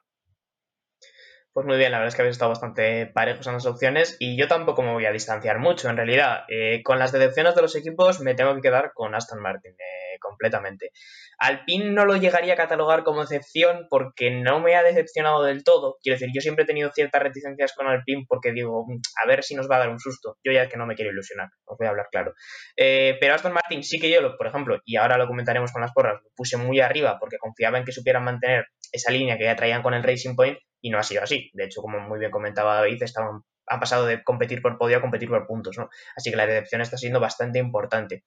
Pues 1.54 1.68
muy 1.68 1.76
bien, 1.76 1.92
la 1.92 1.98
verdad 1.98 2.08
es 2.08 2.16
que 2.16 2.22
habéis 2.22 2.34
estado 2.34 2.48
bastante 2.48 3.06
parejos 3.06 3.46
en 3.46 3.52
las 3.52 3.64
opciones 3.64 4.16
y 4.18 4.36
yo 4.36 4.48
tampoco 4.48 4.82
me 4.82 4.92
voy 4.92 5.06
a 5.06 5.12
distanciar 5.12 5.60
mucho, 5.60 5.88
en 5.88 5.96
realidad. 5.96 6.42
Eh, 6.48 6.82
con 6.82 6.98
las 6.98 7.12
decepciones 7.12 7.54
de 7.54 7.62
los 7.62 7.76
equipos 7.76 8.20
me 8.22 8.34
tengo 8.34 8.56
que 8.56 8.60
quedar 8.60 8.90
con 8.92 9.14
Aston 9.14 9.40
Martin 9.40 9.70
eh, 9.70 10.18
completamente. 10.18 10.90
Alpine 11.38 11.92
no 11.92 12.06
lo 12.06 12.16
llegaría 12.16 12.54
a 12.54 12.56
catalogar 12.56 13.04
como 13.04 13.20
decepción 13.20 13.86
porque 13.88 14.32
no 14.32 14.58
me 14.58 14.74
ha 14.74 14.82
decepcionado 14.82 15.44
del 15.44 15.62
todo. 15.62 15.96
Quiero 16.02 16.18
decir, 16.18 16.30
yo 16.34 16.40
siempre 16.40 16.64
he 16.64 16.66
tenido 16.66 16.90
ciertas 16.90 17.22
reticencias 17.22 17.72
con 17.72 17.86
Alpine 17.86 18.24
porque 18.28 18.50
digo, 18.50 18.84
mm, 18.88 18.98
a 19.22 19.28
ver 19.28 19.44
si 19.44 19.54
nos 19.54 19.70
va 19.70 19.76
a 19.76 19.78
dar 19.78 19.90
un 19.90 20.00
susto. 20.00 20.38
Yo 20.42 20.50
ya 20.50 20.64
es 20.64 20.68
que 20.68 20.76
no 20.76 20.86
me 20.86 20.96
quiero 20.96 21.12
ilusionar, 21.12 21.50
os 21.66 21.78
voy 21.78 21.86
a 21.86 21.90
hablar 21.90 22.08
claro. 22.10 22.34
Eh, 22.76 23.16
pero 23.20 23.34
Aston 23.34 23.52
Martin 23.52 23.84
sí 23.84 24.00
que 24.00 24.10
yo, 24.10 24.36
por 24.36 24.48
ejemplo, 24.48 24.80
y 24.84 24.96
ahora 24.96 25.18
lo 25.18 25.28
comentaremos 25.28 25.70
con 25.70 25.82
las 25.82 25.92
porras, 25.92 26.20
lo 26.20 26.30
puse 26.34 26.56
muy 26.56 26.80
arriba 26.80 27.16
porque 27.20 27.38
confiaba 27.38 27.78
en 27.78 27.84
que 27.84 27.92
supieran 27.92 28.24
mantener 28.24 28.66
esa 28.90 29.12
línea 29.12 29.38
que 29.38 29.44
ya 29.44 29.54
traían 29.54 29.82
con 29.84 29.94
el 29.94 30.02
Racing 30.02 30.34
Point 30.34 30.58
y 30.84 30.90
no 30.90 30.98
ha 30.98 31.02
sido 31.02 31.22
así. 31.22 31.50
De 31.54 31.64
hecho, 31.64 31.80
como 31.80 31.98
muy 31.98 32.18
bien 32.18 32.30
comentaba 32.30 32.74
David, 32.74 33.02
estaban, 33.02 33.40
han 33.66 33.80
pasado 33.80 34.04
de 34.04 34.22
competir 34.22 34.60
por 34.60 34.76
podio 34.76 34.98
a 34.98 35.00
competir 35.00 35.30
por 35.30 35.46
puntos, 35.46 35.78
¿no? 35.78 35.88
Así 36.14 36.30
que 36.30 36.36
la 36.36 36.46
decepción 36.46 36.82
está 36.82 36.98
siendo 36.98 37.20
bastante 37.20 37.58
importante. 37.58 38.24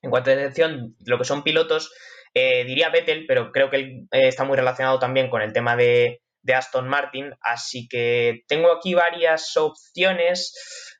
En 0.00 0.10
cuanto 0.10 0.30
a 0.30 0.34
decepción, 0.34 0.96
lo 1.04 1.18
que 1.18 1.24
son 1.24 1.42
pilotos, 1.42 1.92
eh, 2.32 2.64
diría 2.64 2.88
Vettel, 2.88 3.26
pero 3.26 3.52
creo 3.52 3.68
que 3.68 3.76
él 3.76 4.08
eh, 4.12 4.28
está 4.28 4.44
muy 4.44 4.56
relacionado 4.56 4.98
también 4.98 5.28
con 5.28 5.42
el 5.42 5.52
tema 5.52 5.76
de, 5.76 6.22
Aston 6.54 6.88
Martin, 6.88 7.32
así 7.42 7.86
que 7.86 8.44
tengo 8.48 8.72
aquí 8.72 8.94
varias 8.94 9.54
opciones. 9.58 10.54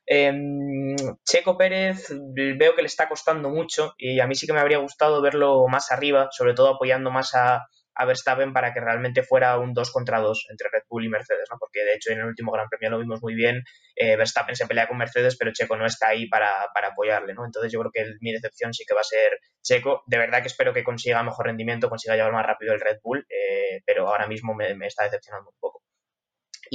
Em, 0.05 0.95
Checo 1.23 1.57
Pérez 1.57 2.13
veo 2.35 2.75
que 2.75 2.81
le 2.83 2.87
está 2.87 3.09
costando 3.09 3.49
mucho 3.49 3.95
y 3.97 4.19
a 4.19 4.27
mí 4.27 4.35
sí 4.35 4.45
que 4.45 4.53
me 4.53 4.59
habría 4.59 4.77
gustado 4.77 5.19
verlo 5.21 5.67
más 5.67 5.91
arriba, 5.91 6.29
sobre 6.31 6.53
todo 6.53 6.75
apoyando 6.75 7.09
más 7.09 7.33
a, 7.33 7.65
a 7.95 8.05
Verstappen 8.05 8.53
para 8.53 8.73
que 8.73 8.79
realmente 8.79 9.23
fuera 9.23 9.57
un 9.57 9.73
2 9.73 9.91
contra 9.91 10.19
2 10.19 10.47
entre 10.49 10.69
Red 10.71 10.83
Bull 10.89 11.05
y 11.05 11.09
Mercedes, 11.09 11.47
¿no? 11.49 11.57
porque 11.59 11.83
de 11.83 11.93
hecho 11.93 12.11
en 12.11 12.19
el 12.19 12.25
último 12.25 12.51
Gran 12.51 12.67
Premio 12.69 12.89
lo 12.89 12.99
vimos 12.99 13.21
muy 13.21 13.33
bien, 13.33 13.63
eh, 13.95 14.15
Verstappen 14.17 14.55
se 14.55 14.67
pelea 14.67 14.87
con 14.87 14.97
Mercedes, 14.97 15.37
pero 15.37 15.51
Checo 15.53 15.77
no 15.77 15.85
está 15.85 16.09
ahí 16.09 16.27
para, 16.27 16.69
apoyarle, 16.87 17.33
¿no? 17.33 17.45
entonces 17.45 17.71
yo 17.71 17.79
creo 17.79 17.91
que 17.91 18.13
mi 18.21 18.31
decepción 18.31 18.73
sí 18.73 18.83
que 18.85 18.93
va 18.93 19.01
a 19.01 19.03
ser 19.03 19.39
Checo, 19.63 20.03
de 20.05 20.17
verdad 20.17 20.41
que 20.41 20.47
espero 20.47 20.73
que 20.73 20.83
consiga 20.83 21.23
mejor 21.23 21.47
rendimiento, 21.47 21.89
consiga 21.89 22.15
llevar 22.15 22.33
más 22.33 22.45
rápido 22.45 22.73
el 22.73 22.81
Red 22.81 22.99
Bull, 23.03 23.25
eh, 23.29 23.81
pero 23.85 24.07
ahora 24.07 24.27
mismo 24.27 24.53
me, 24.53 24.73
está 24.85 25.05
decepcionando 25.05 25.49
un 25.49 25.57
poco. 25.59 25.81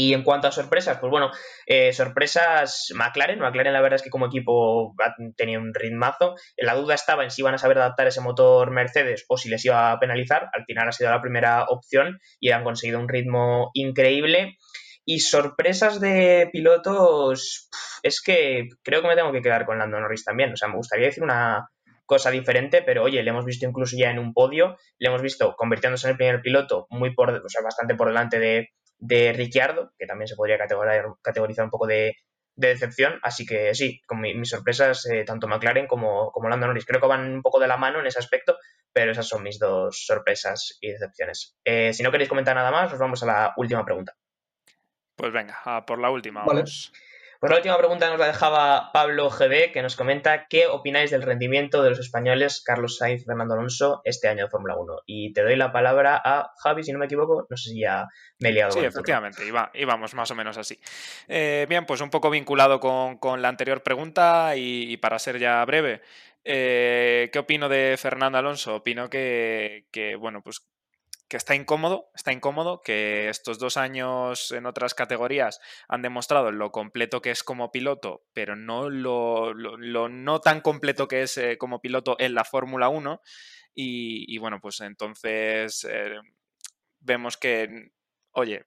Y 0.02 0.14
en 0.14 0.22
cuanto 0.22 0.48
a 0.48 0.50
sorpresas, 0.50 0.96
pues 0.98 1.10
bueno, 1.10 1.30
eh, 1.66 1.92
sorpresas 1.92 2.86
McLaren. 2.94 3.38
McLaren 3.38 3.74
la 3.74 3.82
verdad 3.82 3.96
es 3.96 4.02
que 4.02 4.08
como 4.08 4.28
equipo 4.28 4.94
ha 4.98 5.14
tenido 5.36 5.60
un 5.60 5.74
ritmazo. 5.74 6.36
La 6.56 6.74
duda 6.74 6.94
estaba 6.94 7.22
en 7.22 7.30
si 7.30 7.42
iban 7.42 7.52
a 7.52 7.58
saber 7.58 7.76
adaptar 7.76 8.06
ese 8.06 8.22
motor 8.22 8.70
Mercedes 8.70 9.26
o 9.28 9.36
si 9.36 9.50
les 9.50 9.62
iba 9.66 9.92
a 9.92 10.00
penalizar. 10.00 10.48
Al 10.54 10.64
final 10.64 10.88
ha 10.88 10.92
sido 10.92 11.10
la 11.10 11.20
primera 11.20 11.66
opción 11.68 12.18
y 12.40 12.50
han 12.50 12.64
conseguido 12.64 12.98
un 12.98 13.10
ritmo 13.10 13.72
increíble. 13.74 14.56
Y 15.04 15.20
sorpresas 15.20 16.00
de 16.00 16.48
pilotos, 16.50 17.68
es 18.02 18.22
que 18.22 18.68
creo 18.82 19.02
que 19.02 19.08
me 19.08 19.16
tengo 19.16 19.32
que 19.32 19.42
quedar 19.42 19.66
con 19.66 19.78
Lando 19.78 20.00
Norris 20.00 20.24
también. 20.24 20.50
O 20.54 20.56
sea, 20.56 20.68
me 20.68 20.76
gustaría 20.76 21.08
decir 21.08 21.22
una 21.22 21.68
cosa 22.06 22.30
diferente, 22.30 22.80
pero 22.80 23.02
oye, 23.02 23.22
le 23.22 23.28
hemos 23.28 23.44
visto 23.44 23.68
incluso 23.68 23.98
ya 23.98 24.10
en 24.10 24.18
un 24.18 24.32
podio, 24.32 24.78
le 24.98 25.08
hemos 25.10 25.20
visto 25.20 25.54
convirtiéndose 25.56 26.06
en 26.06 26.12
el 26.12 26.16
primer 26.16 26.40
piloto 26.40 26.86
muy 26.88 27.14
por, 27.14 27.30
o 27.30 27.48
sea, 27.48 27.60
bastante 27.62 27.94
por 27.94 28.08
delante 28.08 28.38
de, 28.38 28.70
de 29.00 29.32
Ricciardo, 29.32 29.92
que 29.98 30.06
también 30.06 30.28
se 30.28 30.36
podría 30.36 30.58
categorizar, 30.58 31.64
un 31.64 31.70
poco 31.70 31.86
de, 31.86 32.14
decepción. 32.54 33.18
Así 33.22 33.46
que 33.46 33.74
sí, 33.74 34.00
con 34.06 34.20
mis 34.20 34.50
sorpresas, 34.50 35.06
eh, 35.06 35.24
tanto 35.24 35.48
McLaren 35.48 35.86
como, 35.86 36.30
como 36.30 36.48
Lando 36.48 36.66
Norris, 36.66 36.84
creo 36.84 37.00
que 37.00 37.06
van 37.06 37.34
un 37.34 37.42
poco 37.42 37.58
de 37.58 37.66
la 37.66 37.78
mano 37.78 38.00
en 38.00 38.06
ese 38.06 38.18
aspecto, 38.18 38.58
pero 38.92 39.12
esas 39.12 39.26
son 39.26 39.42
mis 39.42 39.58
dos 39.58 40.04
sorpresas 40.06 40.76
y 40.80 40.90
decepciones. 40.90 41.56
Eh, 41.64 41.92
si 41.94 42.02
no 42.02 42.10
queréis 42.10 42.28
comentar 42.28 42.54
nada 42.54 42.70
más, 42.70 42.90
nos 42.90 43.00
vamos 43.00 43.22
a 43.22 43.26
la 43.26 43.54
última 43.56 43.84
pregunta. 43.84 44.14
Pues 45.16 45.32
venga, 45.32 45.84
por 45.86 45.98
la 45.98 46.10
última. 46.10 46.44
Vamos. 46.44 46.92
Pues 47.40 47.52
la 47.52 47.56
última 47.56 47.78
pregunta 47.78 48.10
nos 48.10 48.18
la 48.18 48.26
dejaba 48.26 48.92
Pablo 48.92 49.30
GB, 49.30 49.72
que 49.72 49.80
nos 49.80 49.96
comenta 49.96 50.46
qué 50.46 50.66
opináis 50.66 51.10
del 51.10 51.22
rendimiento 51.22 51.82
de 51.82 51.88
los 51.88 51.98
españoles 51.98 52.62
Carlos 52.62 52.98
Sainz, 52.98 53.24
Fernando 53.24 53.54
Alonso 53.54 54.02
este 54.04 54.28
año 54.28 54.44
de 54.44 54.50
Fórmula 54.50 54.76
1. 54.76 54.98
Y 55.06 55.32
te 55.32 55.42
doy 55.42 55.56
la 55.56 55.72
palabra 55.72 56.20
a 56.22 56.52
Javi, 56.58 56.84
si 56.84 56.92
no 56.92 56.98
me 56.98 57.06
equivoco, 57.06 57.46
no 57.48 57.56
sé 57.56 57.70
si 57.70 57.80
ya 57.80 58.08
me 58.40 58.50
he 58.50 58.52
liado. 58.52 58.72
Sí, 58.72 58.80
efectivamente, 58.80 59.46
iba, 59.46 59.70
íbamos 59.72 60.12
más 60.12 60.30
o 60.30 60.34
menos 60.34 60.58
así. 60.58 60.78
Eh, 61.28 61.64
bien, 61.66 61.86
pues 61.86 62.02
un 62.02 62.10
poco 62.10 62.28
vinculado 62.28 62.78
con, 62.78 63.40
la 63.40 63.48
anterior 63.48 63.82
pregunta 63.82 64.52
y, 64.54 64.98
para 64.98 65.18
ser 65.18 65.38
ya 65.38 65.64
breve. 65.64 66.02
Eh, 66.44 67.30
¿Qué 67.32 67.38
opino 67.38 67.70
de 67.70 67.96
Fernando 67.98 68.36
Alonso? 68.36 68.76
Opino 68.76 69.08
que, 69.08 69.86
que, 69.90 70.14
bueno, 70.14 70.42
pues 70.42 70.60
que 71.30 71.36
está 71.36 71.54
incómodo, 71.54 72.10
está 72.12 72.32
incómodo, 72.32 72.82
que 72.82 73.28
estos 73.28 73.60
dos 73.60 73.76
años 73.76 74.50
en 74.50 74.66
otras 74.66 74.94
categorías 74.94 75.60
han 75.86 76.02
demostrado 76.02 76.50
lo 76.50 76.72
completo 76.72 77.22
que 77.22 77.30
es 77.30 77.44
como 77.44 77.70
piloto, 77.70 78.24
pero 78.32 78.56
no 78.56 78.90
lo, 78.90 79.54
no 79.54 80.40
tan 80.40 80.60
completo 80.60 81.06
que 81.06 81.22
es 81.22 81.38
eh, 81.38 81.56
como 81.56 81.80
piloto 81.80 82.16
en 82.18 82.34
la 82.34 82.44
Fórmula 82.44 82.88
1. 82.88 83.22
Y, 83.76 84.36
bueno, 84.38 84.58
pues 84.60 84.80
entonces 84.80 85.86
eh, 85.88 86.16
vemos 86.98 87.36
que, 87.36 87.92
oye, 88.32 88.66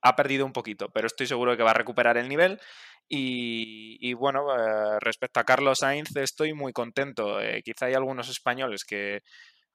ha 0.00 0.16
perdido 0.16 0.46
un 0.46 0.54
poquito, 0.54 0.88
pero 0.88 1.06
estoy 1.06 1.26
seguro 1.26 1.50
de 1.50 1.58
que 1.58 1.62
va 1.62 1.72
a 1.72 1.74
recuperar 1.74 2.16
el 2.16 2.30
nivel. 2.30 2.58
Y, 3.06 4.14
bueno, 4.14 4.46
eh, 4.56 4.98
respecto 5.00 5.40
a 5.40 5.44
Carlos 5.44 5.80
Sainz, 5.80 6.16
estoy 6.16 6.54
muy 6.54 6.72
contento. 6.72 7.38
quizá 7.62 7.84
hay 7.86 7.94
algunos 7.94 8.30
españoles 8.30 8.84
que 8.84 9.22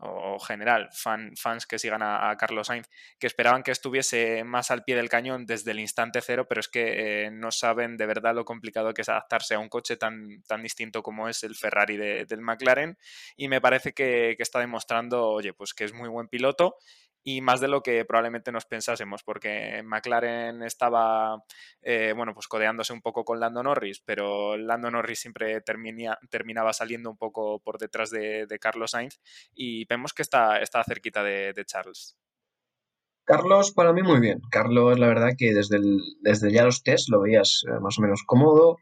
o 0.06 0.40
general, 0.40 0.90
fans 0.92 1.66
que 1.68 1.80
sigan 1.80 2.02
a, 2.04 2.36
Carlos 2.38 2.68
Sainz, 2.68 2.90
que 3.20 3.28
esperaban 3.28 3.64
que 3.64 3.72
estuviese 3.72 4.44
más 4.44 4.72
al 4.72 4.84
pie 4.84 4.96
del 4.96 5.10
cañón 5.10 5.46
desde 5.46 5.72
el 5.72 5.80
instante 5.80 6.22
cero, 6.22 6.46
pero 6.48 6.60
es 6.60 6.68
que 6.68 7.26
eh, 7.26 7.32
no 7.32 7.52
saben 7.52 7.98
de 7.98 8.06
verdad 8.06 8.36
lo 8.36 8.46
complicado 8.46 8.94
que 8.94 9.02
es 9.02 9.10
adaptarse 9.10 9.56
a 9.56 9.60
un 9.60 9.70
coche 9.70 9.98
tan, 9.98 10.44
tan 10.44 10.64
distinto 10.64 11.04
como 11.04 11.30
es 11.30 11.44
el 11.44 11.56
Ferrari 11.56 11.98
del 11.98 12.42
McLaren. 12.42 12.98
Y 13.36 13.48
me 13.48 13.62
parece 13.62 13.94
que, 13.94 14.36
que 14.38 14.44
está 14.44 14.60
demostrando, 14.60 15.28
oye, 15.28 15.54
pues 15.54 15.74
que 15.74 15.86
es 15.86 15.94
muy 15.94 16.10
buen 16.10 16.28
piloto 16.28 16.78
y 17.24 17.42
más 17.42 17.62
de 17.62 17.68
lo 17.68 17.82
que 17.82 18.04
probablemente 18.06 18.52
nos 18.52 18.66
pensásemos, 18.66 19.24
porque 19.24 19.82
McLaren 19.84 20.62
estaba, 20.64 21.44
eh, 21.82 22.14
bueno, 22.16 22.34
pues 22.34 22.48
codeándose 22.48 22.94
un 22.94 23.02
poco 23.02 23.24
con 23.24 23.40
Lando 23.40 23.64
Norris, 23.64 24.02
pero 24.02 24.58
Lando 24.58 24.92
Norris 24.92 25.20
siempre 25.20 25.62
terminaba 25.62 26.74
saliendo 26.74 27.10
un 27.10 27.18
poco 27.18 27.60
por 27.60 27.78
detrás 27.78 28.10
de, 28.10 28.48
Carlos 28.60 28.92
Sainz 28.92 29.20
y 29.54 29.86
vemos 29.86 30.14
que 30.14 30.22
está, 30.22 30.60
está 30.60 30.84
cerquita 30.84 31.24
de, 31.24 31.54
Charles. 31.66 32.18
Carlos, 33.26 33.72
para 33.72 33.94
mí 33.94 34.04
muy 34.04 34.20
bien. 34.20 34.42
Carlos, 34.52 35.00
la 35.00 35.08
verdad 35.08 35.32
que 35.38 35.54
desde, 35.54 35.80
desde 36.22 36.52
ya 36.52 36.66
los 36.66 36.84
test 36.84 37.10
lo 37.10 37.22
veías 37.22 37.64
eh, 37.68 37.80
más 37.80 37.98
o 37.98 38.02
menos 38.02 38.24
cómodo, 38.26 38.78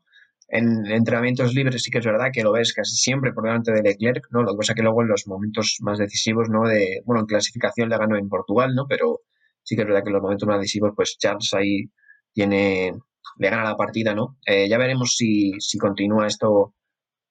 en 0.52 0.86
entrenamientos 0.92 1.54
libres 1.54 1.82
sí 1.82 1.90
que 1.92 2.00
es 2.00 2.06
verdad 2.06 2.30
que 2.34 2.44
lo 2.44 2.52
ves 2.52 2.74
casi 2.74 2.96
siempre 2.96 3.32
por 3.32 3.46
delante 3.46 3.72
de 3.72 3.82
Leclerc, 3.82 4.28
¿no? 4.32 4.44
Lo 4.44 4.52
que 4.52 4.58
pasa 4.58 4.74
que 4.74 4.82
luego 4.82 5.02
en 5.02 5.08
los 5.08 5.26
momentos 5.26 5.78
más 5.82 5.98
decisivos, 5.98 6.50
¿no? 6.50 6.68
De, 6.68 7.02
bueno, 7.06 7.22
en 7.22 7.28
clasificación 7.28 7.90
le 7.90 7.98
ganó 7.98 8.18
en 8.18 8.28
Portugal, 8.28 8.76
¿no? 8.76 8.86
Pero 8.88 9.22
sí 9.64 9.76
que 9.76 9.84
es 9.84 9.88
verdad 9.88 10.04
que 10.04 10.10
en 10.10 10.14
los 10.16 10.22
momentos 10.22 10.48
más 10.48 10.60
decisivos, 10.60 10.92
pues 10.94 11.16
Charles 11.18 11.54
ahí 11.54 11.86
tiene, 12.34 12.92
le 13.38 13.50
gana 13.50 13.64
la 13.64 13.78
partida, 13.78 14.14
¿no? 14.14 14.38
Eh, 14.46 14.68
ya 14.68 14.78
veremos 14.78 15.16
si, 15.16 15.54
si 15.60 15.78
continúa 15.78 16.28
esto, 16.28 16.76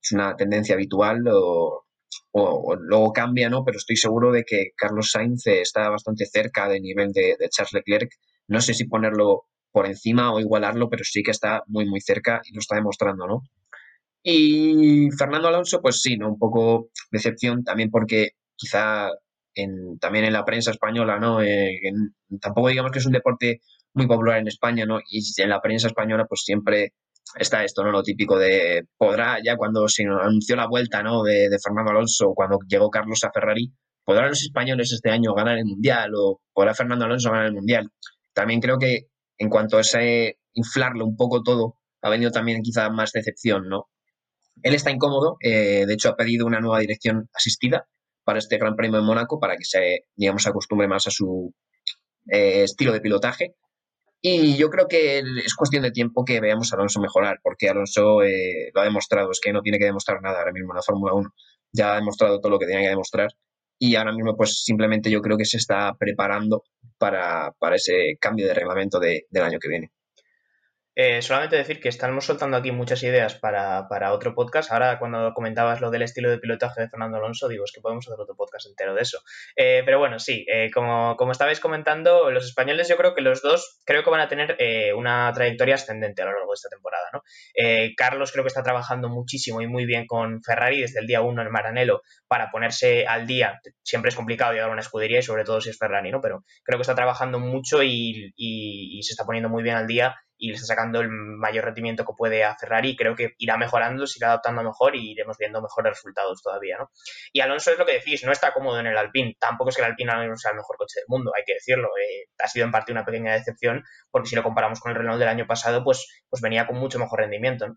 es 0.03 0.13
una 0.13 0.35
tendencia 0.35 0.75
habitual 0.75 1.23
o, 1.29 1.85
o, 2.33 2.77
luego 2.77 3.13
cambia, 3.13 3.51
¿no? 3.51 3.65
Pero 3.65 3.77
estoy 3.77 3.97
seguro 3.97 4.33
de 4.33 4.45
que 4.45 4.71
Carlos 4.75 5.11
Sainz 5.11 5.47
está 5.47 5.91
bastante 5.91 6.25
cerca 6.25 6.69
del 6.69 6.81
nivel 6.83 7.13
de, 7.13 7.37
de 7.39 7.49
Charles 7.51 7.75
Leclerc. 7.75 8.11
No 8.49 8.63
sé 8.63 8.73
si 8.73 8.87
ponerlo 8.87 9.45
por 9.73 9.87
encima 9.87 10.33
o 10.33 10.41
igualarlo, 10.41 10.89
pero 10.89 11.05
sí 11.05 11.23
que 11.23 11.31
está 11.31 11.63
muy, 11.67 11.87
muy 11.87 12.01
cerca 12.01 12.41
y 12.45 12.55
lo 12.55 12.61
está 12.61 12.77
demostrando, 12.77 13.27
¿no? 13.27 13.43
Y 14.23 15.09
Fernando 15.19 15.49
Alonso, 15.49 15.81
pues 15.81 16.01
sí, 16.03 16.17
¿no? 16.17 16.29
Un 16.29 16.39
poco 16.39 16.91
decepción 17.11 17.65
también 17.65 17.91
porque 17.91 18.31
quizá 18.57 19.11
también 20.01 20.25
en 20.25 20.33
la 20.33 20.45
prensa 20.45 20.71
española, 20.71 21.19
¿no? 21.19 21.43
Eh, 21.43 21.79
tampoco 22.41 22.69
digamos 22.69 22.93
que 22.93 22.99
es 22.99 23.07
un 23.07 23.13
deporte 23.13 23.61
muy 23.95 24.07
popular 24.07 24.39
en 24.39 24.49
España, 24.49 24.87
¿no? 24.87 25.01
Y 25.09 25.21
en 25.43 25.49
la 25.49 25.61
prensa 25.61 25.89
española, 25.89 26.27
pues 26.29 26.43
siempre 26.45 26.95
está 27.37 27.65
esto, 27.65 27.83
¿no? 27.83 27.91
Lo 27.91 28.03
típico 28.03 28.39
de, 28.39 28.85
podrá, 28.97 29.39
ya 29.45 29.57
cuando 29.57 29.89
se 29.89 30.05
anunció 30.05 30.57
la 30.57 30.69
vuelta, 30.69 31.03
¿no? 31.03 31.23
De, 31.23 31.49
de 31.49 31.59
Fernando 31.63 31.91
Alonso, 31.91 32.33
cuando 32.35 32.59
llegó 32.69 32.91
Carlos 32.91 33.25
a 33.25 33.33
Ferrari, 33.33 33.73
¿podrán 34.05 34.31
los 34.31 34.43
españoles 34.43 34.93
este 34.93 35.11
año 35.11 35.35
ganar 35.35 35.59
el 35.59 35.65
Mundial 35.65 36.13
o 36.17 36.41
podrá 36.53 36.75
Fernando 36.75 37.05
Alonso 37.05 37.31
ganar 37.31 37.47
el 37.47 37.55
Mundial? 37.55 37.89
También 38.33 38.61
creo 38.61 38.79
que 38.79 39.07
en 39.41 39.49
cuanto 39.49 39.79
a 39.79 39.81
ese 39.81 40.39
inflarlo 40.53 41.05
un 41.07 41.17
poco 41.17 41.43
todo, 41.43 41.79
ha 42.03 42.11
venido 42.11 42.31
también 42.31 42.63
quizá 42.63 42.91
más 42.91 43.11
decepción, 43.13 43.69
¿no? 43.69 43.89
Él 44.63 44.75
está 44.75 44.91
incómodo, 44.91 45.39
eh, 45.41 45.87
de 45.87 45.95
hecho 45.95 46.11
ha 46.11 46.17
pedido 46.17 46.47
una 46.47 46.61
nueva 46.61 46.79
dirección 46.79 47.29
asistida 47.33 47.89
para 48.23 48.39
este 48.39 48.59
Gran 48.59 48.77
Premio 48.77 49.01
de 49.01 49.07
Mónaco 49.07 49.41
para 49.41 49.57
que 49.57 49.65
se, 49.65 50.05
digamos, 50.15 50.47
acostumbre 50.47 50.89
más 50.89 51.07
a 51.07 51.11
su 51.11 51.55
eh, 52.31 52.65
estilo 52.65 52.93
de 52.93 53.01
pilotaje. 53.01 53.55
Y 54.21 54.59
yo 54.59 54.69
creo 54.69 54.87
que 54.87 55.21
es 55.21 55.55
cuestión 55.55 55.83
de 55.83 55.91
tiempo 55.91 56.27
que 56.27 56.41
veamos 56.41 56.73
a 56.73 56.77
Alonso 56.77 57.01
mejorar, 57.01 57.41
porque 57.43 57.71
Alonso 57.71 58.23
eh, 58.23 58.71
lo 58.75 58.83
ha 58.83 58.85
demostrado, 58.85 59.31
es 59.31 59.41
que 59.41 59.55
no 59.55 59.63
tiene 59.63 59.79
que 59.79 59.87
demostrar 59.87 60.21
nada 60.21 60.41
ahora 60.41 60.53
mismo 60.53 60.73
en 60.73 60.77
la 60.77 60.83
Fórmula 60.83 61.15
1. 61.15 61.31
Ya 61.73 61.95
ha 61.95 61.97
demostrado 61.97 62.41
todo 62.41 62.51
lo 62.53 62.59
que 62.59 62.67
tenía 62.67 62.83
que 62.83 62.89
demostrar 62.91 63.31
y 63.81 63.97
ahora 63.97 64.13
mismo 64.13 64.37
pues 64.37 64.63
simplemente 64.63 65.11
yo 65.11 65.23
creo 65.23 65.39
que 65.39 65.47
se 65.47 65.57
está 65.57 65.95
preparando 65.99 66.65
para, 66.99 67.53
ese 67.75 68.17
cambio 68.21 68.47
de 68.47 68.55
reglamento 68.55 69.01
del 69.01 69.43
año 69.43 69.59
que 69.59 69.69
viene. 69.69 69.91
Eh, 71.03 71.23
solamente 71.23 71.57
decir 71.57 71.81
que 71.81 71.89
estamos 71.89 72.27
soltando 72.27 72.59
aquí 72.59 72.73
muchas 72.73 73.03
ideas 73.03 73.35
para, 73.35 74.13
otro 74.13 74.35
podcast. 74.35 74.71
Ahora, 74.71 74.99
cuando 74.99 75.33
comentabas 75.33 75.81
lo 75.81 75.91
del 75.91 76.03
estilo 76.03 76.29
de 76.29 76.37
pilotaje 76.37 76.83
de 76.83 76.91
Fernando 76.91 77.17
Alonso, 77.17 77.49
digo, 77.49 77.65
es 77.65 77.73
que 77.73 77.81
podemos 77.81 78.07
hacer 78.07 78.21
otro 78.21 78.37
podcast 78.37 78.67
entero 78.67 78.95
de 78.95 79.01
eso. 79.01 79.23
Eh, 79.57 79.81
pero 79.87 79.99
bueno, 79.99 80.19
sí, 80.19 80.45
eh, 80.47 80.71
como, 80.71 81.17
como 81.17 81.33
estabais 81.33 81.59
comentando, 81.59 82.31
los 82.31 82.45
españoles 82.45 82.87
yo 82.87 82.99
creo 82.99 83.15
que 83.15 83.23
los 83.23 83.41
dos 83.41 83.81
creo 83.87 84.05
que 84.05 84.11
van 84.11 84.21
a 84.21 84.29
tener 84.29 84.59
una 84.95 85.33
trayectoria 85.33 85.77
ascendente 85.77 86.21
a 86.21 86.27
lo 86.27 86.33
largo 86.33 86.53
de 86.53 86.57
esta 86.57 86.69
temporada. 86.69 87.07
¿no? 87.15 87.23
Carlos 87.97 88.31
creo 88.31 88.45
que 88.45 88.49
está 88.49 88.63
trabajando 88.63 89.09
muchísimo 89.09 89.63
y 89.63 89.67
muy 89.67 89.87
bien 89.87 90.07
con 90.07 90.43
Ferrari 90.43 90.83
desde 90.83 91.01
el 91.01 91.07
día 91.07 91.23
uno 91.23 91.41
en 91.41 91.51
Maranello 91.51 92.03
para 92.29 92.51
ponerse 92.51 93.07
al 93.07 93.27
día. 93.27 93.59
Siempre 93.83 94.11
es 94.11 94.17
complicado 94.17 94.53
llegar 94.53 94.69
a 94.69 94.73
una 94.73 94.83
escudería 94.83 95.21
y 95.21 95.23
sobre 95.23 95.45
todo 95.45 95.63
si 95.63 95.71
es 95.71 95.79
Ferrari, 95.79 96.11
¿no? 96.11 96.21
Pero 96.21 96.45
creo 96.63 96.77
que 96.77 96.83
está 96.83 96.95
trabajando 96.95 97.39
mucho 97.39 97.83
y 97.83 99.01
se 99.03 99.13
está 99.15 99.25
poniendo 99.25 99.49
muy 99.49 99.63
bien 99.63 99.77
al 99.77 99.87
día 99.87 100.15
y 100.41 100.49
le 100.49 100.55
está 100.55 100.69
sacando 100.69 101.01
el 101.01 101.11
mayor 101.11 101.67
rendimiento 101.67 102.05
que 102.05 102.15
puede 102.17 102.43
a 102.43 102.57
Ferrari. 102.57 102.97
Creo 102.97 103.15
que 103.15 103.35
irá 103.39 103.59
mejorando, 103.59 104.07
se 104.07 104.19
irá 104.19 104.29
adaptando 104.29 104.63
mejor 104.63 104.97
y 104.97 105.13
iremos 105.13 105.37
viendo 105.39 105.61
mejores 105.61 105.93
resultados 105.93 106.43
todavía, 106.43 106.79
¿no? 106.79 106.91
Y 107.33 107.41
Alonso 107.41 107.71
es 107.71 107.79
lo 107.79 107.85
que 107.85 107.93
decís, 107.93 108.25
no 108.25 108.33
está 108.33 108.53
cómodo 108.53 108.81
en 108.81 108.87
el 108.87 108.97
Alpine. 108.97 109.37
Tampoco 109.39 109.69
es 109.69 109.77
que 109.77 109.83
el 109.83 109.91
Alpine 109.91 110.11
ahora 110.11 110.35
sea 110.37 110.53
el 110.53 110.57
mejor 110.57 110.79
coche 110.79 111.01
del 111.01 111.05
mundo, 111.09 111.31
hay 111.37 111.45
que 111.45 111.55
decirlo. 111.55 111.89
Eh, 111.89 112.25
ha 112.39 112.49
sido 112.49 112.65
en 112.65 112.73
parte 112.73 112.91
una 112.91 113.05
pequeña 113.05 113.35
decepción, 113.35 113.85
porque 114.11 114.31
si 114.31 114.37
lo 114.37 114.43
comparamos 114.43 114.81
con 114.81 114.93
el 114.93 114.97
Renault 114.97 115.21
del 115.21 115.29
año 115.29 115.47
pasado, 115.47 115.85
pues, 115.85 116.25
pues 116.31 116.41
venía 116.41 116.67
con 116.67 116.79
mucho 116.79 116.99
mejor 116.99 117.21
rendimiento. 117.21 117.77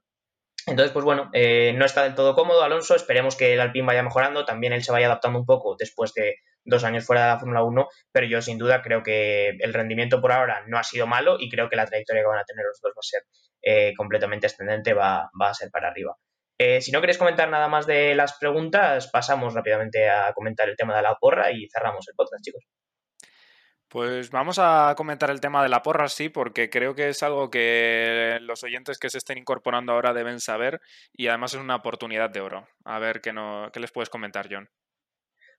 Entonces, 0.66 0.94
pues 0.94 1.04
bueno, 1.04 1.30
eh, 1.34 1.74
no 1.74 1.84
está 1.84 2.04
del 2.04 2.16
todo 2.16 2.34
cómodo 2.34 2.64
Alonso, 2.64 2.96
esperemos 2.96 3.36
que 3.36 3.54
el 3.54 3.60
Alpine 3.60 3.88
vaya 3.88 4.04
mejorando, 4.04 4.46
también 4.46 4.72
él 4.72 4.84
se 4.84 4.94
vaya 4.94 5.08
adaptando 5.08 5.40
un 5.40 5.46
poco 5.46 5.76
después 5.78 6.14
de 6.14 6.36
dos 6.66 6.84
años 6.84 7.06
fuera 7.06 7.24
de 7.24 7.28
la 7.28 7.40
Fórmula 7.40 7.64
1, 7.64 7.88
pero 8.12 8.26
yo 8.26 8.42
sin 8.42 8.58
duda 8.58 8.82
creo 8.82 9.04
que 9.04 9.50
el 9.50 9.74
rendimiento 9.74 10.22
por 10.22 10.32
ahora 10.32 10.64
no 10.68 10.78
ha 10.78 10.84
sido 10.84 11.08
malo 11.08 11.38
y 11.40 11.50
creo 11.50 11.70
que 11.70 11.76
la 11.76 11.86
trayectoria 11.86 12.22
que 12.22 12.28
van 12.28 12.40
a 12.40 12.46
tener 12.46 12.66
los 12.66 12.80
dos 12.82 12.92
va 12.92 13.00
a 13.00 13.04
ser 13.04 13.24
eh, 13.62 13.94
completamente 13.96 14.48
ascendente, 14.48 14.94
va, 14.94 15.30
a 15.40 15.54
ser 15.54 15.70
para 15.72 15.90
arriba. 15.90 16.16
Eh, 16.58 16.82
si 16.82 16.92
no 16.92 17.02
queréis 17.02 17.18
comentar 17.18 17.50
nada 17.50 17.68
más 17.68 17.88
de 17.88 18.16
las 18.16 18.38
preguntas, 18.38 19.10
pasamos 19.12 19.54
rápidamente 19.54 20.10
a 20.10 20.34
comentar 20.34 20.70
el 20.70 20.78
tema 20.78 20.96
de 20.96 21.02
la 21.02 21.16
porra 21.16 21.52
y 21.52 21.68
cerramos 21.70 22.08
el 22.08 22.16
podcast, 22.16 22.44
chicos. 22.44 22.64
Pues 23.94 24.32
vamos 24.32 24.58
a 24.58 24.96
comentar 24.98 25.30
el 25.30 25.40
tema 25.40 25.62
de 25.62 25.70
la 25.70 25.84
porra, 25.84 26.08
sí, 26.08 26.28
porque 26.28 26.72
creo 26.72 26.96
que 26.96 27.10
es 27.10 27.22
algo 27.22 27.52
que 27.52 28.40
los 28.42 28.64
oyentes 28.64 28.98
que 28.98 29.12
se 29.12 29.20
estén 29.20 29.38
incorporando 29.38 29.94
ahora 29.94 30.14
deben 30.14 30.40
saber 30.40 30.82
y 31.12 31.28
además 31.28 31.54
es 31.54 31.60
una 31.60 31.76
oportunidad 31.76 32.32
de 32.32 32.42
oro. 32.42 32.68
A 32.86 32.98
ver 32.98 33.22
qué, 33.22 33.34
no, 33.34 33.70
qué 33.72 33.80
les 33.80 33.92
puedes 33.92 34.10
comentar, 34.10 34.48
John. 34.50 34.68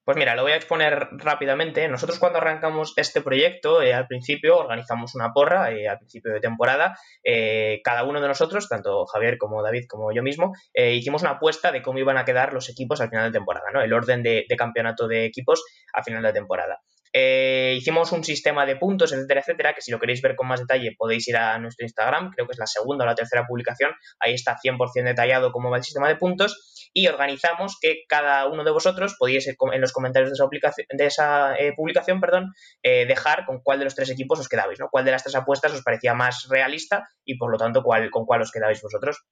Pues 0.05 0.19
mira, 0.19 0.37
lo 0.37 0.43
voy 0.43 0.53
a 0.53 0.57
exponer 0.57 1.09
rápidamente. 1.13 1.89
Nosotros 1.89 2.19
cuando 2.19 2.39
arrancamos 2.39 2.93
este 2.97 3.23
proyecto, 3.23 3.81
eh, 3.81 3.95
al 3.95 4.07
principio 4.07 4.59
organizamos 4.59 5.15
una 5.15 5.33
porra, 5.33 5.73
eh, 5.73 5.89
al 5.89 5.97
principio 5.97 6.31
de 6.31 6.41
temporada, 6.41 6.99
eh, 7.23 7.81
cada 7.83 8.05
uno 8.05 8.21
de 8.21 8.29
nosotros, 8.29 8.69
tanto 8.69 9.07
Javier 9.07 9.39
como 9.39 9.63
David 9.63 9.85
como 9.89 10.13
yo 10.13 10.23
mismo, 10.23 10.53
hicimos 10.75 11.23
una 11.23 11.33
apuesta 11.33 11.73
de 11.73 11.81
cómo 11.81 11.99
iban 11.99 12.19
a 12.19 12.27
quedar 12.27 12.53
los 12.53 12.69
equipos 12.69 13.01
al 13.01 13.09
final 13.09 13.33
de 13.33 13.39
temporada, 13.39 13.71
¿no? 13.73 13.81
El 13.81 13.95
orden 13.95 14.23
de, 14.23 14.45
de 14.47 14.57
campeonato 14.57 15.09
de 15.09 15.25
equipos 15.25 15.65
al 15.95 16.05
final 16.05 16.23
de 16.23 16.33
temporada. 16.35 16.81
Eh, 17.17 17.77
hicimos 17.77 18.11
un 18.11 18.25
sistema 18.25 18.67
de 18.67 18.75
puntos, 18.75 19.13
etcétera, 19.13 19.41
etcétera, 19.41 19.73
que 19.73 19.83
si 19.83 19.93
lo 19.93 20.01
queréis 20.01 20.21
ver 20.21 20.35
con 20.35 20.49
más 20.49 20.59
detalle 20.59 20.97
podéis 20.99 21.29
ir 21.29 21.37
a 21.37 21.57
nuestro 21.61 21.85
Instagram, 21.85 22.33
creo 22.33 22.45
que 22.45 22.55
es 22.55 22.59
la 22.59 22.67
segunda 22.67 23.05
o 23.05 23.07
la 23.07 23.15
tercera 23.15 23.47
publicación, 23.47 23.93
ahí 24.19 24.35
está 24.35 24.57
100% 24.59 25.05
detallado 25.05 25.53
cómo 25.53 25.71
va 25.71 25.77
el 25.77 25.85
sistema 25.85 26.09
de 26.09 26.17
puntos 26.17 26.91
y 26.93 27.07
organizamos 27.07 27.79
que 27.81 28.03
cada 28.09 28.49
uno 28.49 28.65
de 28.65 28.73
vosotros 28.73 29.15
podíais 29.17 29.47
en 29.47 29.81
los 29.81 29.93
comentarios 29.93 30.31
de 30.31 30.35
esa, 30.35 30.75
de 30.91 31.07
esa 31.07 31.55
eh, 31.57 31.73
publicación 31.77 32.21
perdón, 32.21 32.53
eh, 32.83 33.07
dejar 33.07 33.47
con 33.47 33.61
cuál 33.63 33.79
de 33.79 33.85
los 33.85 33.95
tres 33.95 34.11
equipos 34.11 34.41
os 34.41 34.49
quedabais, 34.49 34.81
¿no? 34.81 34.89
cuál 34.91 35.05
de 35.05 35.13
las 35.13 35.23
tres 35.23 35.37
apuestas 35.37 35.73
os 35.73 35.83
parecía 35.83 36.15
más 36.15 36.49
realista 36.51 37.09
y 37.25 37.39
por 37.39 37.53
lo 37.53 37.59
tanto 37.59 37.85
cuál, 37.85 38.11
con 38.11 38.27
cuál 38.27 38.43
os 38.43 38.51
quedabais 38.51 38.83
vosotros. 38.83 39.23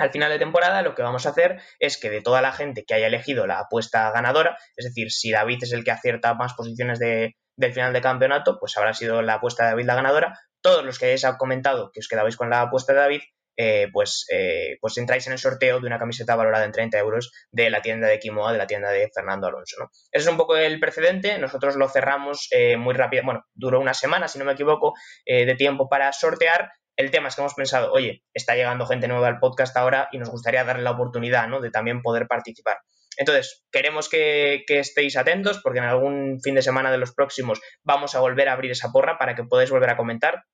Al 0.00 0.10
final 0.10 0.30
de 0.30 0.38
temporada 0.38 0.80
lo 0.80 0.94
que 0.94 1.02
vamos 1.02 1.26
a 1.26 1.28
hacer 1.28 1.60
es 1.78 1.98
que 1.98 2.08
de 2.08 2.22
toda 2.22 2.40
la 2.40 2.52
gente 2.52 2.84
que 2.86 2.94
haya 2.94 3.06
elegido 3.06 3.46
la 3.46 3.60
apuesta 3.60 4.10
ganadora, 4.12 4.56
es 4.74 4.86
decir, 4.86 5.12
si 5.12 5.30
David 5.30 5.58
es 5.62 5.72
el 5.72 5.84
que 5.84 5.90
acierta 5.90 6.32
más 6.32 6.54
posiciones 6.54 6.98
de, 6.98 7.36
del 7.56 7.74
final 7.74 7.92
de 7.92 8.00
campeonato, 8.00 8.58
pues 8.58 8.78
habrá 8.78 8.94
sido 8.94 9.20
la 9.20 9.34
apuesta 9.34 9.64
de 9.64 9.70
David 9.72 9.84
la 9.84 9.94
ganadora. 9.94 10.40
Todos 10.62 10.84
los 10.86 10.98
que 10.98 11.04
hayáis 11.04 11.26
comentado 11.38 11.90
que 11.92 12.00
os 12.00 12.08
quedabais 12.08 12.36
con 12.38 12.48
la 12.48 12.62
apuesta 12.62 12.94
de 12.94 12.98
David, 12.98 13.20
eh, 13.58 13.88
pues, 13.92 14.24
eh, 14.32 14.78
pues 14.80 14.96
entráis 14.96 15.26
en 15.26 15.34
el 15.34 15.38
sorteo 15.38 15.80
de 15.80 15.86
una 15.86 15.98
camiseta 15.98 16.34
valorada 16.34 16.64
en 16.64 16.72
30 16.72 16.98
euros 16.98 17.30
de 17.52 17.68
la 17.68 17.82
tienda 17.82 18.08
de 18.08 18.18
Kimoa, 18.18 18.52
de 18.52 18.58
la 18.58 18.66
tienda 18.66 18.88
de 18.88 19.10
Fernando 19.14 19.48
Alonso. 19.48 19.90
Ese 20.10 20.24
es 20.24 20.28
un 20.28 20.38
poco 20.38 20.56
el 20.56 20.80
precedente. 20.80 21.36
Nosotros 21.36 21.76
lo 21.76 21.90
cerramos 21.90 22.48
eh, 22.52 22.78
muy 22.78 22.94
rápido. 22.94 23.22
Bueno, 23.26 23.44
duró 23.52 23.78
una 23.78 23.92
semana, 23.92 24.28
si 24.28 24.38
no 24.38 24.46
me 24.46 24.52
equivoco, 24.52 24.94
de 25.26 25.54
tiempo 25.56 25.90
para 25.90 26.10
sortear 26.14 26.70
el 26.96 27.10
tema 27.10 27.28
es 27.28 27.34
que 27.34 27.40
hemos 27.40 27.54
pensado, 27.54 27.92
oye, 27.92 28.22
está 28.34 28.54
llegando 28.54 28.86
gente 28.86 29.08
nueva 29.08 29.28
al 29.28 29.38
podcast 29.38 29.76
ahora 29.76 30.08
y 30.12 30.18
nos 30.18 30.30
gustaría 30.30 30.64
darle 30.64 30.82
la 30.82 30.92
oportunidad 30.92 31.48
¿no? 31.48 31.60
de 31.60 31.70
también 31.70 32.02
poder 32.02 32.26
participar. 32.26 32.78
Entonces, 33.16 33.64
queremos 33.70 34.08
que, 34.08 34.64
estéis 34.66 35.16
atentos 35.16 35.60
porque 35.62 35.78
en 35.78 35.84
algún 35.84 36.40
fin 36.42 36.54
de 36.54 36.62
semana 36.62 36.90
de 36.90 36.98
los 36.98 37.12
próximos 37.12 37.60
vamos 37.82 38.14
a 38.14 38.20
volver 38.20 38.48
a 38.48 38.52
abrir 38.52 38.70
esa 38.70 38.92
porra 38.92 39.18
para 39.18 39.34
que 39.34 39.44
podáis 39.44 39.70
volver 39.70 39.90
a 39.90 39.96
comentar 39.96 40.44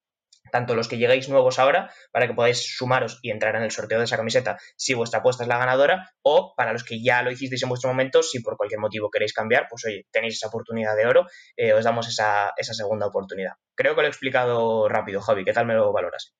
tanto 0.50 0.74
los 0.74 0.88
que 0.88 0.98
lleguéis 0.98 1.28
nuevos 1.28 1.58
ahora, 1.58 1.90
para 2.12 2.26
que 2.26 2.34
podáis 2.34 2.76
sumaros 2.76 3.18
y 3.22 3.30
entrar 3.30 3.56
en 3.56 3.62
el 3.62 3.70
sorteo 3.70 3.98
de 3.98 4.04
esa 4.04 4.16
camiseta 4.16 4.58
si 4.76 4.94
vuestra 4.94 5.20
apuesta 5.20 5.42
es 5.42 5.48
la 5.48 5.58
ganadora, 5.58 6.10
o 6.22 6.54
para 6.56 6.72
los 6.72 6.84
que 6.84 7.02
ya 7.02 7.22
lo 7.22 7.30
hicisteis 7.30 7.62
en 7.62 7.68
vuestro 7.68 7.90
momento, 7.90 8.22
si 8.22 8.40
por 8.40 8.56
cualquier 8.56 8.80
motivo 8.80 9.10
queréis 9.10 9.32
cambiar, 9.32 9.66
pues 9.68 9.84
oye, 9.84 10.06
tenéis 10.10 10.34
esa 10.34 10.48
oportunidad 10.48 10.96
de 10.96 11.06
oro, 11.06 11.26
eh, 11.56 11.72
os 11.72 11.84
damos 11.84 12.08
esa, 12.08 12.52
esa 12.56 12.74
segunda 12.74 13.06
oportunidad. 13.06 13.52
Creo 13.74 13.94
que 13.94 14.00
lo 14.00 14.06
he 14.06 14.10
explicado 14.10 14.88
rápido, 14.88 15.20
Javi. 15.20 15.44
¿Qué 15.44 15.52
tal 15.52 15.66
me 15.66 15.74
lo 15.74 15.92
valoras? 15.92 16.34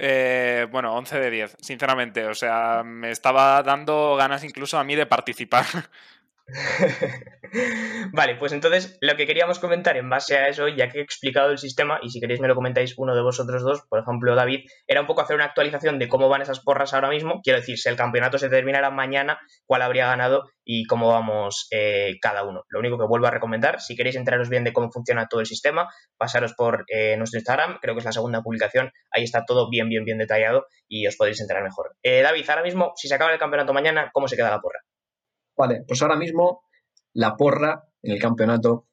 Eh, 0.00 0.66
bueno, 0.70 0.94
11 0.94 1.18
de 1.18 1.30
10, 1.30 1.56
sinceramente. 1.60 2.26
O 2.26 2.34
sea, 2.34 2.82
me 2.84 3.10
estaba 3.10 3.62
dando 3.62 4.14
ganas 4.16 4.44
incluso 4.44 4.78
a 4.78 4.84
mí 4.84 4.94
de 4.94 5.06
participar. 5.06 5.64
vale, 8.12 8.36
pues 8.36 8.52
entonces 8.52 8.96
lo 9.02 9.16
que 9.16 9.26
queríamos 9.26 9.58
comentar 9.58 9.96
en 9.96 10.08
base 10.08 10.36
a 10.36 10.48
eso, 10.48 10.66
ya 10.68 10.88
que 10.88 10.98
he 10.98 11.02
explicado 11.02 11.50
el 11.50 11.58
sistema, 11.58 12.00
y 12.02 12.10
si 12.10 12.20
queréis 12.20 12.40
me 12.40 12.48
lo 12.48 12.54
comentáis 12.54 12.94
uno 12.96 13.14
de 13.14 13.22
vosotros 13.22 13.62
dos, 13.62 13.82
por 13.88 14.00
ejemplo 14.00 14.34
David, 14.34 14.64
era 14.86 15.02
un 15.02 15.06
poco 15.06 15.20
hacer 15.20 15.36
una 15.36 15.44
actualización 15.44 15.98
de 15.98 16.08
cómo 16.08 16.28
van 16.28 16.42
esas 16.42 16.60
porras 16.60 16.94
ahora 16.94 17.10
mismo. 17.10 17.40
Quiero 17.42 17.60
decir, 17.60 17.78
si 17.78 17.88
el 17.88 17.96
campeonato 17.96 18.38
se 18.38 18.48
terminara 18.48 18.90
mañana, 18.90 19.38
cuál 19.66 19.82
habría 19.82 20.06
ganado 20.06 20.50
y 20.64 20.84
cómo 20.84 21.08
vamos 21.08 21.66
eh, 21.70 22.16
cada 22.20 22.44
uno. 22.44 22.64
Lo 22.68 22.78
único 22.78 22.98
que 22.98 23.06
vuelvo 23.06 23.26
a 23.26 23.30
recomendar, 23.30 23.80
si 23.80 23.94
queréis 23.94 24.16
enteraros 24.16 24.48
bien 24.48 24.64
de 24.64 24.72
cómo 24.72 24.90
funciona 24.90 25.26
todo 25.28 25.40
el 25.40 25.46
sistema, 25.46 25.88
pasaros 26.16 26.54
por 26.54 26.84
eh, 26.88 27.16
nuestro 27.16 27.38
Instagram, 27.38 27.78
creo 27.80 27.94
que 27.94 28.00
es 28.00 28.04
la 28.04 28.12
segunda 28.12 28.42
publicación, 28.42 28.90
ahí 29.10 29.24
está 29.24 29.44
todo 29.44 29.68
bien, 29.70 29.88
bien, 29.88 30.04
bien 30.04 30.18
detallado 30.18 30.66
y 30.88 31.06
os 31.06 31.16
podréis 31.16 31.40
enterar 31.40 31.62
mejor. 31.62 31.96
Eh, 32.02 32.22
David, 32.22 32.48
ahora 32.48 32.62
mismo, 32.62 32.92
si 32.96 33.08
se 33.08 33.14
acaba 33.14 33.32
el 33.32 33.38
campeonato 33.38 33.72
mañana, 33.74 34.10
¿cómo 34.12 34.28
se 34.28 34.36
queda 34.36 34.50
la 34.50 34.60
porra? 34.60 34.80
Vale, 35.58 35.84
pues 35.86 36.00
ahora 36.00 36.16
mismo 36.16 36.62
la 37.12 37.36
porra 37.36 37.82
en 38.02 38.12
el 38.12 38.20
campeonato 38.20 38.86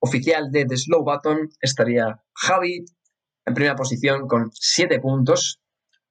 oficial 0.00 0.50
de 0.52 0.66
The 0.66 0.76
Slow 0.76 1.02
Button 1.02 1.48
estaría 1.60 2.22
Javi 2.34 2.84
en 3.46 3.54
primera 3.54 3.74
posición 3.74 4.28
con 4.28 4.50
7 4.52 5.00
puntos, 5.00 5.60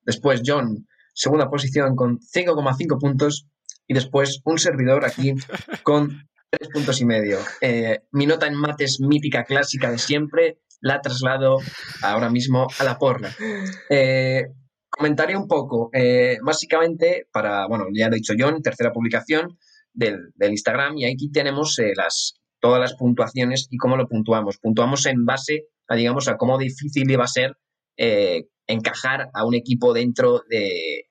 después 0.01 0.41
John 0.43 0.87
segunda 1.13 1.49
posición 1.49 1.95
con 1.95 2.19
5,5 2.19 2.99
puntos 2.99 3.47
y 3.87 3.93
después 3.93 4.41
un 4.45 4.59
servidor 4.59 5.05
aquí 5.05 5.33
con 5.83 6.27
3 6.49 6.69
puntos 6.71 7.01
y 7.01 7.05
medio. 7.05 7.39
Eh, 7.61 8.01
mi 8.11 8.25
nota 8.25 8.47
en 8.47 8.55
mates 8.55 8.99
mítica 8.99 9.43
clásica 9.43 9.89
de 9.91 9.97
siempre 9.97 10.59
la 10.79 11.01
traslado 11.01 11.57
ahora 12.03 12.29
mismo 12.29 12.67
a 12.79 12.83
la 12.83 12.99
porra. 12.99 13.31
Eh, 13.89 14.43
comentaré 14.89 15.35
un 15.35 15.47
poco, 15.47 15.89
eh, 15.91 16.37
básicamente, 16.43 17.27
para, 17.31 17.67
bueno, 17.67 17.85
ya 17.93 18.09
lo 18.09 18.13
he 18.13 18.17
dicho 18.17 18.33
John, 18.37 18.61
tercera 18.61 18.91
publicación, 18.91 19.57
del, 19.97 20.31
Instagram 20.39 20.97
y 20.97 21.05
aquí 21.05 21.31
tenemos 21.31 21.77
eh, 21.79 21.93
las, 21.95 22.35
todas 22.59 22.79
las 22.79 22.95
puntuaciones 22.95 23.67
y 23.69 23.77
cómo 23.77 23.97
lo 23.97 24.07
puntuamos. 24.07 24.57
Puntuamos 24.59 25.05
en 25.07 25.25
base 25.25 25.65
a, 25.87 25.95
digamos, 25.95 26.27
a 26.27 26.37
cómo 26.37 26.57
difícil 26.57 27.09
iba 27.09 27.23
a 27.23 27.27
ser 27.27 27.57
eh, 27.97 28.43
encajar 28.67 29.29
a 29.33 29.45
un 29.45 29.55
equipo 29.55 29.93
dentro 29.93 30.43
de, 30.49 31.03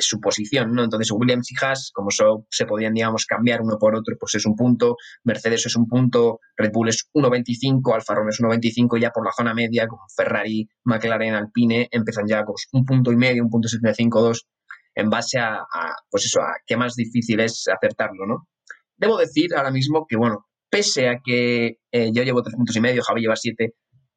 su 0.00 0.20
posición, 0.20 0.72
¿no? 0.72 0.84
Entonces, 0.84 1.10
Williams 1.10 1.50
y 1.50 1.54
Haas, 1.60 1.90
como 1.92 2.08
se 2.10 2.64
podían, 2.64 2.94
digamos, 2.94 3.26
cambiar 3.26 3.60
uno 3.60 3.76
por 3.76 3.96
otro, 3.96 4.14
pues 4.20 4.36
es 4.36 4.46
un 4.46 4.54
punto, 4.54 4.96
Mercedes 5.24 5.66
es 5.66 5.74
un 5.74 5.88
punto, 5.88 6.38
Red 6.56 6.70
Bull 6.72 6.90
es 6.90 7.10
1.25, 7.12 7.92
Alfa 7.92 8.14
Romeo 8.14 8.30
es 8.30 8.40
1.25, 8.40 9.00
ya 9.00 9.10
por 9.10 9.24
la 9.24 9.32
zona 9.32 9.52
media, 9.52 9.88
como 9.88 10.02
Ferrari, 10.16 10.68
McLaren, 10.84 11.34
Alpine, 11.34 11.88
empiezan 11.90 12.26
ya 12.28 12.44
con 12.44 12.54
un 12.72 12.84
punto 12.84 13.10
y 13.10 13.16
medio, 13.16 13.42
un 13.42 13.50
punto 13.50 13.68
75.2, 13.68 14.46
en 14.94 15.10
base 15.10 15.38
a, 15.38 15.64
pues 16.10 16.26
eso, 16.26 16.40
a 16.40 16.54
qué 16.66 16.76
más 16.76 16.94
difícil 16.94 17.40
es 17.40 17.64
acertarlo, 17.68 18.26
¿no? 18.26 18.48
Debo 18.96 19.18
decir 19.18 19.54
ahora 19.54 19.70
mismo 19.70 20.06
que, 20.08 20.16
bueno, 20.16 20.46
pese 20.70 21.08
a 21.08 21.20
que 21.24 21.78
eh, 21.92 22.10
yo 22.12 22.22
llevo 22.22 22.42
tres 22.42 22.56
puntos 22.56 22.76
y 22.76 22.80
medio, 22.80 23.02
Javi 23.02 23.22
lleva 23.22 23.36
siete, 23.36 23.74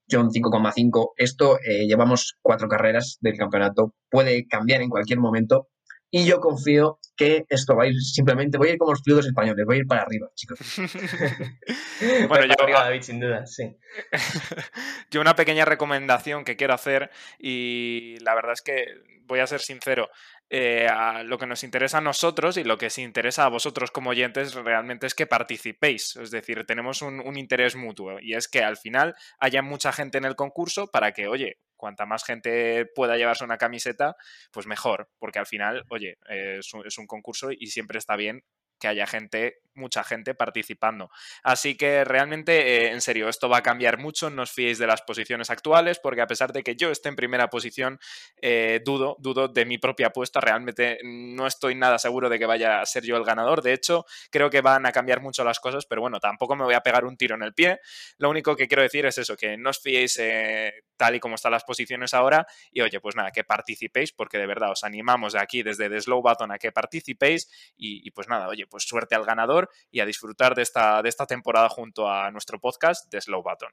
John 0.09 0.29
5,5, 0.29 1.11
esto 1.17 1.59
eh, 1.59 1.85
llevamos 1.85 2.37
cuatro 2.41 2.67
carreras 2.67 3.17
del 3.21 3.37
campeonato, 3.37 3.93
puede 4.09 4.47
cambiar 4.47 4.81
en 4.81 4.89
cualquier 4.89 5.19
momento 5.19 5.67
y 6.09 6.25
yo 6.25 6.39
confío 6.39 6.99
que 7.17 7.45
esto 7.49 7.75
va 7.75 7.83
a 7.83 7.87
ir 7.87 7.95
simplemente, 7.99 8.57
voy 8.57 8.69
a 8.69 8.71
ir 8.73 8.77
como 8.77 8.91
los 8.91 9.01
pilotos 9.01 9.27
españoles, 9.27 9.65
voy 9.65 9.77
a 9.77 9.79
ir 9.79 9.87
para 9.87 10.03
arriba, 10.03 10.29
chicos. 10.35 10.59
bueno, 12.29 12.45
yo, 12.45 12.53
arriba, 12.63 12.83
David, 12.83 13.01
sin 13.01 13.19
duda, 13.19 13.45
sí. 13.45 13.77
yo 15.11 15.19
una 15.19 15.35
pequeña 15.35 15.65
recomendación 15.65 16.45
que 16.45 16.55
quiero 16.55 16.73
hacer 16.73 17.11
y 17.39 18.17
la 18.21 18.35
verdad 18.35 18.53
es 18.53 18.61
que 18.61 18.85
voy 19.25 19.39
a 19.39 19.47
ser 19.47 19.59
sincero, 19.59 20.09
eh, 20.49 20.87
lo 21.25 21.37
que 21.37 21.45
nos 21.45 21.63
interesa 21.63 21.97
a 21.97 22.01
nosotros 22.01 22.57
y 22.57 22.63
lo 22.63 22.77
que 22.77 22.89
se 22.89 23.01
interesa 23.01 23.45
a 23.45 23.49
vosotros 23.49 23.91
como 23.91 24.11
oyentes 24.11 24.53
realmente 24.53 25.05
es 25.05 25.13
que 25.13 25.27
participéis. 25.27 26.15
Es 26.15 26.31
decir, 26.31 26.65
tenemos 26.65 27.01
un, 27.01 27.37
interés 27.37 27.75
mutuo 27.75 28.19
y 28.21 28.33
es 28.33 28.47
que 28.47 28.63
al 28.63 28.77
final 28.77 29.15
haya 29.39 29.61
mucha 29.61 29.91
gente 29.91 30.17
en 30.17 30.25
el 30.25 30.35
concurso 30.35 30.87
para 30.87 31.11
que, 31.11 31.27
oye, 31.27 31.57
cuanta 31.75 32.05
más 32.05 32.23
gente 32.23 32.85
pueda 32.95 33.17
llevarse 33.17 33.43
una 33.43 33.57
camiseta, 33.57 34.15
pues 34.51 34.67
mejor, 34.67 35.09
porque 35.19 35.39
al 35.39 35.45
final, 35.45 35.83
oye, 35.89 36.17
es 36.27 36.97
un 36.97 37.07
concurso 37.07 37.49
y 37.51 37.67
siempre 37.67 37.99
está 37.99 38.15
bien 38.15 38.43
que 38.79 38.87
haya 38.87 39.07
gente, 39.07 39.59
mucha 39.77 40.03
gente 40.03 40.35
participando. 40.35 41.09
Así 41.43 41.75
que 41.75 42.03
realmente, 42.03 42.85
eh, 42.87 42.91
en 42.91 43.01
serio, 43.01 43.29
esto 43.29 43.47
va 43.49 43.57
a 43.57 43.63
cambiar 43.63 43.97
mucho, 43.97 44.29
no 44.29 44.43
os 44.43 44.51
fiéis 44.51 44.77
de 44.77 44.87
las 44.87 45.01
posiciones 45.01 45.49
actuales, 45.49 45.99
porque 45.99 46.21
a 46.21 46.27
pesar 46.27 46.51
de 46.51 46.63
que 46.63 46.75
yo 46.75 46.91
esté 46.91 47.09
en 47.09 47.15
primera 47.15 47.49
posición, 47.49 47.99
eh, 48.41 48.81
dudo, 48.83 49.15
dudo 49.19 49.47
de 49.47 49.65
mi 49.65 49.77
propia 49.77 50.07
apuesta, 50.07 50.39
realmente 50.41 50.99
no 51.03 51.47
estoy 51.47 51.75
nada 51.75 51.99
seguro 51.99 52.29
de 52.29 52.39
que 52.39 52.45
vaya 52.45 52.81
a 52.81 52.85
ser 52.85 53.03
yo 53.03 53.17
el 53.17 53.23
ganador, 53.23 53.61
de 53.61 53.73
hecho, 53.73 54.05
creo 54.31 54.49
que 54.49 54.61
van 54.61 54.85
a 54.85 54.91
cambiar 54.91 55.21
mucho 55.21 55.43
las 55.43 55.59
cosas, 55.59 55.85
pero 55.85 56.01
bueno, 56.01 56.19
tampoco 56.19 56.55
me 56.55 56.63
voy 56.63 56.73
a 56.73 56.81
pegar 56.81 57.05
un 57.05 57.17
tiro 57.17 57.35
en 57.35 57.43
el 57.43 57.53
pie, 57.53 57.79
lo 58.17 58.29
único 58.29 58.55
que 58.55 58.67
quiero 58.67 58.83
decir 58.83 59.05
es 59.05 59.17
eso, 59.17 59.35
que 59.35 59.57
no 59.57 59.69
os 59.69 59.79
fiéis 59.79 60.17
eh, 60.19 60.73
tal 60.97 61.15
y 61.15 61.19
como 61.19 61.35
están 61.35 61.51
las 61.51 61.63
posiciones 61.63 62.13
ahora, 62.13 62.47
y 62.71 62.81
oye, 62.81 62.99
pues 62.99 63.15
nada, 63.15 63.31
que 63.31 63.43
participéis, 63.43 64.11
porque 64.11 64.37
de 64.37 64.47
verdad 64.47 64.71
os 64.71 64.83
animamos 64.83 65.33
de 65.33 65.39
aquí 65.39 65.63
desde 65.63 65.89
The 65.89 66.01
Slow 66.01 66.21
Button 66.21 66.51
a 66.51 66.57
que 66.57 66.71
participéis, 66.71 67.49
y, 67.77 68.07
y 68.07 68.11
pues 68.11 68.27
nada, 68.27 68.47
oye, 68.47 68.65
pues 68.67 68.83
suerte 68.83 69.15
al 69.15 69.25
ganador 69.25 69.66
y 69.91 69.99
a 69.99 70.05
disfrutar 70.05 70.55
de 70.55 70.61
esta, 70.61 71.01
de 71.01 71.09
esta 71.09 71.25
temporada 71.25 71.69
junto 71.69 72.09
a 72.09 72.31
nuestro 72.31 72.59
podcast 72.59 73.11
de 73.11 73.21
Slow 73.21 73.43
Button. 73.43 73.71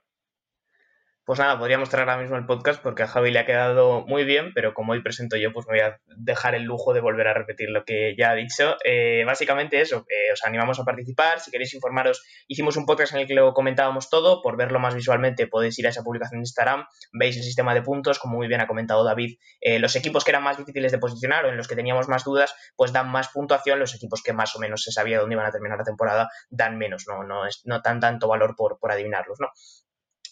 Pues 1.26 1.38
nada, 1.38 1.58
podríamos 1.58 1.88
traer 1.88 2.06
ahora 2.06 2.20
mismo 2.20 2.36
el 2.36 2.44
podcast 2.44 2.82
porque 2.82 3.02
a 3.02 3.06
Javi 3.06 3.30
le 3.30 3.38
ha 3.38 3.46
quedado 3.46 4.04
muy 4.06 4.24
bien, 4.24 4.52
pero 4.54 4.74
como 4.74 4.92
hoy 4.92 5.02
presento 5.02 5.38
yo, 5.38 5.54
pues 5.54 5.66
me 5.66 5.78
voy 5.78 5.80
a 5.80 5.98
dejar 6.18 6.54
el 6.54 6.64
lujo 6.64 6.92
de 6.92 7.00
volver 7.00 7.28
a 7.28 7.32
repetir 7.32 7.70
lo 7.70 7.86
que 7.86 8.14
ya 8.14 8.32
ha 8.32 8.34
dicho. 8.34 8.76
Eh, 8.84 9.22
básicamente 9.24 9.80
eso, 9.80 10.04
eh, 10.10 10.32
os 10.34 10.44
animamos 10.44 10.80
a 10.80 10.84
participar. 10.84 11.40
Si 11.40 11.50
queréis 11.50 11.72
informaros, 11.72 12.22
hicimos 12.46 12.76
un 12.76 12.84
podcast 12.84 13.14
en 13.14 13.20
el 13.20 13.26
que 13.26 13.32
lo 13.32 13.54
comentábamos 13.54 14.10
todo. 14.10 14.42
Por 14.42 14.58
verlo 14.58 14.80
más 14.80 14.94
visualmente, 14.94 15.46
podéis 15.46 15.78
ir 15.78 15.86
a 15.86 15.90
esa 15.90 16.02
publicación 16.02 16.40
de 16.40 16.42
Instagram. 16.42 16.84
Veis 17.18 17.38
el 17.38 17.42
sistema 17.42 17.72
de 17.72 17.80
puntos, 17.80 18.18
como 18.18 18.36
muy 18.36 18.46
bien 18.46 18.60
ha 18.60 18.66
comentado 18.66 19.02
David. 19.02 19.38
Eh, 19.62 19.78
los 19.78 19.96
equipos 19.96 20.24
que 20.24 20.30
eran 20.30 20.42
más 20.42 20.58
difíciles 20.58 20.92
de 20.92 20.98
posicionar 20.98 21.46
o 21.46 21.48
en 21.48 21.56
los 21.56 21.68
que 21.68 21.74
teníamos 21.74 22.06
más 22.06 22.24
dudas, 22.24 22.54
pues 22.76 22.92
dan 22.92 23.08
más 23.08 23.28
puntuación. 23.28 23.78
Los 23.78 23.94
equipos 23.94 24.22
que 24.22 24.34
más 24.34 24.54
o 24.56 24.58
menos 24.58 24.82
se 24.82 24.92
sabía 24.92 25.20
dónde 25.20 25.36
iban 25.36 25.46
a 25.46 25.50
terminar 25.50 25.78
la 25.78 25.84
temporada 25.84 26.28
dan 26.50 26.76
menos, 26.76 27.06
no, 27.08 27.24
no, 27.24 27.44
no 27.64 27.80
tan 27.80 28.00
tanto 28.00 28.28
valor 28.28 28.56
por, 28.56 28.78
por 28.78 28.92
adivinarlos, 28.92 29.40
¿no? 29.40 29.48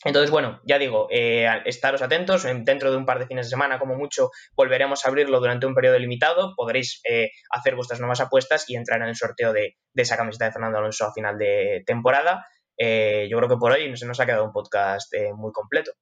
Entonces, 0.04 0.30
bueno, 0.30 0.60
ya 0.64 0.78
digo, 0.78 1.06
eh, 1.10 1.46
estaros 1.64 2.02
atentos, 2.02 2.42
dentro 2.42 2.90
de 2.90 2.96
un 2.96 3.06
par 3.06 3.18
de 3.18 3.26
fines 3.26 3.46
de 3.46 3.50
semana, 3.50 3.78
como 3.78 3.94
mucho, 3.94 4.30
volveremos 4.56 5.04
a 5.04 5.08
abrirlo 5.08 5.38
durante 5.38 5.66
un 5.66 5.74
periodo 5.74 5.98
limitado, 5.98 6.54
podréis 6.56 7.00
eh, 7.08 7.30
hacer 7.50 7.76
vuestras 7.76 8.00
nuevas 8.00 8.20
apuestas 8.20 8.68
y 8.68 8.76
entrar 8.76 9.00
en 9.00 9.08
el 9.08 9.16
sorteo 9.16 9.52
de, 9.52 9.76
esa 9.94 10.16
camiseta 10.16 10.46
de 10.46 10.52
Fernando 10.52 10.78
Alonso 10.78 11.06
a 11.06 11.12
final 11.12 11.38
de 11.38 11.82
temporada. 11.86 12.46
Eh, 12.76 13.28
yo 13.30 13.36
creo 13.38 13.48
que 13.48 13.56
por 13.56 13.72
hoy 13.72 13.96
se 13.96 14.06
nos 14.06 14.18
ha 14.18 14.26
quedado 14.26 14.44
un 14.44 14.52
podcast 14.52 15.12
muy 15.36 15.52
completo, 15.52 15.92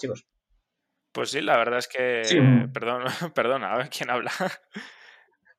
chicos. 0.00 0.26
Pues 1.12 1.30
sí, 1.30 1.40
la 1.42 1.56
verdad 1.56 1.78
es 1.78 1.88
que... 1.88 2.22
Perdón, 2.72 3.04
perdona, 3.34 3.74
a 3.74 3.76
ver 3.76 3.90
quién 3.90 4.10
habla. 4.10 4.32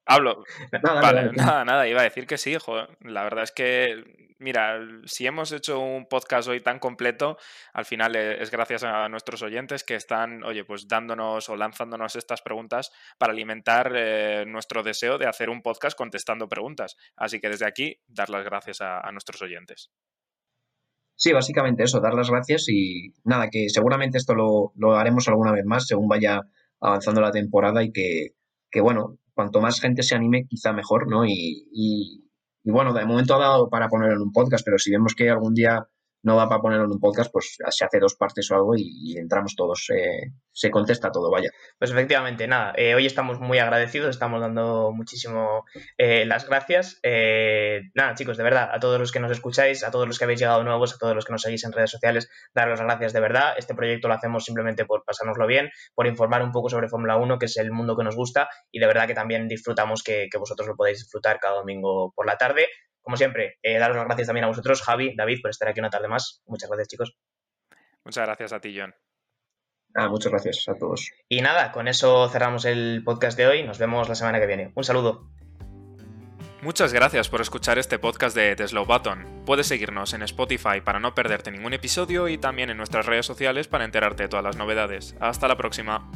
Hablo. 0.06 0.44
Nada, 0.84 1.02
vale, 1.02 1.32
nada, 1.34 1.66
nada, 1.66 1.88
iba 1.88 2.02
a 2.02 2.04
decir 2.04 2.28
que 2.28 2.38
sí, 2.38 2.56
joder. 2.56 2.96
La 3.02 3.24
verdad 3.24 3.44
es 3.44 3.52
que, 3.52 4.36
mira, 4.38 4.80
si 5.06 5.26
hemos 5.26 5.52
hecho 5.52 5.80
un 5.80 6.08
podcast 6.08 6.48
hoy 6.48 6.62
tan 6.62 6.78
completo, 6.78 7.38
al 7.74 7.86
final 7.86 8.16
e, 8.16 8.42
es 8.42 8.52
gracias 8.52 8.84
a 8.84 9.10
nuestros 9.10 9.42
oyentes 9.42 9.84
que 9.84 9.96
están, 9.96 10.44
oye, 10.44 10.64
pues 10.64 10.88
dándonos 10.88 11.50
o 11.50 11.56
lanzándonos 11.56 12.16
estas 12.16 12.44
preguntas 12.44 12.92
para 13.18 13.34
alimentar 13.34 13.94
eh, 13.96 14.46
nuestro 14.46 14.84
deseo 14.84 15.18
de 15.18 15.26
hacer 15.26 15.50
un 15.50 15.64
podcast 15.64 15.98
contestando 15.98 16.48
preguntas. 16.48 16.98
Así 17.16 17.40
que 17.40 17.50
desde 17.50 17.66
aquí, 17.66 18.00
dar 18.08 18.30
las 18.30 18.46
gracias 18.46 18.82
a, 18.82 19.12
nuestros 19.12 19.42
oyentes. 19.42 19.90
Sí, 21.18 21.32
básicamente 21.32 21.84
eso, 21.84 22.00
dar 22.00 22.14
las 22.14 22.30
gracias 22.30 22.68
y 22.68 23.14
nada, 23.24 23.50
que 23.50 23.70
seguramente 23.70 24.18
esto 24.18 24.36
lo, 24.36 24.74
lo 24.76 24.98
haremos 24.98 25.28
alguna 25.30 25.52
vez 25.54 25.66
más 25.66 25.88
según 25.88 26.10
vaya 26.10 26.42
avanzando 26.82 27.22
la 27.22 27.32
temporada 27.32 27.84
y 27.84 27.92
que, 27.94 28.36
que 28.70 28.82
bueno, 28.82 29.18
cuanto 29.36 29.62
más 29.62 29.80
gente 29.80 30.02
se 30.02 30.16
anime, 30.16 30.48
quizá 30.48 30.74
mejor, 30.74 31.08
¿no? 31.08 31.26
Y, 31.26 31.68
y, 31.72 32.26
y, 32.64 32.72
bueno, 32.72 32.94
de 32.94 33.06
momento 33.06 33.36
ha 33.36 33.40
dado 33.40 33.70
para 33.70 33.90
ponerlo 33.90 34.16
en 34.16 34.22
un 34.22 34.32
podcast, 34.32 34.66
pero 34.66 34.80
si 34.80 34.92
vemos 34.92 35.14
que 35.14 35.30
algún 35.30 35.54
día 35.54 35.88
no 36.26 36.36
va 36.36 36.50
para 36.50 36.60
ponerlo 36.60 36.86
en 36.86 36.92
un 36.92 37.00
podcast, 37.00 37.32
pues 37.32 37.56
se 37.70 37.86
hace 37.86 38.00
dos 38.00 38.16
partes 38.16 38.50
o 38.50 38.56
algo 38.56 38.74
y, 38.76 39.16
entramos 39.16 39.56
todos, 39.56 39.88
eh, 39.96 40.32
se 40.52 40.72
contesta 40.72 41.12
todo, 41.12 41.30
vaya. 41.30 41.52
Pues 41.78 41.92
efectivamente, 41.92 42.48
nada, 42.48 42.74
eh, 42.76 42.96
hoy 42.96 43.06
estamos 43.06 43.40
muy 43.40 43.60
agradecidos, 43.60 44.10
estamos 44.10 44.42
dando 44.42 44.92
muchísimo 44.92 45.66
eh, 46.00 46.26
las 46.26 46.48
gracias. 46.48 47.00
nada, 47.94 48.16
chicos, 48.16 48.38
de 48.38 48.44
verdad, 48.44 48.70
a 48.74 48.80
todos 48.80 49.00
los 49.00 49.12
que 49.12 49.20
nos 49.20 49.32
escucháis, 49.32 49.84
a 49.84 49.92
todos 49.92 50.08
los 50.08 50.18
que 50.18 50.24
habéis 50.24 50.40
llegado 50.40 50.64
nuevos, 50.64 50.96
a 50.96 50.98
todos 50.98 51.14
los 51.14 51.26
que 51.26 51.32
nos 51.32 51.44
seguís 51.44 51.64
en 51.64 51.72
redes 51.72 51.92
sociales, 51.92 52.28
daros 52.56 52.80
las 52.80 52.88
gracias 52.88 53.14
de 53.14 53.20
verdad. 53.20 53.54
Este 53.58 53.76
proyecto 53.76 54.08
lo 54.08 54.16
hacemos 54.16 54.44
simplemente 54.44 54.86
por 54.86 55.04
pasárnoslo 55.06 55.46
bien, 55.46 55.70
por 55.94 56.08
informar 56.08 56.42
un 56.42 56.52
poco 56.52 56.70
sobre 56.70 56.90
Fórmula 56.90 57.18
1, 57.18 57.38
que 57.38 57.46
es 57.46 57.56
el 57.58 57.72
mundo 57.72 57.96
que 57.96 58.04
nos 58.04 58.16
gusta, 58.16 58.50
y 58.72 58.80
de 58.80 58.88
verdad 58.88 59.06
que 59.06 59.14
también 59.14 59.48
disfrutamos 59.48 60.02
que, 60.02 60.28
que 60.32 60.40
vosotros 60.40 60.68
lo 60.68 60.76
podáis 60.76 60.98
disfrutar 60.98 61.40
cada 61.40 61.58
domingo 61.58 62.14
por 62.16 62.26
la 62.26 62.38
tarde 62.38 62.66
como 63.06 63.18
siempre, 63.18 63.60
eh, 63.62 63.78
daros 63.78 63.96
las 63.96 64.06
gracias 64.06 64.26
también 64.26 64.46
a 64.46 64.48
vosotros, 64.48 64.82
Javi, 64.82 65.16
David, 65.16 65.42
por 65.42 65.52
estar 65.52 65.70
aquí 65.70 65.80
una 65.80 65.92
tarde 65.92 66.08
más. 66.08 66.42
Muchas 66.48 66.68
gracias, 66.68 66.88
chicos. 66.88 67.16
Muchas 68.04 68.26
gracias 68.26 68.52
a 68.52 68.60
ti, 68.60 68.76
John. 68.78 68.96
Ah, 69.94 70.10
muchas 70.10 70.32
gracias 70.32 70.66
a 70.68 70.76
todos. 70.76 71.12
Y 71.30 71.42
nada, 71.42 71.72
con 71.72 71.88
eso 71.88 72.28
cerramos 72.30 72.66
el 72.66 73.04
podcast 73.06 73.38
de 73.38 73.46
hoy. 73.46 73.64
Nos 73.64 73.78
vemos 73.78 74.10
la 74.10 74.16
semana 74.16 74.40
que 74.40 74.48
viene. 74.48 74.72
Un 74.76 74.84
saludo. 74.84 75.30
Muchas 76.64 76.94
gracias 76.94 77.30
por 77.30 77.42
escuchar 77.42 77.78
este 77.78 78.00
podcast 78.00 78.36
de 78.36 78.56
The 78.56 78.68
Slow 78.68 78.88
Button. 78.88 79.44
Puedes 79.46 79.68
seguirnos 79.68 80.14
en 80.16 80.24
Spotify 80.24 80.82
para 80.84 81.00
no 81.00 81.14
perderte 81.14 81.52
ningún 81.52 81.74
episodio 81.74 82.28
y 82.28 82.40
también 82.40 82.72
en 82.72 82.78
nuestras 82.78 83.06
redes 83.06 83.28
sociales 83.28 83.68
para 83.68 83.86
enterarte 83.86 84.24
de 84.24 84.30
todas 84.30 84.44
las 84.44 84.58
novedades. 84.58 85.16
Hasta 85.20 85.48
la 85.48 85.58
próxima. 85.58 86.10